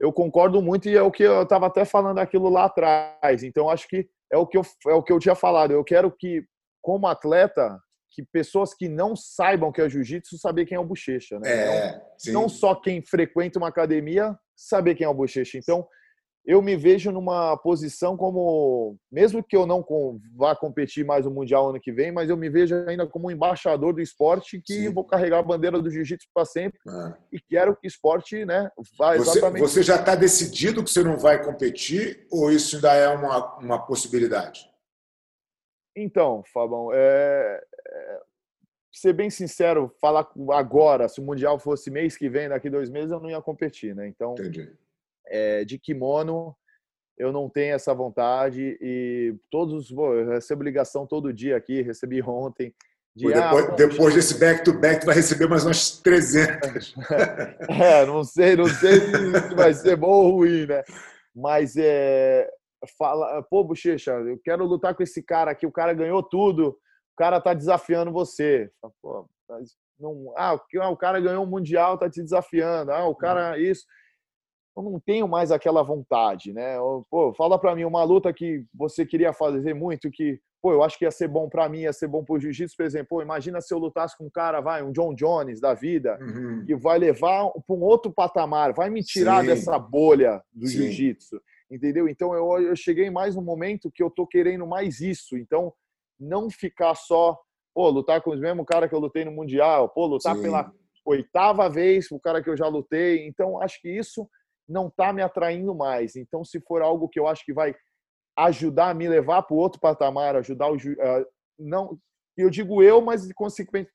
[0.00, 3.42] eu concordo muito e é o que eu estava até falando aquilo lá atrás.
[3.42, 5.72] Então acho que é o que eu, é o que eu tinha falado.
[5.72, 6.44] Eu quero que,
[6.80, 7.76] como atleta,
[8.10, 11.50] que pessoas que não saibam que é jiu-jitsu saber quem é o bochecha, né?
[11.50, 15.58] É, não, não, só quem frequenta uma academia saber quem é o bochecha.
[15.58, 15.86] Então,
[16.48, 19.84] eu me vejo numa posição como, mesmo que eu não
[20.34, 23.30] vá competir mais no Mundial ano que vem, mas eu me vejo ainda como um
[23.30, 24.94] embaixador do esporte que Sim.
[24.94, 27.14] vou carregar a bandeira do jiu-jitsu para sempre ah.
[27.30, 29.60] e quero que o esporte né, vá exatamente...
[29.60, 33.58] Você, você já está decidido que você não vai competir ou isso ainda é uma,
[33.58, 34.66] uma possibilidade?
[35.94, 38.20] Então, Fabão, é, é,
[38.90, 43.10] ser bem sincero, falar agora, se o Mundial fosse mês que vem, daqui dois meses,
[43.10, 44.08] eu não ia competir, né?
[44.08, 44.72] Então, Entendi.
[45.30, 46.56] É, de kimono,
[47.18, 52.22] eu não tenho essa vontade e todos, pô, eu recebo ligação todo dia aqui, recebi
[52.26, 52.74] ontem.
[53.16, 56.94] De, pô, depois, ah, depois desse back-to-back, -back, vai receber mais umas 300.
[57.68, 60.84] é, não sei, não sei se vai ser bom ou ruim, né?
[61.34, 62.48] Mas é,
[62.96, 67.16] fala, pô, Bochecha, eu quero lutar com esse cara aqui, o cara ganhou tudo, o
[67.16, 68.70] cara tá desafiando você.
[69.02, 69.26] Pô,
[69.98, 70.54] não, ah,
[70.90, 72.92] o cara ganhou um mundial, tá te desafiando.
[72.92, 73.56] Ah, o cara uhum.
[73.56, 73.84] isso.
[74.78, 76.76] Eu não tenho mais aquela vontade, né?
[77.10, 80.96] Pô, fala para mim uma luta que você queria fazer muito que, pô, eu acho
[80.96, 83.08] que ia ser bom para mim, ia ser bom pro jiu-jitsu, por exemplo.
[83.08, 86.64] Pô, imagina se eu lutasse com um cara, vai, um John Jones da vida, uhum.
[86.64, 89.48] que vai levar para um outro patamar, vai me tirar Sim.
[89.48, 91.40] dessa bolha do jiu-jitsu
[91.70, 92.08] entendeu?
[92.08, 95.36] Então eu, eu cheguei mais no momento que eu tô querendo mais isso.
[95.36, 95.72] Então
[96.18, 97.38] não ficar só,
[97.74, 100.42] pô, lutar com os mesmos cara que eu lutei no mundial, pô, lutar Sim.
[100.42, 100.72] pela
[101.04, 103.26] oitava vez o cara que eu já lutei.
[103.26, 104.28] Então acho que isso
[104.68, 106.16] não tá me atraindo mais.
[106.16, 107.74] Então se for algo que eu acho que vai
[108.36, 111.26] ajudar a me levar para o outro patamar, ajudar o uh,
[111.58, 111.98] não
[112.38, 113.28] eu digo eu, mas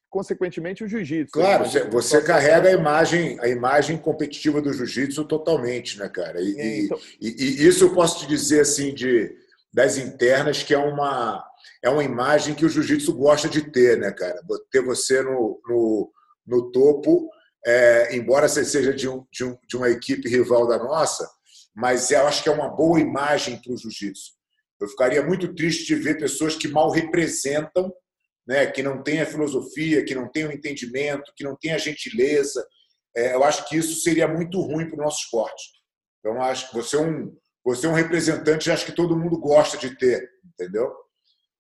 [0.10, 1.32] consequentemente o jiu-jitsu.
[1.32, 6.42] Claro, você, você carrega a imagem, a imagem competitiva do jiu-jitsu totalmente, né, cara?
[6.42, 7.00] E, é, então...
[7.22, 9.34] e, e, isso eu posso te dizer assim de
[9.74, 11.44] das internas que é uma
[11.82, 14.42] é uma imagem que o jiu-jitsu gosta de ter, né, cara?
[14.70, 16.12] Ter você no, no,
[16.46, 17.30] no topo,
[17.66, 21.30] é, embora você seja de, um, de, um, de uma equipe rival da nossa,
[21.76, 24.32] mas eu acho que é uma boa imagem para o jiu-jitsu.
[24.80, 27.92] Eu ficaria muito triste de ver pessoas que mal representam,
[28.46, 31.78] né, que não têm a filosofia, que não têm o entendimento, que não têm a
[31.78, 32.66] gentileza.
[33.16, 35.64] É, eu acho que isso seria muito ruim para o nosso esporte.
[36.20, 37.34] Então, acho que você é um,
[37.64, 40.94] você é um representante, acho que todo mundo gosta de ter, entendeu?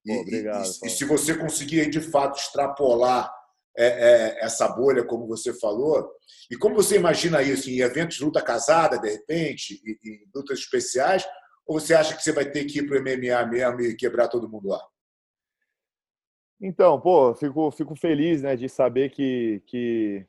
[0.05, 0.65] E, obrigado.
[0.83, 3.33] E, e, se você conseguir, de fato, extrapolar
[3.75, 6.11] é, é, essa bolha, como você falou,
[6.49, 11.25] e como você imagina isso em eventos de luta casada, de repente, em lutas especiais,
[11.65, 14.27] ou você acha que você vai ter que ir para o MMA mesmo e quebrar
[14.27, 14.81] todo mundo lá?
[16.61, 20.25] Então, pô, fico, fico feliz né, de saber que, que,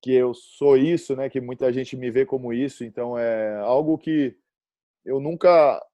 [0.00, 2.84] que eu sou isso, né, que muita gente me vê como isso.
[2.84, 4.36] Então, é algo que
[5.04, 5.84] eu nunca.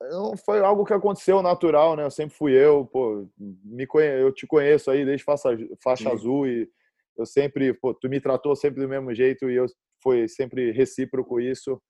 [0.00, 2.04] Não foi algo que aconteceu natural, né?
[2.04, 4.20] Eu sempre fui eu, pô, me conhe...
[4.20, 5.48] eu te conheço aí desde faixa,
[5.82, 6.68] faixa azul e
[7.16, 9.66] eu sempre, pô, tu me tratou sempre do mesmo jeito e eu
[10.00, 11.82] foi sempre recíproco isso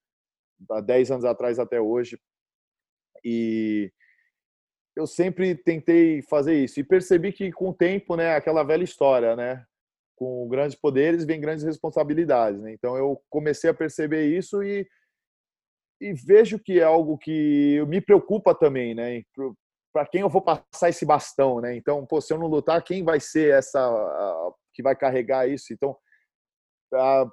[0.71, 2.19] há 10 anos atrás até hoje.
[3.23, 3.93] E
[4.97, 9.37] eu sempre tentei fazer isso e percebi que com o tempo, né, aquela velha história,
[9.37, 9.65] né,
[10.17, 12.73] com grandes poderes vem grandes responsabilidades, né?
[12.73, 14.89] Então eu comecei a perceber isso e
[16.01, 19.23] e vejo que é algo que me preocupa também, né?
[19.93, 21.77] Para quem eu vou passar esse bastão, né?
[21.77, 25.73] Então, pô, se eu não lutar, quem vai ser essa a, que vai carregar isso?
[25.73, 25.97] Então,
[26.95, 27.27] a,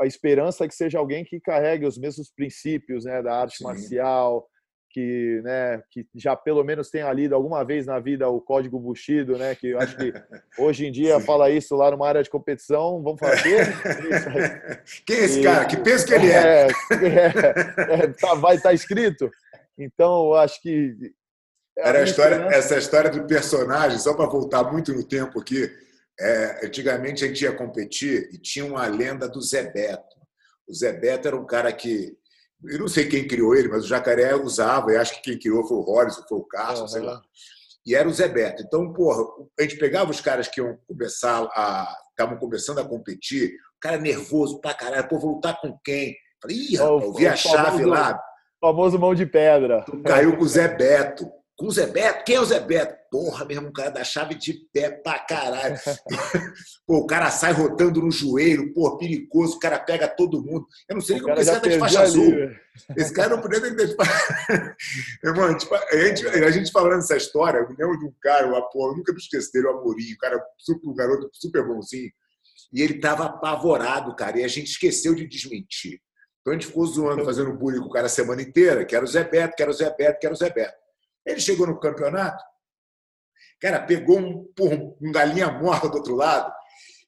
[0.00, 3.64] a esperança é que seja alguém que carregue os mesmos princípios, né, da arte Sim.
[3.64, 4.48] marcial,
[4.92, 9.38] que, né, que já pelo menos tenha lido alguma vez na vida o Código Bushido,
[9.38, 10.12] né, que eu acho que
[10.58, 11.26] hoje em dia Sim.
[11.26, 13.66] fala isso lá numa área de competição, vamos fazer?
[15.06, 15.64] Quem é esse e, cara?
[15.64, 16.66] Que pensa que ele é?
[16.66, 19.30] é, é, é tá, vai estar tá escrito?
[19.78, 20.94] Então, eu acho que...
[21.78, 25.70] Era a história, essa história do personagem, só para voltar muito no tempo aqui,
[26.20, 30.20] é, antigamente a gente ia competir e tinha uma lenda do Zé Beto.
[30.68, 32.14] O Zé Beto era um cara que
[32.64, 35.66] eu não sei quem criou ele, mas o jacaré usava, e acho que quem criou
[35.66, 36.88] foi o Horace, foi o Carlos, uhum.
[36.88, 37.20] sei lá.
[37.84, 38.62] E era o Zé Beto.
[38.62, 39.24] Então, porra,
[39.58, 41.92] a gente pegava os caras que iam começar a.
[42.10, 46.14] estavam começando a competir, o cara nervoso pra caralho, pô, vou lutar com quem?
[46.40, 48.20] Falei, ih, rapaz, eu vi a chave lá.
[48.60, 49.82] Famoso mão de pedra.
[49.84, 51.28] Tu caiu com o Zé Beto.
[51.56, 52.24] Com o Zé Beto?
[52.24, 53.01] Quem é o Zé Beto?
[53.12, 55.76] Porra, mesmo, um cara da chave de pé pra caralho.
[56.86, 60.66] pô, o cara sai rotando no joelho, pô, perigoso, o cara pega todo mundo.
[60.88, 62.34] Eu não sei nem como esse cara tá de faixa ali, azul.
[62.96, 64.76] Esse cara não podia ter de faixa.
[65.22, 68.48] Irmão, tipo, a, gente, a gente falando essa história, eu me lembro de um cara,
[68.48, 71.66] o pô, eu nunca me esqueci dele, o Amorim, um cara super, um garoto super
[71.66, 72.10] bonzinho.
[72.72, 76.00] E ele tava apavorado, cara, e a gente esqueceu de desmentir.
[76.40, 79.04] Então a gente ficou zoando, fazendo bullying com o cara a semana inteira, que era
[79.04, 80.80] o Zé Beto, que era o Zé Beto, que era o Zé Beto.
[81.26, 82.42] Ele chegou no campeonato,
[83.62, 84.52] cara, pegou um,
[85.00, 86.52] um galinha morta do outro lado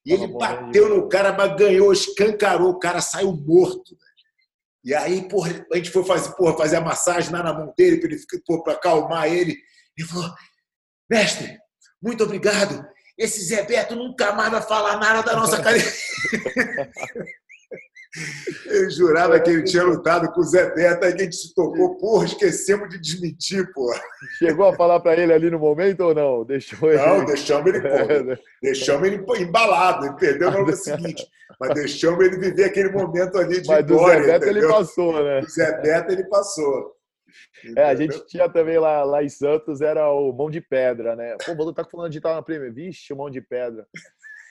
[0.06, 3.96] e ele bateu no cara, mas ganhou, escancarou, o cara saiu morto.
[4.84, 7.96] E aí, porra, a gente foi fazer, porra, fazer a massagem lá na mão dele
[7.96, 9.56] para ele para acalmar ele.
[9.96, 10.30] Ele falou:
[11.10, 11.58] Mestre,
[12.00, 12.86] muito obrigado.
[13.16, 15.90] Esse Zé Beto nunca mais vai falar nada da nossa academia.
[18.66, 21.96] Ele jurava que ele tinha lutado com o Zé Beto, aí a gente se tocou,
[21.96, 24.00] porra, esquecemos de desmentir, porra.
[24.38, 26.44] Chegou a falar para ele ali no momento ou não?
[26.44, 27.04] Deixou ele...
[27.04, 31.26] Não, deixamos ele, porra, deixamos ele embalado, ele perdeu no ano seguinte.
[31.58, 34.56] Mas deixamos ele viver aquele momento ali de Mas glória, do Zé entendeu?
[34.56, 35.40] ele passou, né?
[35.40, 36.94] Do Zé Beto ele passou.
[37.76, 41.36] É, a gente tinha também lá, lá em Santos, era o Mão de Pedra, né?
[41.44, 42.72] Pô, o Balu tá falando de estar na prêmio.
[42.72, 43.86] Vixe, o Mão de Pedra.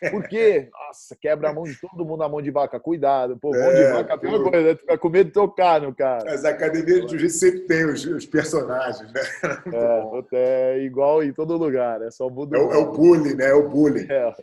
[0.09, 0.69] Por quê?
[0.71, 2.80] Nossa, quebra a mão de todo mundo a mão de vaca.
[2.80, 3.38] Cuidado.
[3.38, 4.75] Pô, mão é, de vaca é a pior coisa, né?
[4.75, 6.34] Tu fica com medo de tocar no cara.
[6.34, 9.21] As academias de jiu-jitsu sempre tem os, os, personagens, né?
[10.34, 12.57] É, é, igual em todo lugar, é só muda.
[12.57, 13.49] É, é, o bullying, né?
[13.49, 14.07] É o bullying.
[14.09, 14.34] É.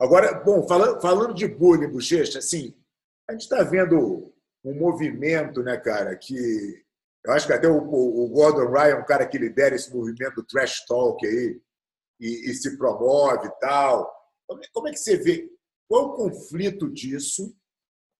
[0.00, 2.74] Agora, bom, falando, falando de bullying, Bochecha, assim,
[3.28, 4.32] a gente está vendo
[4.64, 6.82] um movimento, né, cara, que
[7.24, 10.36] eu acho que até o, o Gordon Ryan é um cara que lidera esse movimento
[10.36, 11.60] do trash talk aí
[12.18, 14.10] e, e se promove e tal.
[14.72, 15.48] Como é que você vê?
[15.88, 17.54] Qual o conflito disso?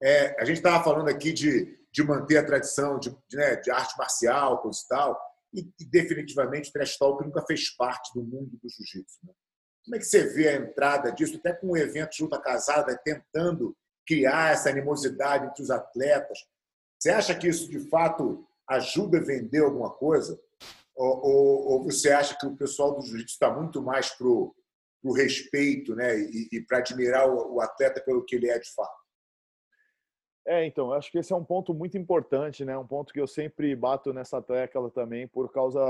[0.02, 3.70] É, a gente estava falando aqui de, de manter a tradição de, de, né, de
[3.70, 5.20] arte marcial, coisa e tal,
[5.52, 9.18] e, e definitivamente o trash talk nunca fez parte do mundo do jiu-jitsu.
[9.24, 9.32] Né?
[9.84, 13.76] Como é que você vê a entrada disso, até com o evento Junta Casada, tentando
[14.06, 16.38] criar essa animosidade entre os atletas?
[16.98, 20.40] Você acha que isso, de fato, ajuda a vender alguma coisa?
[20.94, 24.10] Ou, ou, ou você acha que o pessoal do jiu-jitsu está muito mais
[25.00, 26.18] para o respeito né?
[26.18, 29.00] e, e para admirar o, o, atleta pelo que ele é de fato.
[30.46, 32.76] É, então, acho que esse é um ponto muito importante, né?
[32.76, 35.80] Um ponto que eu sempre bato nessa tecla também, por causa.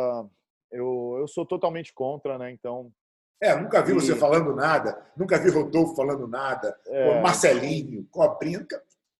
[0.71, 2.51] Eu, eu sou totalmente contra, né?
[2.51, 2.93] Então.
[3.41, 3.95] É, nunca vi e...
[3.95, 7.21] você falando nada, nunca vi Rodolfo falando nada, é...
[7.23, 8.67] Marcelinho, Cobrinha,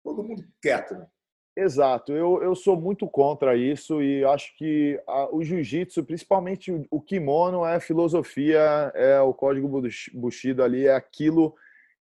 [0.03, 1.07] todo mundo quieto, né?
[1.57, 6.87] Exato, eu, eu sou muito contra isso e acho que a, o jiu-jitsu, principalmente o,
[6.91, 9.69] o, kimono, é filosofia, é o código
[10.15, 11.55] Bushido ali, é aquilo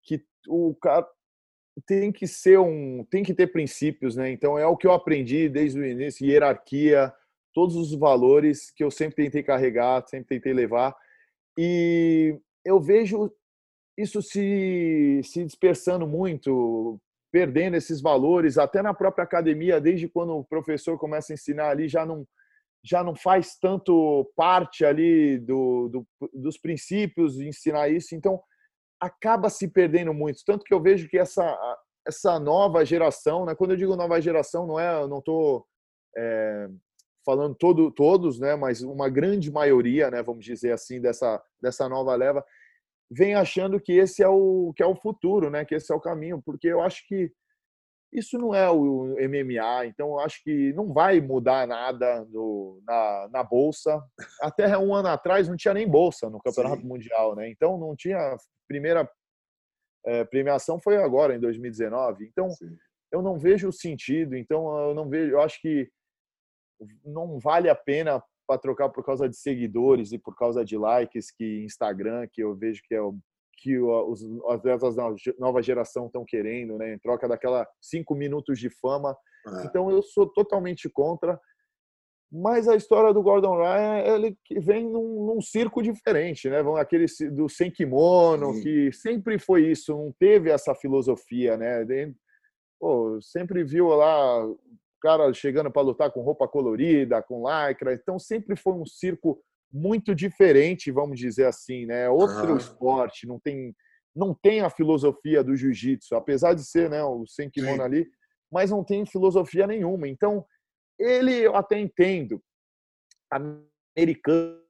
[0.03, 1.07] que o cara
[1.87, 4.29] tem que ser um, tem que ter princípios, né?
[4.31, 7.11] Então é o que eu aprendi desde o início, hierarquia,
[7.53, 10.95] todos os valores que eu sempre tentei carregar, sempre tentei levar.
[11.57, 13.31] E eu vejo
[13.97, 16.99] isso se, se dispersando muito,
[17.31, 21.87] perdendo esses valores, até na própria academia, desde quando o professor começa a ensinar ali,
[21.87, 22.27] já não,
[22.83, 28.13] já não faz tanto parte ali do, do, dos princípios de ensinar isso.
[28.13, 28.41] Então,
[28.99, 30.43] acaba se perdendo muito.
[30.45, 31.57] Tanto que eu vejo que essa,
[32.07, 33.55] essa nova geração, né?
[33.55, 35.65] quando eu digo nova geração, não é, eu não estou
[36.15, 36.67] é,
[37.25, 38.55] falando todo, todos, né?
[38.55, 40.21] mas uma grande maioria, né?
[40.21, 42.45] vamos dizer assim, dessa, dessa nova leva,
[43.11, 45.65] vem achando que esse é o que é o futuro, né?
[45.65, 47.31] que esse é o caminho, porque eu acho que
[48.13, 53.29] isso não é o MMA, então eu acho que não vai mudar nada no, na,
[53.31, 54.03] na bolsa.
[54.41, 56.87] Até um ano atrás não tinha nem bolsa no Campeonato Sim.
[56.87, 57.49] Mundial, né?
[57.49, 58.35] Então não tinha
[58.67, 59.09] primeira
[60.05, 62.25] é, premiação foi agora em 2019.
[62.25, 62.75] Então Sim.
[63.13, 64.35] eu não vejo o sentido.
[64.35, 65.31] Então eu não vejo.
[65.31, 65.89] Eu acho que
[67.05, 68.21] não vale a pena
[68.51, 72.53] para trocar por causa de seguidores e por causa de likes que Instagram que eu
[72.53, 73.17] vejo que é o
[73.57, 75.07] que os atletas da
[75.37, 76.95] nova geração estão querendo, né?
[76.95, 79.15] Em troca daquela cinco minutos de fama.
[79.47, 79.65] É.
[79.65, 81.39] Então eu sou totalmente contra.
[82.29, 86.63] Mas a história do Gordon Ryan, ele vem num, num circo diferente, né?
[86.63, 88.63] Vão aquele do sem kimono, Sim.
[88.63, 91.85] que sempre foi isso, não teve essa filosofia, né?
[92.79, 94.43] Pô, sempre viu lá
[95.01, 100.13] cara chegando para lutar com roupa colorida, com lycra, então sempre foi um circo muito
[100.13, 102.09] diferente, vamos dizer assim, né?
[102.09, 103.73] Outro esporte, não tem
[104.13, 107.83] não tem a filosofia do jiu-jitsu, apesar de ser, né, o sem kimono Sim.
[107.83, 108.11] ali,
[108.51, 110.05] mas não tem filosofia nenhuma.
[110.05, 110.45] Então,
[110.99, 112.43] ele eu até entendo.
[113.31, 114.61] Americano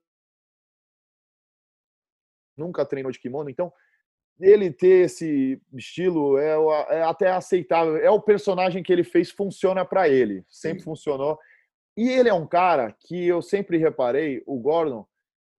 [2.56, 3.72] nunca treinou de kimono, então
[4.40, 6.56] ele ter esse estilo é,
[6.90, 7.96] é, até aceitável.
[7.96, 10.84] É o personagem que ele fez funciona para ele, sempre Sim.
[10.84, 11.38] funcionou.
[11.96, 15.06] E ele é um cara que eu sempre reparei, o Gordon,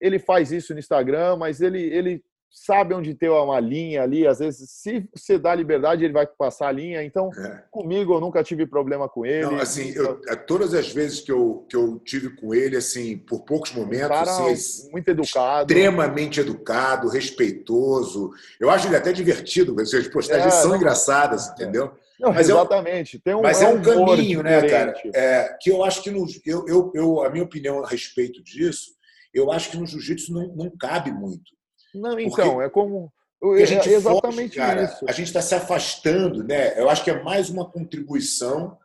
[0.01, 2.23] ele faz isso no Instagram, mas ele, ele
[2.53, 4.27] sabe onde ter uma linha ali.
[4.27, 7.03] Às vezes, se você dá liberdade, ele vai passar a linha.
[7.03, 7.63] Então, é.
[7.71, 9.47] comigo, eu nunca tive problema com ele.
[9.47, 13.17] Não, assim, eu, é, todas as vezes que eu, que eu tive com ele, assim,
[13.17, 18.31] por poucos momentos, cara assim, muito educado, extremamente educado, respeitoso.
[18.59, 19.75] Eu acho ele até divertido.
[19.81, 21.51] As postagens é, são não, engraçadas, é.
[21.53, 21.91] entendeu?
[22.19, 23.19] Não, mas exatamente.
[23.25, 24.93] É um, mas é um, caminho, né, cara?
[25.13, 28.91] É, que eu acho que no, eu, eu, eu, a minha opinião a respeito disso,
[29.33, 31.51] eu acho que no jiu-jitsu não, não cabe muito
[31.93, 33.11] não, então, é como.
[33.43, 35.05] a é gente é exatamente foge, cara, isso.
[35.07, 36.79] A gente está se afastando, né?
[36.79, 38.77] Eu acho que é mais uma contribuição.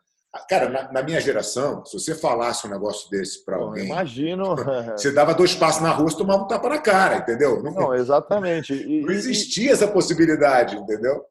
[0.49, 3.87] Cara, na, na minha geração, se você falasse um negócio desse para alguém.
[3.87, 4.55] Imagino.
[4.95, 7.63] Você dava dois passos na rua e tomava um tapa na cara, entendeu?
[7.63, 8.75] Não, não exatamente.
[8.75, 11.25] E, não existia e, essa possibilidade, entendeu?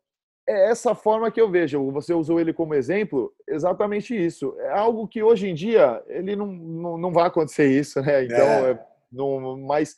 [0.50, 1.92] É essa forma que eu vejo.
[1.92, 4.56] Você usou ele como exemplo, exatamente isso.
[4.60, 8.26] É algo que hoje em dia ele não, não, não vai acontecer isso, né?
[8.26, 8.72] Então, é.
[8.72, 8.80] É,
[9.12, 9.96] não, mas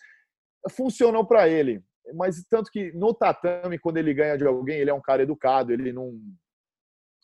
[0.71, 1.83] funcionou para ele.
[2.15, 5.71] Mas tanto que no tatame, quando ele ganha de alguém, ele é um cara educado,
[5.71, 6.19] ele não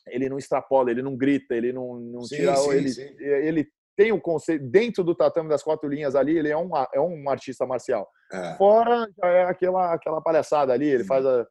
[0.07, 2.55] ele não extrapola, ele não grita, ele não, não sim, tira.
[2.55, 3.15] Sim, ele, sim.
[3.19, 3.67] ele
[3.97, 7.29] tem o conceito, dentro do tatame das quatro linhas ali, ele é um, é um
[7.29, 8.07] artista marcial.
[8.31, 8.55] É.
[8.55, 11.47] Fora é aquela, aquela palhaçada ali, ele faz a.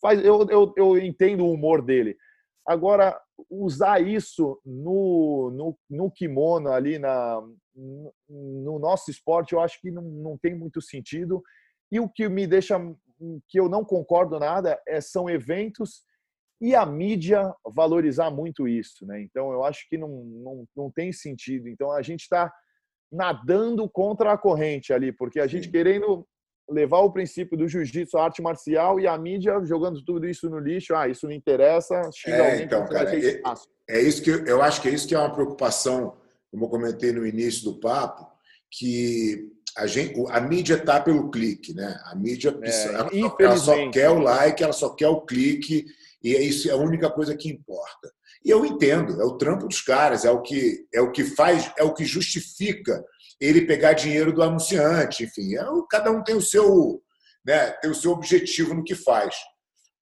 [0.00, 2.16] Faz, eu, eu, eu entendo o humor dele.
[2.66, 3.18] Agora,
[3.50, 7.42] usar isso no, no, no kimono ali na,
[8.28, 11.42] no nosso esporte, eu acho que não, não tem muito sentido.
[11.90, 12.78] E o que me deixa
[13.48, 16.02] que eu não concordo nada é, são eventos
[16.60, 19.22] e a mídia valorizar muito isso, né?
[19.22, 21.68] Então eu acho que não, não, não tem sentido.
[21.68, 22.52] Então a gente está
[23.10, 26.26] nadando contra a corrente ali, porque a gente querendo
[26.70, 30.58] levar o princípio do jiu-jitsu, a arte marcial, e a mídia jogando tudo isso no
[30.58, 30.94] lixo.
[30.94, 33.42] Ah, isso não interessa, xinga é, alguém então, cara, é,
[33.88, 36.16] é, isso que eu acho que é isso que é uma preocupação,
[36.50, 38.26] como eu comentei no início do papo,
[38.70, 41.98] que a, gente, a mídia está pelo clique, né?
[42.04, 43.10] A mídia é, ela,
[43.40, 45.86] ela só quer o like, ela só quer o clique,
[46.22, 48.12] e é isso é a única coisa que importa.
[48.44, 51.72] E eu entendo, é o trampo dos caras, é o que é o que faz,
[51.76, 53.04] é o que justifica
[53.40, 57.02] ele pegar dinheiro do anunciante, enfim, é, cada um tem o seu,
[57.44, 59.36] né, tem o seu objetivo no que faz.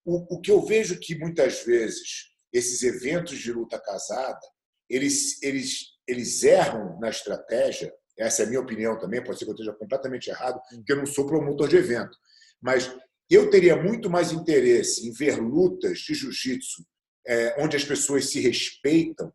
[0.05, 4.41] O, o que eu vejo que muitas vezes esses eventos de luta casada,
[4.89, 7.93] eles, eles, eles erram na estratégia.
[8.19, 10.97] Essa é a minha opinião também, pode ser que eu esteja completamente errado, porque eu
[10.97, 12.17] não sou promotor de evento.
[12.61, 12.91] Mas
[13.31, 16.83] eu teria muito mais interesse em ver lutas de jiu-jitsu
[17.27, 19.33] é, onde as pessoas se respeitam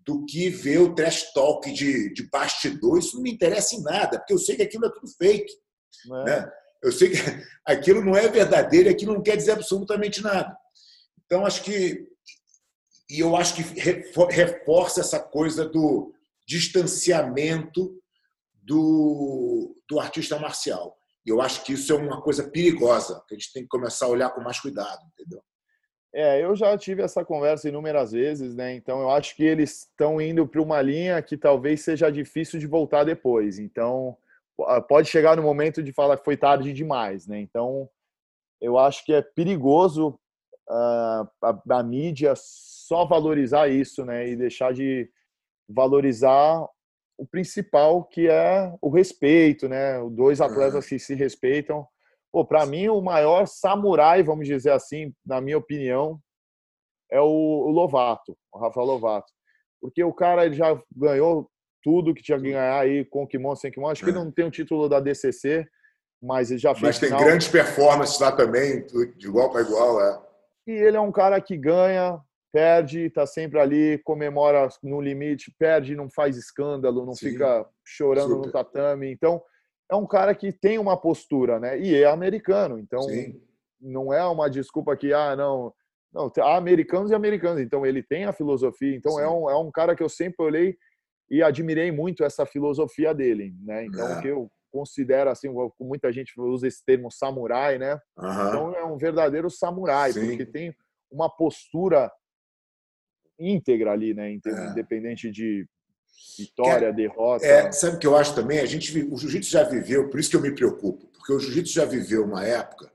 [0.00, 2.98] do que ver o trash talk de, de bastidor.
[2.98, 5.52] Isso não me interessa em nada, porque eu sei que aquilo é tudo fake.
[6.06, 6.24] É.
[6.24, 6.50] Né?
[6.82, 7.16] Eu sei que
[7.64, 10.56] aquilo não é verdadeiro e aquilo não quer dizer absolutamente nada.
[11.24, 12.08] Então, acho que.
[13.10, 13.62] E eu acho que
[14.30, 16.14] reforça essa coisa do
[16.46, 18.00] distanciamento
[18.62, 20.96] do, do artista marcial.
[21.26, 24.06] E eu acho que isso é uma coisa perigosa, que a gente tem que começar
[24.06, 25.42] a olhar com mais cuidado, entendeu?
[26.12, 28.74] É, eu já tive essa conversa inúmeras vezes, né?
[28.74, 32.66] Então eu acho que eles estão indo para uma linha que talvez seja difícil de
[32.66, 33.58] voltar depois.
[33.58, 34.16] Então
[34.88, 37.40] pode chegar no momento de falar que foi tarde demais, né?
[37.40, 37.88] Então
[38.60, 40.18] eu acho que é perigoso
[40.68, 42.34] uh, a, a, mídia
[42.90, 44.28] só valorizar isso, né?
[44.28, 45.08] E deixar de
[45.68, 46.66] valorizar
[47.16, 50.00] o principal que é o respeito, né?
[50.10, 51.86] Dois atletas que se respeitam
[52.32, 56.20] Pô, para mim o maior samurai, vamos dizer assim, na minha opinião,
[57.10, 59.32] é o, Lovato, o Rafael Lovato.
[59.80, 61.50] Porque o cara ele já ganhou
[61.82, 63.90] tudo que tinha que ganhar aí com kimono, sem kimono.
[63.90, 64.22] Acho que ele é.
[64.22, 65.66] não tem o título da DCC,
[66.22, 67.24] mas ele já fez Mas tem final.
[67.24, 68.86] grandes performances lá também,
[69.16, 70.22] de igual para igual, é.
[70.68, 72.20] E ele é um cara que ganha,
[72.52, 78.34] perde, está sempre ali, comemora no limite, perde, não faz escândalo, não Sim, fica chorando
[78.34, 78.46] super.
[78.46, 79.10] no tatame.
[79.10, 79.42] Então,
[79.90, 81.78] é um cara que tem uma postura, né?
[81.78, 83.40] E é americano, então Sim.
[83.80, 85.72] não é uma desculpa que, ah, não,
[86.12, 89.70] não, há americanos e americanos, então ele tem a filosofia, então é um, é um
[89.70, 90.76] cara que eu sempre olhei
[91.30, 93.84] e admirei muito essa filosofia dele, né?
[93.84, 94.20] Então, é.
[94.20, 95.48] que eu considero assim,
[95.80, 98.00] muita gente usa esse termo samurai, né?
[98.16, 98.48] Uhum.
[98.48, 100.26] Então é um verdadeiro samurai, Sim.
[100.26, 100.74] porque tem
[101.10, 102.10] uma postura
[103.40, 104.32] íntegra ali, né?
[104.32, 104.70] É.
[104.70, 105.66] Independente de
[106.38, 107.46] Vitória, é, derrota.
[107.46, 108.60] É, sabe o que eu acho também?
[108.60, 111.74] A gente, o jiu-jitsu já viveu, por isso que eu me preocupo, porque o jiu-jitsu
[111.74, 112.90] já viveu uma época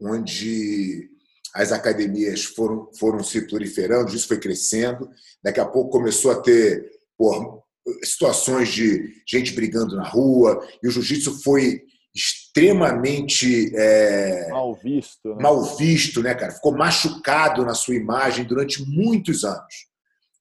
[0.00, 1.08] onde
[1.54, 5.10] as academias foram, foram se proliferando, isso foi crescendo,
[5.42, 7.62] daqui a pouco começou a ter por,
[8.04, 11.82] situações de gente brigando na rua, e o jiu-jitsu foi
[12.14, 15.42] extremamente é, mal visto, né?
[15.42, 16.52] mal visto, né, cara?
[16.52, 19.88] Ficou machucado na sua imagem durante muitos anos.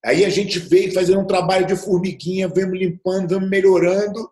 [0.03, 4.31] Aí a gente veio fazendo um trabalho de formiguinha, vemos limpando, vamos melhorando.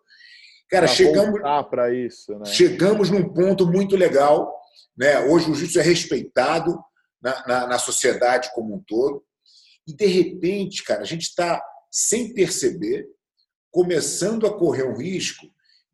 [0.70, 1.40] Cara, pra chegamos
[1.70, 2.44] para isso, né?
[2.46, 4.52] Chegamos num ponto muito legal,
[4.96, 5.20] né?
[5.20, 6.78] Hoje o jiu-jitsu é respeitado
[7.22, 9.22] na, na, na, sociedade como um todo.
[9.86, 13.06] E de repente, cara, a gente está sem perceber
[13.70, 15.46] começando a correr um risco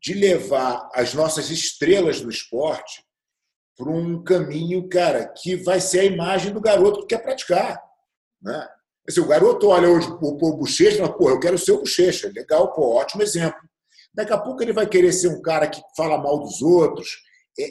[0.05, 3.03] de levar as nossas estrelas do esporte
[3.75, 7.81] para um caminho, cara, que vai ser a imagem do garoto que quer praticar,
[8.39, 8.69] né?
[9.07, 11.79] Assim, o garoto olha hoje o, o Bochecha e fala, pô, eu quero ser o
[11.79, 12.31] Bochecha.
[12.33, 13.59] Legal, pô, ótimo exemplo.
[14.13, 17.07] Daqui a pouco ele vai querer ser um cara que fala mal dos outros.
[17.59, 17.63] É,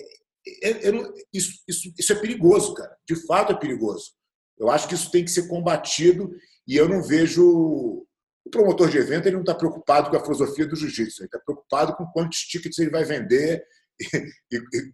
[0.69, 0.93] é, é,
[1.33, 2.97] isso, isso, isso é perigoso, cara.
[3.09, 4.13] De fato é perigoso.
[4.59, 6.31] Eu acho que isso tem que ser combatido
[6.67, 8.05] e eu não vejo.
[8.45, 11.39] O promotor de evento ele não está preocupado com a filosofia do jiu-jitsu, ele está
[11.39, 13.65] preocupado com quantos tickets ele vai vender
[14.01, 14.91] e, e, e,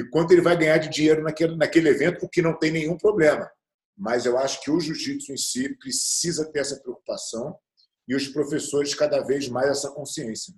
[0.00, 2.96] e, quanto ele vai ganhar de dinheiro naquele, naquele evento, o que não tem nenhum
[2.96, 3.50] problema
[3.96, 7.56] mas eu acho que o jiu-jitsu em si precisa ter essa preocupação
[8.08, 10.52] e os professores cada vez mais essa consciência.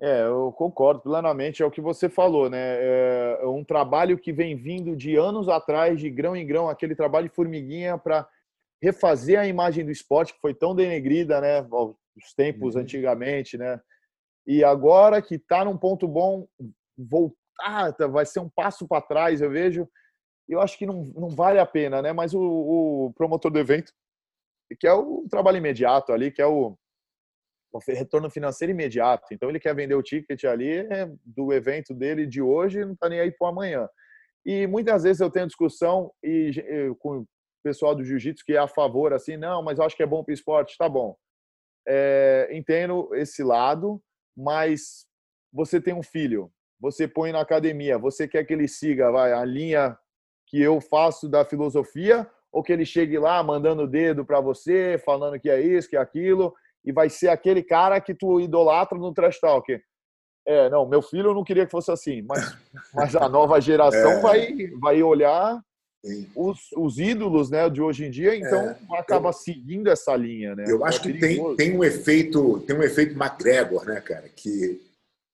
[0.00, 3.38] É, eu concordo plenamente, é o que você falou, né?
[3.40, 7.28] É um trabalho que vem vindo de anos atrás, de grão em grão, aquele trabalho
[7.28, 8.28] de formiguinha para
[8.82, 11.62] refazer a imagem do esporte que foi tão denegrida, né?
[11.70, 12.82] Os tempos uhum.
[12.82, 13.80] antigamente, né?
[14.46, 16.46] E agora que está num ponto bom,
[16.98, 19.88] voltar vai ser um passo para trás, eu vejo
[20.48, 22.12] eu acho que não, não vale a pena, né?
[22.12, 23.92] Mas o, o promotor do evento,
[24.78, 26.76] que é o trabalho imediato ali, que é o,
[27.72, 29.28] o retorno financeiro imediato.
[29.32, 33.08] Então ele quer vender o ticket ali é, do evento dele de hoje, não está
[33.08, 33.88] nem aí para amanhã.
[34.44, 36.50] E muitas vezes eu tenho discussão e,
[36.98, 37.24] com
[37.62, 40.22] pessoal do jiu-jitsu que é a favor, assim, não, mas eu acho que é bom
[40.22, 41.16] para o esporte, tá bom.
[41.86, 44.00] É, entendo esse lado,
[44.36, 45.06] mas
[45.52, 49.44] você tem um filho, você põe na academia, você quer que ele siga vai, a
[49.44, 49.96] linha
[50.46, 55.00] que eu faço da filosofia ou que ele chegue lá mandando o dedo para você,
[55.04, 58.98] falando que é isso, que é aquilo, e vai ser aquele cara que tu idolatra
[58.98, 59.80] no trash talk.
[60.46, 62.58] É, não, meu filho eu não queria que fosse assim, mas,
[62.92, 64.20] mas a nova geração é.
[64.20, 65.62] vai, vai olhar
[66.34, 68.76] os, os, ídolos né, de hoje em dia, então é.
[68.98, 70.54] acaba eu, seguindo essa linha.
[70.56, 70.64] Né?
[70.66, 74.80] Eu acho é que tem, tem um efeito, tem um efeito McGregor, né, cara, que,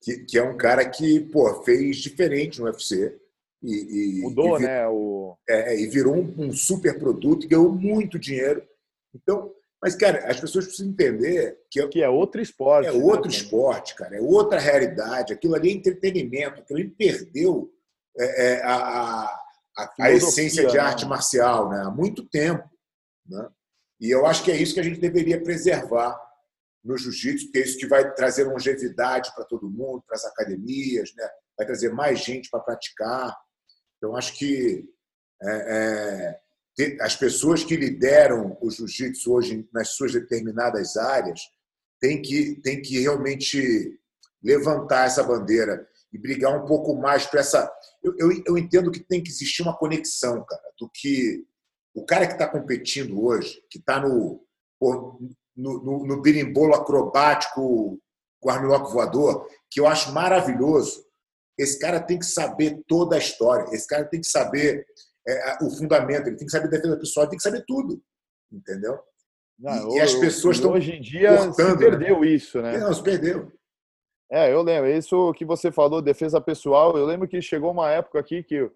[0.02, 3.18] que, que é um cara que pô, fez diferente no UFC
[3.62, 4.88] e, e Mudou, e vir, né?
[4.88, 5.36] O...
[5.48, 8.62] É, e virou um, um super produto e ganhou muito dinheiro.
[9.14, 12.88] Então, mas, cara, as pessoas precisam entender que é, que é outro esporte.
[12.88, 14.16] É né, outro esporte, cara.
[14.16, 15.32] É outra realidade.
[15.32, 16.60] Aquilo ali é entretenimento.
[16.60, 17.70] Aquilo ali perdeu
[18.18, 19.40] é, é, a,
[19.78, 21.10] a, a, essência de arte né?
[21.10, 21.82] marcial né?
[21.84, 22.68] há muito tempo.
[23.26, 23.48] Né?
[24.00, 26.18] E eu acho que é isso que a gente deveria preservar
[26.84, 31.12] no jiu-jitsu, porque é isso que vai trazer longevidade para todo mundo, para as academias,
[31.14, 31.28] né?
[31.56, 33.36] vai trazer mais gente para praticar.
[33.96, 34.84] Então, acho que
[35.42, 36.40] é,
[36.78, 41.40] é, as pessoas que lideram o jiu-jitsu hoje nas suas determinadas áreas
[42.00, 44.00] têm que, têm que realmente
[44.42, 47.70] levantar essa bandeira e brigar um pouco mais para essa.
[48.02, 51.44] Eu, eu, eu, entendo que tem que existir uma conexão, cara, do que
[51.94, 54.42] o cara que está competindo hoje, que está no,
[54.80, 55.18] no,
[55.56, 58.00] no, no birimbolo acrobático
[58.40, 61.04] com armlock voador, que eu acho maravilhoso,
[61.58, 64.86] esse cara tem que saber toda a história, esse cara tem que saber
[65.26, 68.00] é, o fundamento, ele tem que saber defesa pessoal, ele tem que saber tudo,
[68.50, 68.98] entendeu?
[69.58, 71.90] Não, e, as pessoas estão hoje em dia cortando, se né?
[71.90, 72.28] perdeu né?
[72.28, 72.78] isso, né?
[72.78, 73.52] Não, se perdeu.
[74.30, 74.90] É, eu lembro.
[74.90, 76.96] Isso que você falou, defesa pessoal.
[76.96, 78.70] Eu lembro que chegou uma época aqui que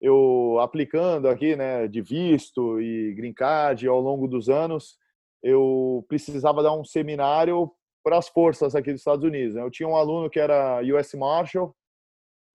[0.00, 4.98] eu, aplicando aqui, né, de visto e green card ao longo dos anos,
[5.42, 7.70] eu precisava dar um seminário
[8.04, 9.54] para as forças aqui dos Estados Unidos.
[9.54, 9.62] Né?
[9.62, 11.74] Eu tinha um aluno que era US Marshal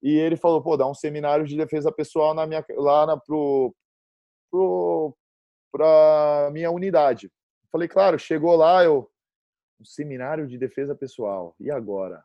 [0.01, 3.75] e ele falou, pô, dá um seminário de defesa pessoal na minha, lá na, pro,
[4.51, 5.15] pro,
[5.71, 7.31] pra minha unidade.
[7.71, 9.09] Falei, claro, chegou lá, eu
[9.79, 11.55] um seminário de defesa pessoal.
[11.59, 12.23] E agora?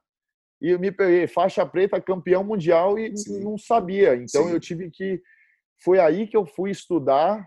[0.64, 3.44] E eu me peguei faixa preta, campeão mundial e Sim.
[3.44, 4.16] não sabia.
[4.16, 4.52] Então Sim.
[4.52, 5.20] eu tive que
[5.84, 7.46] foi aí que eu fui estudar.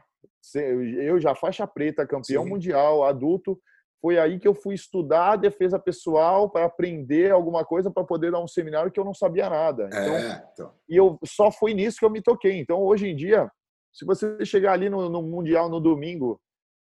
[0.53, 2.49] Eu já faixa preta, campeão Sim.
[2.49, 3.60] mundial, adulto.
[3.99, 8.39] Foi aí que eu fui estudar defesa pessoal para aprender alguma coisa para poder dar
[8.39, 9.88] um seminário que eu não sabia nada.
[9.88, 10.73] Então, é, então.
[10.88, 12.60] E eu só foi nisso que eu me toquei.
[12.60, 13.49] Então hoje em dia,
[13.91, 16.39] se você chegar ali no, no mundial no domingo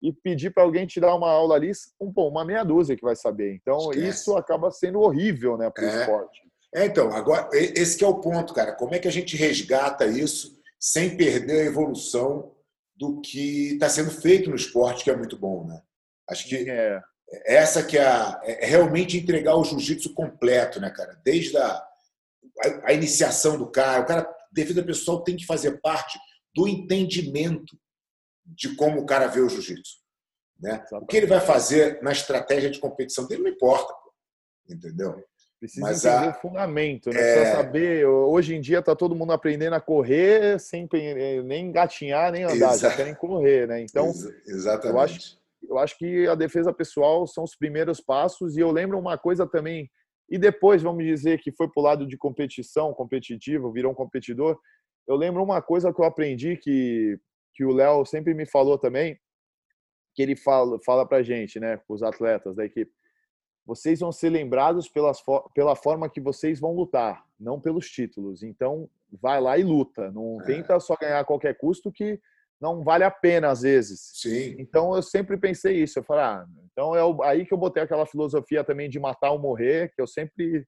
[0.02, 3.04] e pedir para alguém te dar uma aula ali, um, pô, uma meia dúzia que
[3.04, 3.54] vai saber.
[3.54, 4.08] Então, Esquece.
[4.08, 6.02] isso acaba sendo horrível né, para o é.
[6.02, 6.42] esporte.
[6.76, 8.74] É, então, agora, esse é o ponto, cara.
[8.74, 12.52] Como é que a gente resgata isso sem perder a evolução
[12.96, 15.82] do que está sendo feito no esporte, que é muito bom, né?
[16.30, 17.02] Acho que é.
[17.46, 21.20] essa que é, a, é realmente entregar o jiu-jitsu completo, né, cara?
[21.24, 21.88] Desde a, a,
[22.86, 26.20] a iniciação do cara, o cara, defesa pessoal, tem que fazer parte
[26.54, 27.78] do entendimento
[28.48, 29.98] de como o cara vê o jiu-jitsu.
[30.60, 30.84] Né?
[30.92, 33.94] O que ele vai fazer na estratégia de competição dele não importa,
[34.68, 35.24] entendeu?
[35.60, 36.32] Precisa Mas entender a...
[36.32, 37.20] o fundamento, né?
[37.20, 37.36] É...
[37.36, 38.06] Precisa saber.
[38.06, 40.88] Hoje em dia está todo mundo aprendendo a correr sem
[41.46, 42.90] nem engatinhar, nem andar, Exa...
[42.90, 43.82] já querem correr, né?
[43.82, 44.94] Então, Ex exatamente.
[44.94, 48.56] Eu acho, eu acho que a defesa pessoal são os primeiros passos.
[48.56, 49.90] E eu lembro uma coisa também.
[50.30, 54.60] E depois, vamos dizer que foi para o lado de competição, competitivo, virou um competidor.
[55.08, 57.18] Eu lembro uma coisa que eu aprendi que
[57.58, 59.20] que o Léo sempre me falou também,
[60.14, 62.92] que ele fala, fala para gente, né, os atletas da equipe,
[63.66, 65.22] vocês vão ser lembrados pelas,
[65.56, 68.44] pela forma que vocês vão lutar, não pelos títulos.
[68.44, 70.12] Então, vai lá e luta.
[70.12, 70.46] Não é.
[70.46, 72.20] tenta só ganhar a qualquer custo que
[72.62, 74.12] não vale a pena às vezes.
[74.14, 74.56] Sim.
[74.58, 76.00] Então, eu sempre pensei isso.
[76.00, 79.40] Eu falei, ah, então é aí que eu botei aquela filosofia também de matar ou
[79.40, 80.66] morrer, que eu sempre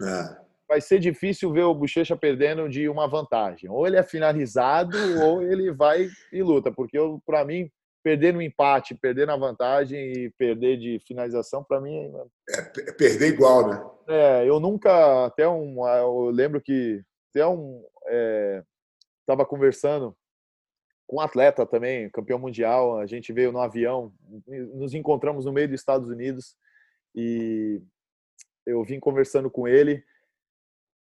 [0.00, 3.68] é vai ser difícil ver o Bochecha perdendo de uma vantagem.
[3.68, 6.96] Ou ele é finalizado ou ele vai e luta, porque
[7.26, 7.70] para mim
[8.02, 12.10] perder no empate, perder na vantagem e perder de finalização para mim
[12.48, 13.84] é, é perder igual, né?
[14.08, 17.84] É, eu nunca até um eu lembro que até um
[19.20, 20.16] estava é, conversando
[21.06, 24.10] com um atleta também, campeão mundial, a gente veio no avião,
[24.74, 26.56] nos encontramos no meio dos Estados Unidos
[27.14, 27.80] e
[28.66, 30.02] eu vim conversando com ele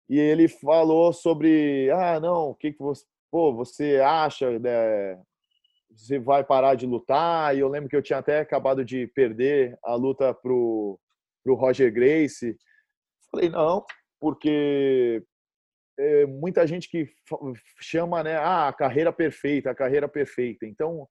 [0.10, 5.22] e ele falou sobre, ah, não, o que, que você, pô, você acha, né,
[5.92, 7.56] você vai parar de lutar?
[7.56, 11.00] E eu lembro que eu tinha até acabado de perder a luta pro,
[11.44, 12.56] pro Roger Grace.
[13.32, 13.84] Falei, não,
[14.20, 15.24] porque
[16.00, 17.10] é, muita gente que
[17.82, 20.66] chama, né, ah, a carreira perfeita, a carreira perfeita.
[20.66, 21.08] Então,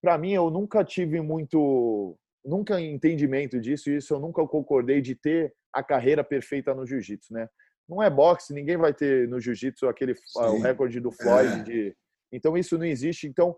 [0.00, 5.52] para mim, eu nunca tive muito, nunca entendimento disso, isso eu nunca concordei de ter
[5.72, 7.48] a carreira perfeita no jiu-jitsu, né?
[7.88, 11.60] Não é boxe, ninguém vai ter no jiu-jitsu aquele o recorde do Floyd.
[11.60, 11.62] É.
[11.62, 11.96] De...
[12.32, 13.26] Então isso não existe.
[13.26, 13.56] Então,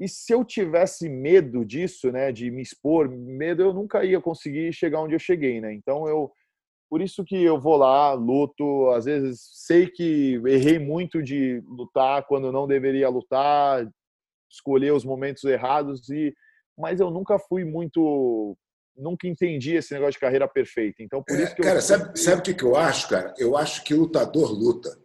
[0.00, 4.72] e se eu tivesse medo disso, né, de me expor, medo, eu nunca ia conseguir
[4.72, 5.72] chegar onde eu cheguei, né?
[5.74, 6.32] Então eu
[6.88, 12.24] por isso que eu vou lá, luto, às vezes sei que errei muito de lutar
[12.26, 13.88] quando não deveria lutar,
[14.48, 16.32] escolher os momentos errados e
[16.78, 18.56] mas eu nunca fui muito
[18.96, 21.02] nunca entendi esse negócio de carreira perfeita.
[21.02, 21.82] Então, por é, isso que cara, eu.
[21.82, 23.34] sabe, sabe o que, que eu acho, cara?
[23.38, 24.96] Eu acho que o lutador luta.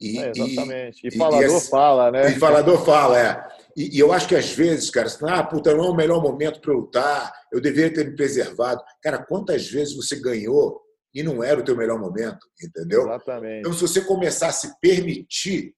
[0.00, 1.00] E, é, exatamente.
[1.04, 2.30] E, e falador e, fala, né?
[2.30, 3.48] E falador fala, é.
[3.76, 5.94] E, e, eu acho que às vezes, cara, você fala, ah, puta, não é o
[5.94, 8.82] melhor momento para eu lutar, eu deveria ter me preservado.
[9.02, 10.80] Cara, quantas vezes você ganhou
[11.14, 13.02] e não era o teu melhor momento, entendeu?
[13.02, 13.60] Exatamente.
[13.60, 15.74] Então, se você começar a se permitir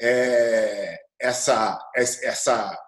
[0.00, 2.78] é, essa, essa,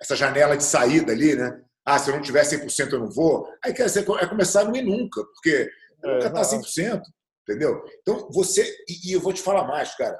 [0.00, 1.62] essa janela de saída ali, né?
[1.86, 3.48] Ah, se eu não tiver 100% eu não vou.
[3.64, 5.70] Aí quer dizer, é começar a não ir nunca, porque
[6.04, 7.00] é, nunca está 100%.
[7.48, 7.84] Entendeu?
[8.02, 8.68] Então, você.
[8.88, 10.18] E, eu vou te falar mais, cara.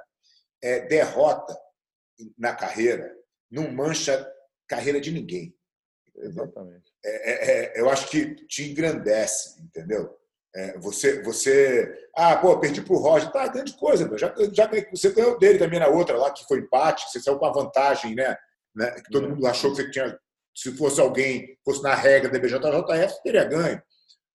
[0.62, 1.56] É, derrota
[2.38, 3.12] na carreira
[3.51, 4.26] não mancha
[4.68, 5.55] carreira de ninguém.
[6.16, 6.93] Exatamente.
[7.05, 10.16] É, é, é, eu acho que te engrandece, entendeu?
[10.55, 12.09] É, você, você.
[12.16, 13.30] Ah, pô, perdi pro Roger.
[13.30, 14.16] Tá, grande coisa, meu.
[14.16, 17.44] Já, já você ganhou dele também na outra lá, que foi empate, você saiu com
[17.44, 18.36] a vantagem, né?
[18.74, 18.93] né?
[18.93, 20.18] Que todo mundo achou que você tinha.
[20.56, 23.82] Se fosse alguém, fosse na regra da BJJF, teria ganho.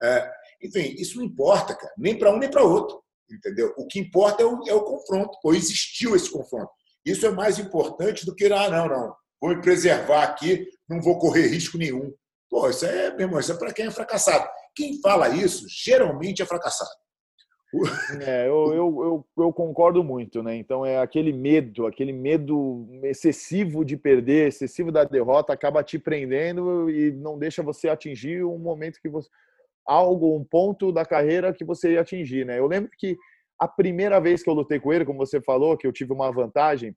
[0.03, 0.31] É,
[0.61, 1.91] enfim, isso não importa, cara.
[1.97, 3.01] Nem para um, nem para outro.
[3.29, 3.73] Entendeu?
[3.77, 5.37] O que importa é o, é o confronto.
[5.43, 6.69] Ou existiu esse confronto.
[7.03, 9.15] Isso é mais importante do que, ah, não, não.
[9.41, 12.13] Vou me preservar aqui, não vou correr risco nenhum.
[12.47, 14.47] Pô, isso é, meu irmão, isso é para quem é fracassado.
[14.75, 16.91] Quem fala isso, geralmente é fracassado.
[18.21, 20.55] É, eu, eu, eu, eu, concordo muito, né?
[20.57, 26.89] Então é aquele medo, aquele medo excessivo de perder, excessivo da derrota, acaba te prendendo
[26.89, 29.29] e não deixa você atingir um momento que você.
[29.85, 32.59] algo, um ponto da carreira que você ia atingir, né?
[32.59, 33.17] Eu lembro que
[33.57, 36.31] a primeira vez que eu lutei com ele, como você falou, que eu tive uma
[36.31, 36.93] vantagem,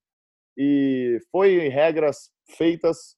[0.57, 3.17] e foi regras feitas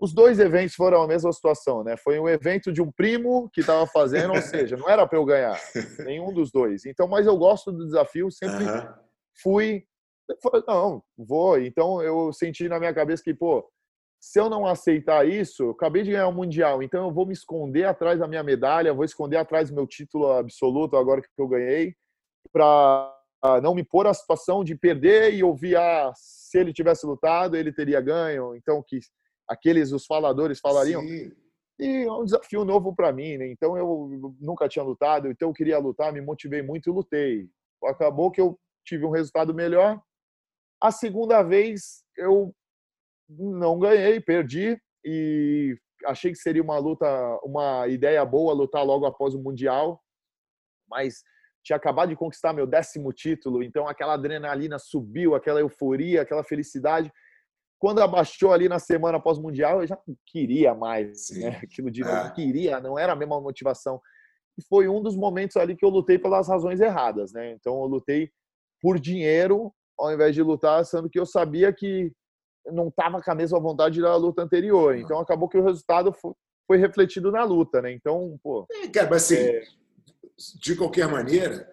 [0.00, 1.96] os dois eventos foram a mesma situação, né?
[1.96, 5.24] Foi um evento de um primo que estava fazendo, ou seja, não era para eu
[5.24, 5.58] ganhar,
[6.06, 6.86] nenhum dos dois.
[6.86, 8.94] Então, mas eu gosto do desafio, sempre uhum.
[9.42, 9.84] fui.
[10.66, 11.58] Não, vou.
[11.58, 13.68] Então eu senti na minha cabeça que, pô,
[14.20, 17.24] se eu não aceitar isso, eu acabei de ganhar o um mundial, então eu vou
[17.24, 21.28] me esconder atrás da minha medalha, vou esconder atrás do meu título absoluto agora que
[21.38, 21.94] eu ganhei,
[22.52, 23.14] para
[23.62, 27.72] não me pôr a situação de perder e ouvir, ah, se ele tivesse lutado, ele
[27.72, 28.54] teria ganho.
[28.56, 28.98] Então que
[29.48, 31.00] aqueles os faladores falariam.
[31.02, 31.32] Sim.
[31.80, 33.48] E é um desafio novo para mim, né?
[33.48, 37.48] Então eu nunca tinha lutado, então eu queria lutar, me motivei muito e lutei.
[37.84, 40.00] Acabou que eu tive um resultado melhor.
[40.82, 42.52] A segunda vez eu
[43.28, 45.76] não ganhei, perdi e
[46.06, 47.06] achei que seria uma luta,
[47.44, 50.00] uma ideia boa lutar logo após o mundial,
[50.88, 51.22] mas
[51.64, 57.12] tinha acabado de conquistar meu décimo título, então aquela adrenalina subiu, aquela euforia, aquela felicidade
[57.78, 61.60] quando abaixou ali na semana pós-mundial, eu já queria mais, né?
[61.62, 62.30] Aquilo de novo, é.
[62.30, 64.00] queria, não era a mesma motivação.
[64.58, 67.52] E foi um dos momentos ali que eu lutei pelas razões erradas, né?
[67.52, 68.30] Então eu lutei
[68.82, 72.12] por dinheiro ao invés de lutar, sendo que eu sabia que
[72.66, 74.96] não estava com a mesma vontade da luta anterior.
[74.96, 76.32] Então acabou que o resultado foi,
[76.66, 77.92] foi refletido na luta, né?
[77.92, 78.66] Então, pô.
[78.70, 79.62] É, cara, mas assim, é...
[80.60, 81.68] de qualquer maneira,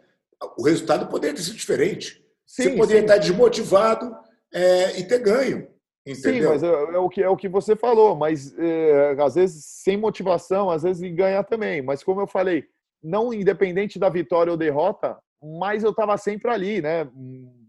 [0.58, 2.24] o resultado poderia ter sido diferente.
[2.46, 3.06] Sim, Você poderia sim.
[3.06, 4.16] estar desmotivado
[4.54, 5.68] é, e ter ganho.
[6.06, 6.34] Entendeu?
[6.34, 9.66] Sim, mas é, é, o que, é o que você falou, mas é, às vezes
[9.66, 11.82] sem motivação, às vezes ganhar também.
[11.82, 12.64] Mas como eu falei,
[13.04, 17.10] não independente da vitória ou derrota, mas eu estava sempre ali, né?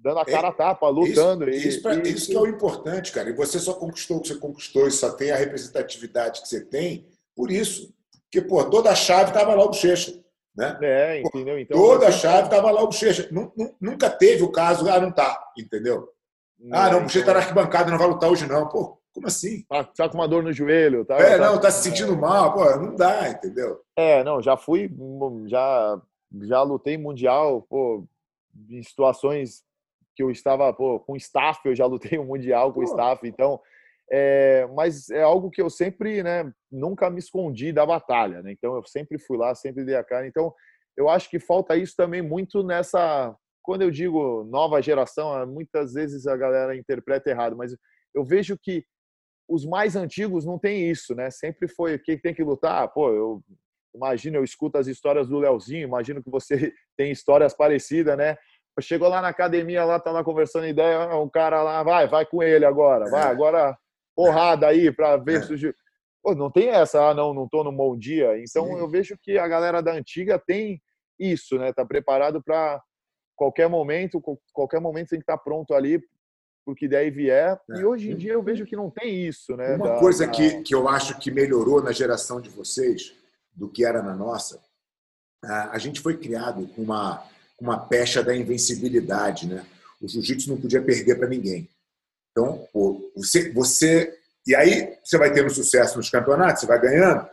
[0.02, 1.48] Dando a é, cara a tapa, lutando.
[1.48, 3.30] Isso, isso, pra, e, isso que é o importante, cara.
[3.30, 6.64] E você só conquistou o que você conquistou e só tem a representatividade que você
[6.64, 7.94] tem por isso.
[8.24, 10.12] Porque, pô, toda a chave estava lá o Bochecha.
[10.54, 10.78] Né?
[10.82, 11.58] É, entendeu?
[11.58, 13.28] Então, toda a chave estava lá o Bochecha.
[13.80, 16.08] Nunca teve o caso, ah, não tá, entendeu?
[16.72, 18.68] Ah, não, o está na arquibancada, não vai lutar hoje, não.
[18.68, 19.64] Pô, como assim?
[19.68, 21.04] Tá, tá, com uma dor no joelho.
[21.04, 22.52] Tá, é, tá, não, tá se sentindo mal.
[22.52, 23.80] Pô, não dá, entendeu?
[23.96, 24.90] É, não, já fui,
[25.46, 26.00] já,
[26.42, 28.06] já lutei mundial, pô,
[28.70, 29.64] em situações
[30.14, 32.84] que eu estava, pô, com staff, eu já lutei o um mundial com pô.
[32.84, 33.60] staff, então...
[34.08, 38.52] É, mas é algo que eu sempre, né, nunca me escondi da batalha, né?
[38.52, 40.28] Então eu sempre fui lá, sempre dei a cara.
[40.28, 40.54] Então
[40.96, 43.36] eu acho que falta isso também muito nessa
[43.66, 47.76] quando eu digo nova geração, ah, muitas vezes a galera interpreta errado, mas
[48.14, 48.84] eu vejo que
[49.48, 51.32] os mais antigos não tem isso, né?
[51.32, 52.88] Sempre foi quem tem que lutar.
[52.92, 53.42] Pô, eu
[53.92, 58.36] imagino, eu escuto as histórias do Leozinho, imagino que você tem histórias parecidas, né?
[58.80, 62.42] Chegou lá na academia, lá tá lá conversando ideia, um cara lá, vai, vai com
[62.42, 63.26] ele agora, vai, é.
[63.26, 63.76] agora
[64.14, 65.42] porrada aí para ver é.
[65.42, 65.74] se
[66.22, 68.38] Pô, não tem essa, ah, não, não tô no bom dia.
[68.38, 68.78] Então Sim.
[68.78, 70.80] eu vejo que a galera da antiga tem
[71.18, 71.72] isso, né?
[71.72, 72.80] Tá preparado para
[73.36, 74.20] qualquer momento,
[74.52, 76.02] qualquer momento tem que estar pronto ali
[76.66, 77.60] porque daí vier.
[77.70, 77.78] É.
[77.78, 79.76] E hoje em dia eu vejo que não tem isso, né?
[79.76, 80.32] Uma da, coisa da...
[80.32, 83.14] que, que eu acho que melhorou na geração de vocês
[83.54, 84.60] do que era na nossa,
[85.42, 87.22] a gente foi criado com uma,
[87.60, 89.64] uma pecha da invencibilidade, né?
[90.00, 91.70] O jiu-jitsu não podia perder para ninguém.
[92.32, 94.18] Então, pô, você, você.
[94.46, 97.28] E aí você vai tendo sucesso nos campeonatos, você vai ganhando,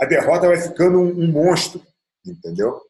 [0.00, 1.80] a derrota vai ficando um, um monstro,
[2.26, 2.80] entendeu?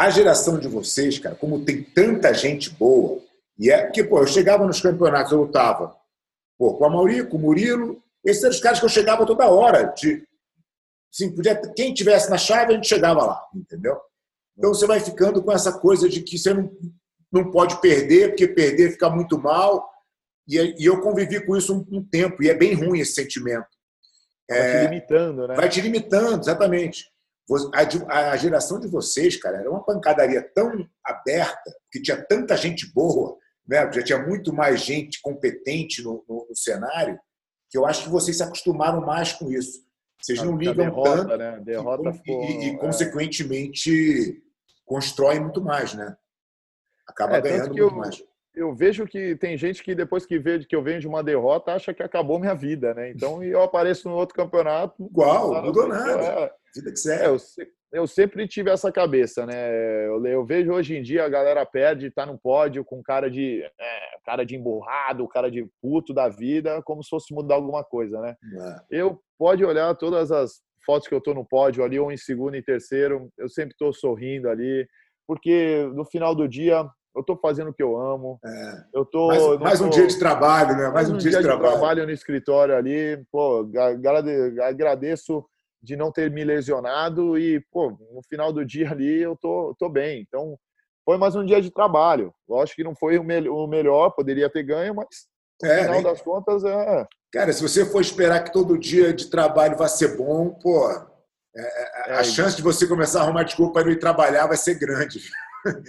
[0.00, 3.20] A geração de vocês, cara, como tem tanta gente boa,
[3.58, 5.94] e é porque, pô, eu chegava nos campeonatos, eu lutava
[6.56, 9.50] pô, com a Mauri, com o Murilo, esses eram os caras que eu chegava toda
[9.50, 9.92] hora.
[9.94, 10.26] De,
[11.12, 14.00] assim, podia, quem tivesse na chave, a gente chegava lá, entendeu?
[14.56, 16.70] Então você vai ficando com essa coisa de que você não,
[17.30, 19.86] não pode perder, porque perder fica muito mal.
[20.48, 23.68] E, e eu convivi com isso um, um tempo, e é bem ruim esse sentimento.
[24.48, 25.54] Vai te limitando, né?
[25.56, 27.04] Vai te limitando, exatamente.
[28.08, 33.36] A, geração de vocês, cara, era uma pancadaria tão aberta, que tinha tanta gente boa,
[33.66, 33.90] né?
[33.92, 37.18] já tinha muito mais gente competente no, no, no cenário,
[37.68, 39.84] que eu acho que vocês se acostumaram mais com isso.
[40.20, 41.60] Vocês não ligam derrota, tanto né?
[41.64, 42.76] derrota e, ficou, e, e, é.
[42.76, 44.42] consequentemente,
[44.84, 46.14] constroem muito mais, né?
[47.08, 48.22] Acaba é, ganhando muito eu, mais.
[48.54, 51.72] Eu vejo que tem gente que depois que vê que eu venho de uma derrota
[51.72, 53.10] acha que acabou minha vida, né?
[53.10, 55.02] Então eu apareço no outro campeonato.
[55.02, 56.22] Igual, não mudou nada.
[56.22, 57.22] É, vida que segue.
[57.22, 57.36] É, eu,
[57.92, 60.06] eu sempre tive essa cabeça, né?
[60.06, 63.62] Eu, eu, vejo hoje em dia a galera perde, tá no pódio com cara de
[63.62, 68.20] é, cara de emburrado, cara de puto da vida, como se fosse mudar alguma coisa,
[68.20, 68.36] né?
[68.90, 69.00] É.
[69.00, 72.56] Eu pode olhar todas as fotos que eu tô no pódio ali, ou em segundo
[72.56, 74.86] e terceiro, eu sempre tô sorrindo ali,
[75.26, 78.38] porque no final do dia eu tô fazendo o que eu amo.
[78.44, 78.84] É.
[78.94, 80.84] Eu tô mais, mais um dia de trabalho, né?
[80.84, 81.72] Mais, mais um, dia, dia de, trabalho.
[81.72, 83.20] trabalho no escritório ali.
[83.32, 83.68] Pô,
[84.62, 85.44] agradeço
[85.82, 89.88] de não ter me lesionado e, pô, no final do dia ali eu tô, tô
[89.88, 90.24] bem.
[90.26, 90.58] Então,
[91.04, 92.32] foi mais um dia de trabalho.
[92.48, 95.08] Lógico que não foi o, me o melhor, poderia ter ganho, mas
[95.62, 97.06] no é, final das contas é.
[97.32, 101.62] Cara, se você for esperar que todo dia de trabalho vai ser bom, pô, é,
[101.62, 104.56] é, é a chance de você começar a arrumar desculpa para não ir trabalhar vai
[104.56, 105.20] ser grande.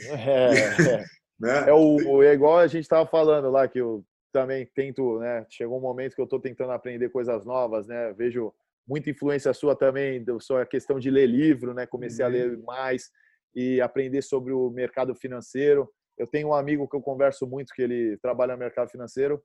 [0.07, 1.05] É, é.
[1.39, 1.69] né?
[1.69, 5.45] é, o, é igual a gente estava falando lá, que eu também tento, né?
[5.49, 8.13] Chegou um momento que eu estou tentando aprender coisas novas, né?
[8.13, 8.53] Vejo
[8.91, 11.85] muita influência sua também, só a questão de ler livro, né?
[11.85, 12.29] Comecei uhum.
[12.29, 13.09] a ler mais
[13.55, 15.89] e aprender sobre o mercado financeiro.
[16.17, 19.41] Eu tenho um amigo que eu converso muito, que ele trabalha no mercado financeiro.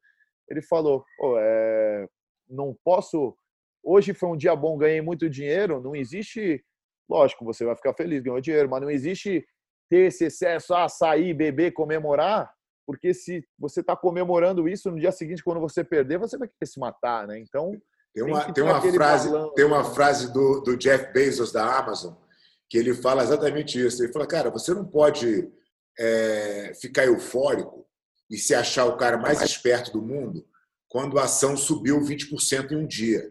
[0.51, 2.09] Ele falou: oh, é,
[2.51, 3.39] não posso.
[3.85, 5.81] Hoje foi um dia bom, ganhei muito dinheiro.
[5.81, 6.65] Não existe.
[7.09, 9.47] Lógico, você vai ficar feliz, ganhou dinheiro, mas não existe
[9.89, 12.51] ter esse excesso a sair, beber, comemorar,
[12.85, 16.67] porque se você está comemorando isso no dia seguinte, quando você perder, você vai querer
[16.67, 17.39] se matar, né?
[17.39, 17.81] Então
[18.17, 22.15] tem uma, tem uma frase, tem uma frase do, do Jeff Bezos da Amazon
[22.67, 24.03] que ele fala exatamente isso.
[24.03, 25.47] Ele fala, cara, você não pode
[25.99, 27.87] é, ficar eufórico
[28.31, 30.47] e se achar o cara mais esperto do mundo
[30.89, 33.31] quando a ação subiu 20% em um dia.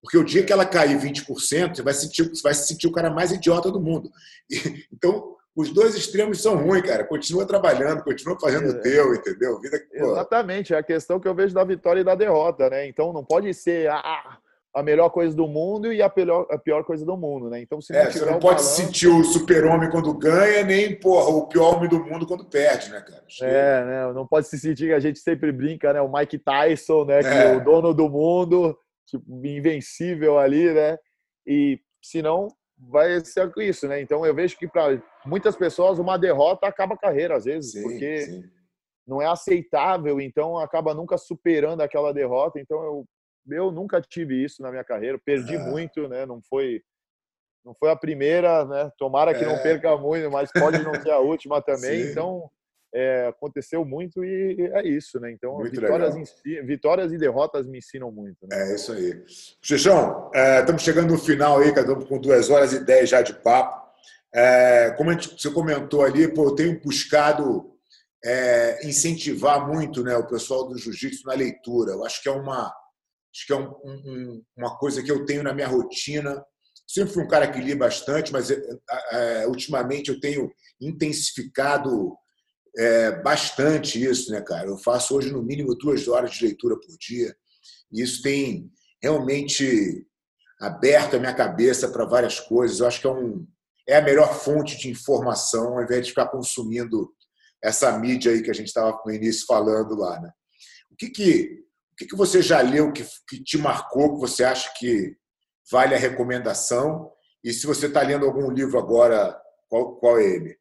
[0.00, 3.10] Porque o dia que ela cair 20%, você vai, sentir, vai se sentir o cara
[3.10, 4.10] mais idiota do mundo.
[4.48, 7.02] E, então, os dois extremos são ruins, cara.
[7.02, 8.80] Continua trabalhando, continua fazendo o é.
[8.80, 9.58] teu, entendeu?
[9.58, 10.12] Vida, pô.
[10.12, 12.86] Exatamente, é a questão que eu vejo da vitória e da derrota, né?
[12.86, 14.38] Então não pode ser a,
[14.74, 17.58] a melhor coisa do mundo e a pior, a pior coisa do mundo, né?
[17.62, 18.76] Então se não é, você não pode balanço...
[18.76, 23.00] sentir o super-homem quando ganha, nem porra, o pior homem do mundo quando perde, né,
[23.00, 23.24] cara?
[23.40, 24.12] É, né?
[24.12, 26.02] Não pode se sentir que a gente sempre brinca, né?
[26.02, 27.20] O Mike Tyson, né?
[27.20, 30.98] Que é, é o dono do mundo, tipo, invencível ali, né?
[31.46, 34.00] E senão vai ser isso, né?
[34.00, 37.82] Então eu vejo que para muitas pessoas uma derrota acaba a carreira às vezes, sim,
[37.82, 38.44] porque sim.
[39.06, 42.60] não é aceitável, então acaba nunca superando aquela derrota.
[42.60, 43.06] Então eu
[43.48, 45.58] eu nunca tive isso na minha carreira, perdi é.
[45.58, 46.26] muito, né?
[46.26, 46.82] Não foi
[47.64, 48.90] não foi a primeira, né?
[48.96, 49.46] Tomara que é.
[49.46, 52.04] não perca muito, mas pode não ser a última também.
[52.04, 52.10] Sim.
[52.10, 52.50] Então
[52.96, 55.30] é, aconteceu muito e é isso, né?
[55.30, 56.14] Então, vitórias,
[56.64, 58.46] vitórias, e derrotas me ensinam muito.
[58.48, 58.70] Né?
[58.70, 59.22] É isso aí.
[59.60, 63.34] Xixão, é, estamos chegando no final aí, estamos com duas horas e dez já de
[63.34, 63.86] papo.
[64.34, 67.70] É, como gente, você comentou ali, pô, eu tenho buscado
[68.24, 71.92] é, incentivar muito né, o pessoal do jiu-jitsu na leitura.
[71.92, 72.72] Eu acho que é uma,
[73.34, 76.42] acho que é um, um, uma coisa que eu tenho na minha rotina.
[76.88, 78.58] Sempre fui um cara que li bastante, mas é,
[79.12, 80.50] é, ultimamente eu tenho
[80.80, 82.16] intensificado
[82.76, 84.68] é, bastante isso, né, cara?
[84.68, 87.34] Eu faço hoje no mínimo duas horas de leitura por dia.
[87.90, 88.70] E isso tem
[89.02, 90.06] realmente
[90.60, 92.80] aberto a minha cabeça para várias coisas.
[92.80, 93.46] Eu acho que é, um,
[93.88, 97.12] é a melhor fonte de informação, ao invés de ficar consumindo
[97.62, 100.30] essa mídia aí que a gente estava no início falando lá, né?
[100.90, 104.44] O que que, o que, que você já leu que, que te marcou, que você
[104.44, 105.16] acha que
[105.70, 107.12] vale a recomendação?
[107.42, 109.38] E se você está lendo algum livro agora,
[109.68, 110.58] qual, qual é ele?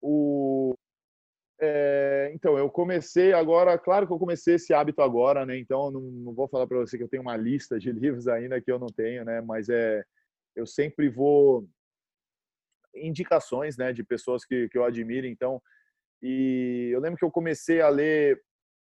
[0.00, 0.33] O,
[1.60, 5.56] é, então, eu comecei agora, claro que eu comecei esse hábito agora, né?
[5.56, 8.60] Então, não, não vou falar para você que eu tenho uma lista de livros ainda
[8.60, 9.40] que eu não tenho, né?
[9.40, 10.04] Mas é,
[10.56, 11.68] eu sempre vou
[12.96, 15.26] indicações, né, de pessoas que, que eu admiro.
[15.26, 15.60] Então,
[16.22, 18.40] e eu lembro que eu comecei a ler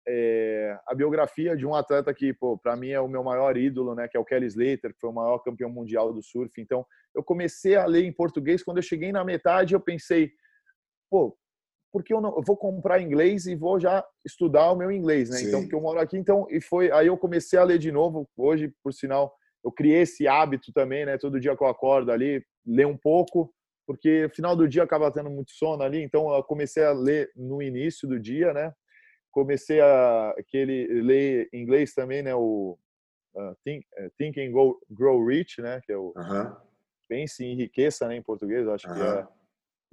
[0.08, 3.96] é, a biografia de um atleta que, pô, para mim é o meu maior ídolo,
[3.96, 6.60] né, que é o Kelly Slater, que foi o maior campeão mundial do surf.
[6.60, 8.64] Então, eu comecei a ler em português.
[8.64, 10.32] Quando eu cheguei na metade, eu pensei,
[11.10, 11.38] pô,
[11.96, 15.38] porque eu não eu vou comprar inglês e vou já estudar o meu inglês, né?
[15.38, 15.48] Então, Sim.
[15.48, 18.28] Então, porque eu moro aqui, então e foi aí eu comecei a ler de novo.
[18.36, 21.18] Hoje, por sinal, eu criei esse hábito também, né?
[21.18, 23.50] Todo dia que eu acordo ali, ler um pouco,
[23.88, 27.32] porque no final do dia acaba tendo muito sono ali, então eu comecei a ler
[27.34, 28.74] no início do dia, né?
[29.32, 32.36] Comecei a aquele ler inglês também, né?
[32.36, 32.78] O
[33.38, 35.80] uh, Think, uh, Think and Go, Grow Rich, né?
[35.86, 36.58] Que é o Aham.
[37.08, 38.18] Pense e Enriqueça, né?
[38.18, 39.26] Em português, eu acho que é.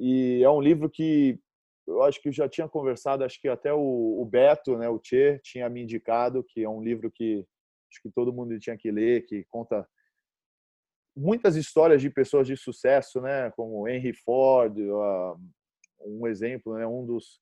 [0.00, 1.38] E é um livro que
[1.86, 4.88] eu acho que eu já tinha conversado, acho que até o, o Beto, né?
[4.88, 7.44] O Tchê, tinha me indicado, que é um livro que
[7.90, 9.86] acho que todo mundo tinha que ler, que conta
[11.14, 13.50] muitas histórias de pessoas de sucesso, né?
[13.52, 15.38] Como Henry Ford, uh,
[16.00, 16.86] um exemplo, né?
[16.86, 17.40] Um dos,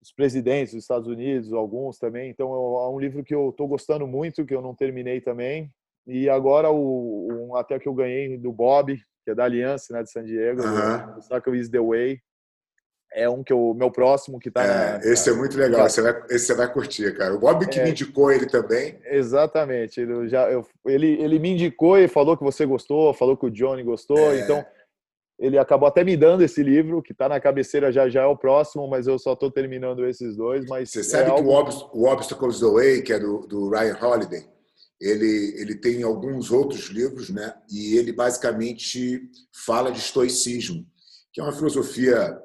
[0.00, 2.30] dos presidentes dos Estados Unidos, alguns também.
[2.30, 5.72] Então é um livro que eu estou gostando muito, que eu não terminei também.
[6.06, 10.02] E agora o um, até que eu ganhei do Bob, que é da Aliança, né?
[10.02, 11.16] De San Diego, Aham.
[11.18, 12.20] o Circle is the Way.
[13.14, 14.64] É um que o meu próximo que está
[15.02, 17.34] É, esse é muito legal, você vai, esse você vai curtir, cara.
[17.34, 17.84] O Bob que É.
[17.84, 18.98] me indicou ele também.
[19.04, 20.00] Exatamente.
[20.00, 23.50] Ele, já, eu, ele, ele me indicou e falou que você gostou, falou que o
[23.50, 24.16] Johnny gostou.
[24.18, 24.40] É.
[24.40, 24.64] Então,
[25.38, 28.36] ele acabou até me dando esse livro, que está na cabeceira já já é o
[28.36, 30.64] próximo, mas eu só estou terminando esses dois.
[30.66, 33.40] Mas Você é sabe que algo- o, Obst o Obstacles the Way, que é do,
[33.46, 34.46] do Ryan Holiday,
[35.00, 37.52] ele, ele tem alguns outros livros, né?
[37.70, 39.20] E ele basicamente
[39.66, 40.86] fala de estoicismo,
[41.32, 42.38] que é uma filosofia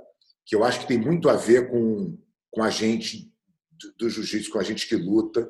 [0.48, 2.18] que eu acho que tem muito a ver com,
[2.50, 3.30] com a gente
[3.72, 5.48] do, do jiu-jitsu, com a gente que luta.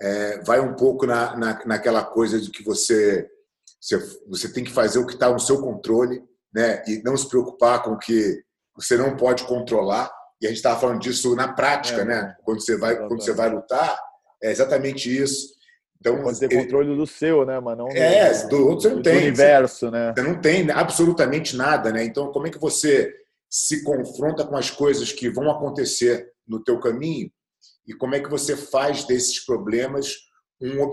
[0.00, 3.26] É, vai um pouco na, na, naquela coisa de que você,
[3.80, 3.98] você,
[4.28, 6.82] você tem que fazer o que está no seu controle, né?
[6.88, 8.42] E não se preocupar com o que
[8.74, 10.10] você não pode controlar.
[10.40, 12.34] E a gente estava falando disso na prática, É, né?
[12.44, 13.96] Quando você vai, quando você vai lutar,
[14.42, 15.52] é exatamente isso.
[16.00, 17.60] Então, pode ter ele- controle do seu, né?
[17.60, 19.18] Mas não do- É, do outro você não do tem.
[19.18, 20.12] universo, né?
[20.16, 22.02] Você não tem absolutamente nada, né?
[22.04, 23.14] Então, como é que você
[23.52, 27.30] se confronta com as coisas que vão acontecer no teu caminho
[27.86, 30.16] e como é que você faz desses problemas
[30.58, 30.90] um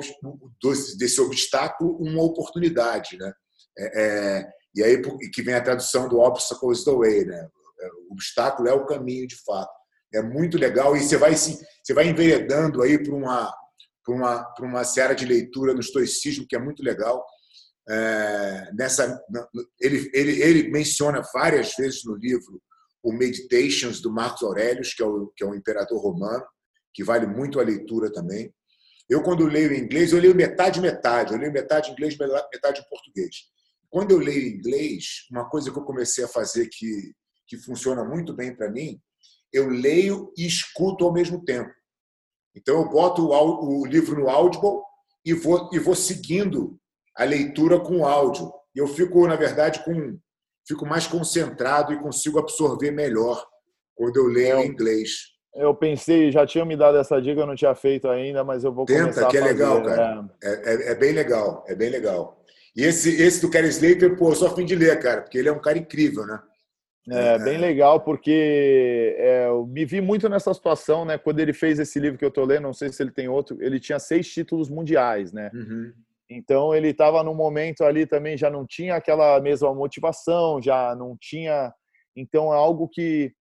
[0.98, 3.32] desse obstáculo uma oportunidade, né?
[3.78, 7.48] É, é, e aí que vem a tradução do obstacle is the way, né?
[7.80, 9.72] É, O obstáculo é o caminho de fato.
[10.14, 13.54] É muito legal e você vai se você vai enveredando aí para uma
[14.04, 17.24] para uma para uma seara de leitura no estoicismo que é muito legal.
[17.90, 19.20] É, nessa
[19.82, 22.62] ele, ele ele menciona várias vezes no livro
[23.02, 26.46] o Meditations do Marcos Aurelius, que é o que é um imperador romano,
[26.94, 28.54] que vale muito a leitura também.
[29.10, 32.82] Eu quando leio em inglês, eu leio metade metade, eu leio metade em inglês, metade
[32.82, 33.36] em português.
[33.90, 37.14] Quando eu leio em inglês, uma coisa que eu comecei a fazer que
[37.50, 39.02] que funciona muito bem para mim,
[39.52, 41.72] eu leio e escuto ao mesmo tempo.
[42.56, 44.84] Então eu boto o, o livro no Audible
[45.26, 46.80] e vou e vou seguindo
[47.16, 48.52] a leitura com áudio.
[48.76, 50.18] Eu fico, na verdade, com
[50.68, 53.44] fico mais concentrado e consigo absorver melhor
[53.96, 55.12] quando eu leio É, em inglês.
[55.56, 58.72] Eu pensei, já tinha me dado essa dica, eu não tinha feito ainda, mas eu
[58.72, 59.54] vou Tenta, começar que é a fazer.
[59.54, 60.30] legal, cara.
[60.44, 62.40] É, é- é bem legal, é bem legal.
[62.76, 65.50] E esse, esse do Kerry Slater, pô, eu a fim de ler, cara, porque ele
[65.50, 66.40] é um cara incrível, né?
[67.12, 71.18] É, bem legal, porque é, eu me vi muito nessa situação, né?
[71.18, 73.58] Quando ele fez esse livro que eu tô lendo, não sei se ele tem outro,
[73.60, 75.50] ele tinha seis títulos mundiais, né?
[75.52, 75.92] Uhum.
[76.30, 81.18] Então ele estava num momento ali também, já não tinha aquela mesma motivação, já não
[81.20, 81.74] tinha.
[82.16, 83.34] Então é algo que,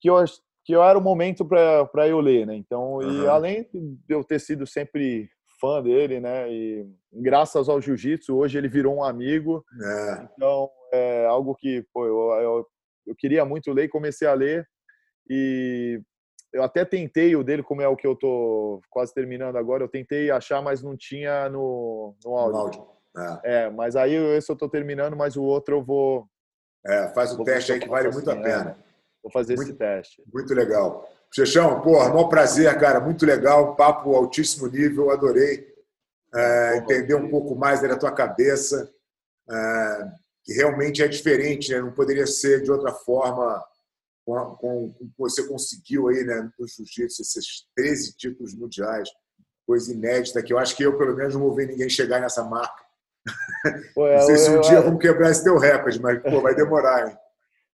[0.00, 0.24] que, eu,
[0.64, 2.54] que eu era o momento para eu ler, né?
[2.54, 3.30] Então, e Aham.
[3.30, 5.28] além de eu ter sido sempre
[5.60, 6.48] fã dele, né?
[6.52, 9.64] E graças ao jiu-jitsu, hoje ele virou um amigo.
[9.82, 12.66] É, Então, é algo que pô, eu, eu,
[13.08, 14.66] eu queria muito ler e comecei a ler.
[15.28, 16.00] E
[16.52, 19.88] eu até tentei o dele, como é o que eu tô quase terminando agora, eu
[19.88, 22.58] tentei achar, mas não tinha no, no no áudio.
[22.60, 22.86] áudio.
[23.44, 23.64] É.
[23.64, 26.26] É, mas aí esse eu tô terminando, mas o outro eu vou,
[26.86, 28.70] É, faz o teste aí que vale muito a assim, pena.
[28.70, 28.88] é.
[29.22, 30.22] vou fazer Muito- esse teste.
[30.32, 31.08] Muito legal.
[31.34, 33.00] Chechão, porra, maior prazer, cara.
[33.00, 33.74] Muito legal.
[33.76, 35.66] Papo altíssimo nível, adorei.
[36.34, 38.90] É, entender um pouco mais da tua cabeça.
[39.50, 40.08] É,
[40.44, 41.80] que realmente é diferente, né?
[41.82, 43.62] Não poderia ser de outra forma
[44.34, 46.50] com, com, você conseguiu aí, né?
[46.58, 49.08] No jiu-jitsu, esses 13 títulos mundiais.
[49.66, 52.42] Coisa inédita que eu acho que eu, pelo menos, não vou ver ninguém chegar nessa
[52.44, 52.84] marca.
[53.94, 56.40] Pô, Não sei eu- se um eu- dia vamos quebrar esse teu recorde, mas pô,
[56.40, 57.16] vai demorar, hein?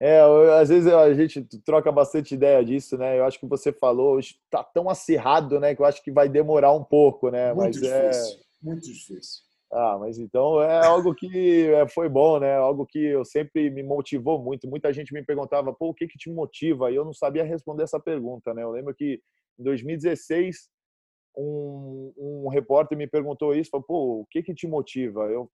[0.00, 3.18] É, eu- às vezes a gente troca bastante ideia disso, né?
[3.18, 5.74] Eu acho que você falou, hoje tá tão acirrado, né?
[5.74, 7.52] Que eu acho que vai demorar um pouco, né?
[7.52, 8.38] Muito mas é, difícil.
[8.62, 9.42] Muito difícil.
[9.70, 12.56] Ah, mas então é algo que é, foi bom, né?
[12.56, 14.66] Algo que eu sempre me motivou muito.
[14.68, 16.90] Muita gente me perguntava, pô, o que que te motiva?
[16.90, 18.62] E eu não sabia responder essa pergunta, né?
[18.62, 19.20] Eu lembro que
[19.58, 20.70] em 2016
[21.36, 25.24] um, um repórter me perguntou isso, falou, pô, o que que te motiva?
[25.26, 25.50] Eu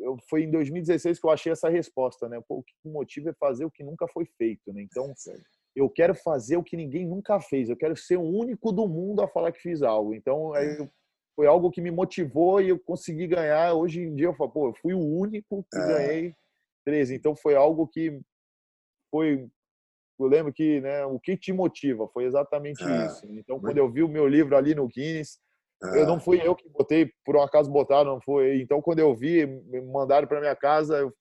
[0.00, 2.40] eu foi em 2016 que eu achei essa resposta, né?
[2.48, 4.82] Pô, o que me motiva é fazer o que nunca foi feito, né?
[4.82, 5.06] Então
[5.76, 7.68] eu quero fazer o que ninguém nunca fez.
[7.68, 10.14] Eu quero ser o único do mundo a falar que fiz algo.
[10.14, 10.90] Então, aí eu-
[11.34, 13.74] foi algo que me motivou e eu consegui ganhar.
[13.74, 15.86] Hoje em dia, eu falo, pô, eu fui o único que É.
[15.86, 16.34] ganhei
[16.84, 17.14] 13.
[17.14, 18.20] Então, foi algo que
[19.10, 19.48] foi.
[20.20, 23.26] Eu lembro que, né, o que te motiva foi exatamente É, isso.
[23.32, 25.40] Então, quando eu vi o meu livro ali no Guinness,
[25.94, 28.60] eu não fui eu que botei, por um acaso botaram, não foi.
[28.60, 31.12] Então, quando eu vi, me mandaram para minha casa, eu,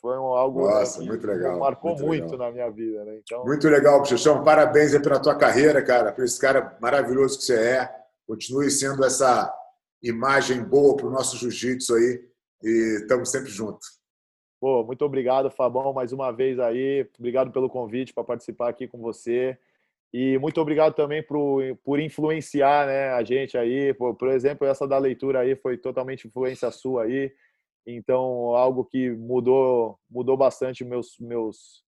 [0.00, 2.46] foi algo Nossa, muito legal, marcou muito, muito legal.
[2.48, 3.04] na minha vida.
[3.04, 3.20] Né?
[3.22, 4.42] Então, muito legal, Bochechão.
[4.42, 7.97] Parabéns aí pela tua carreira, cara, por esse cara maravilhoso que você é.
[8.28, 9.50] Continue sendo essa
[10.02, 12.20] imagem boa para o nosso jiu-jitsu aí
[12.62, 13.98] e estamos sempre juntos.
[14.60, 17.08] Pô, muito obrigado, Fabão, mais uma vez aí.
[17.18, 19.58] Obrigado pelo convite para participar aqui com você.
[20.12, 23.94] E muito obrigado também por, por influenciar né, a gente aí.
[23.94, 27.32] Por, por exemplo, essa da leitura aí foi totalmente influência sua aí.
[27.86, 31.82] Então, algo que mudou mudou bastante meus meus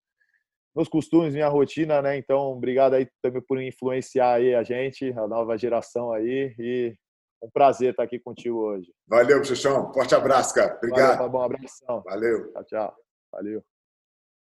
[0.74, 2.16] meus costumes, minha rotina, né?
[2.16, 6.94] Então, obrigado aí também por influenciar aí a gente, a nova geração aí e
[7.42, 8.92] um prazer estar aqui contigo hoje.
[9.08, 9.92] Valeu, Xuxão.
[9.92, 10.76] Forte abraço, cara.
[10.76, 11.18] Obrigado.
[11.18, 12.02] Valeu, um abração.
[12.02, 12.52] Valeu.
[12.52, 12.96] Tchau, tchau.
[13.32, 13.64] Valeu.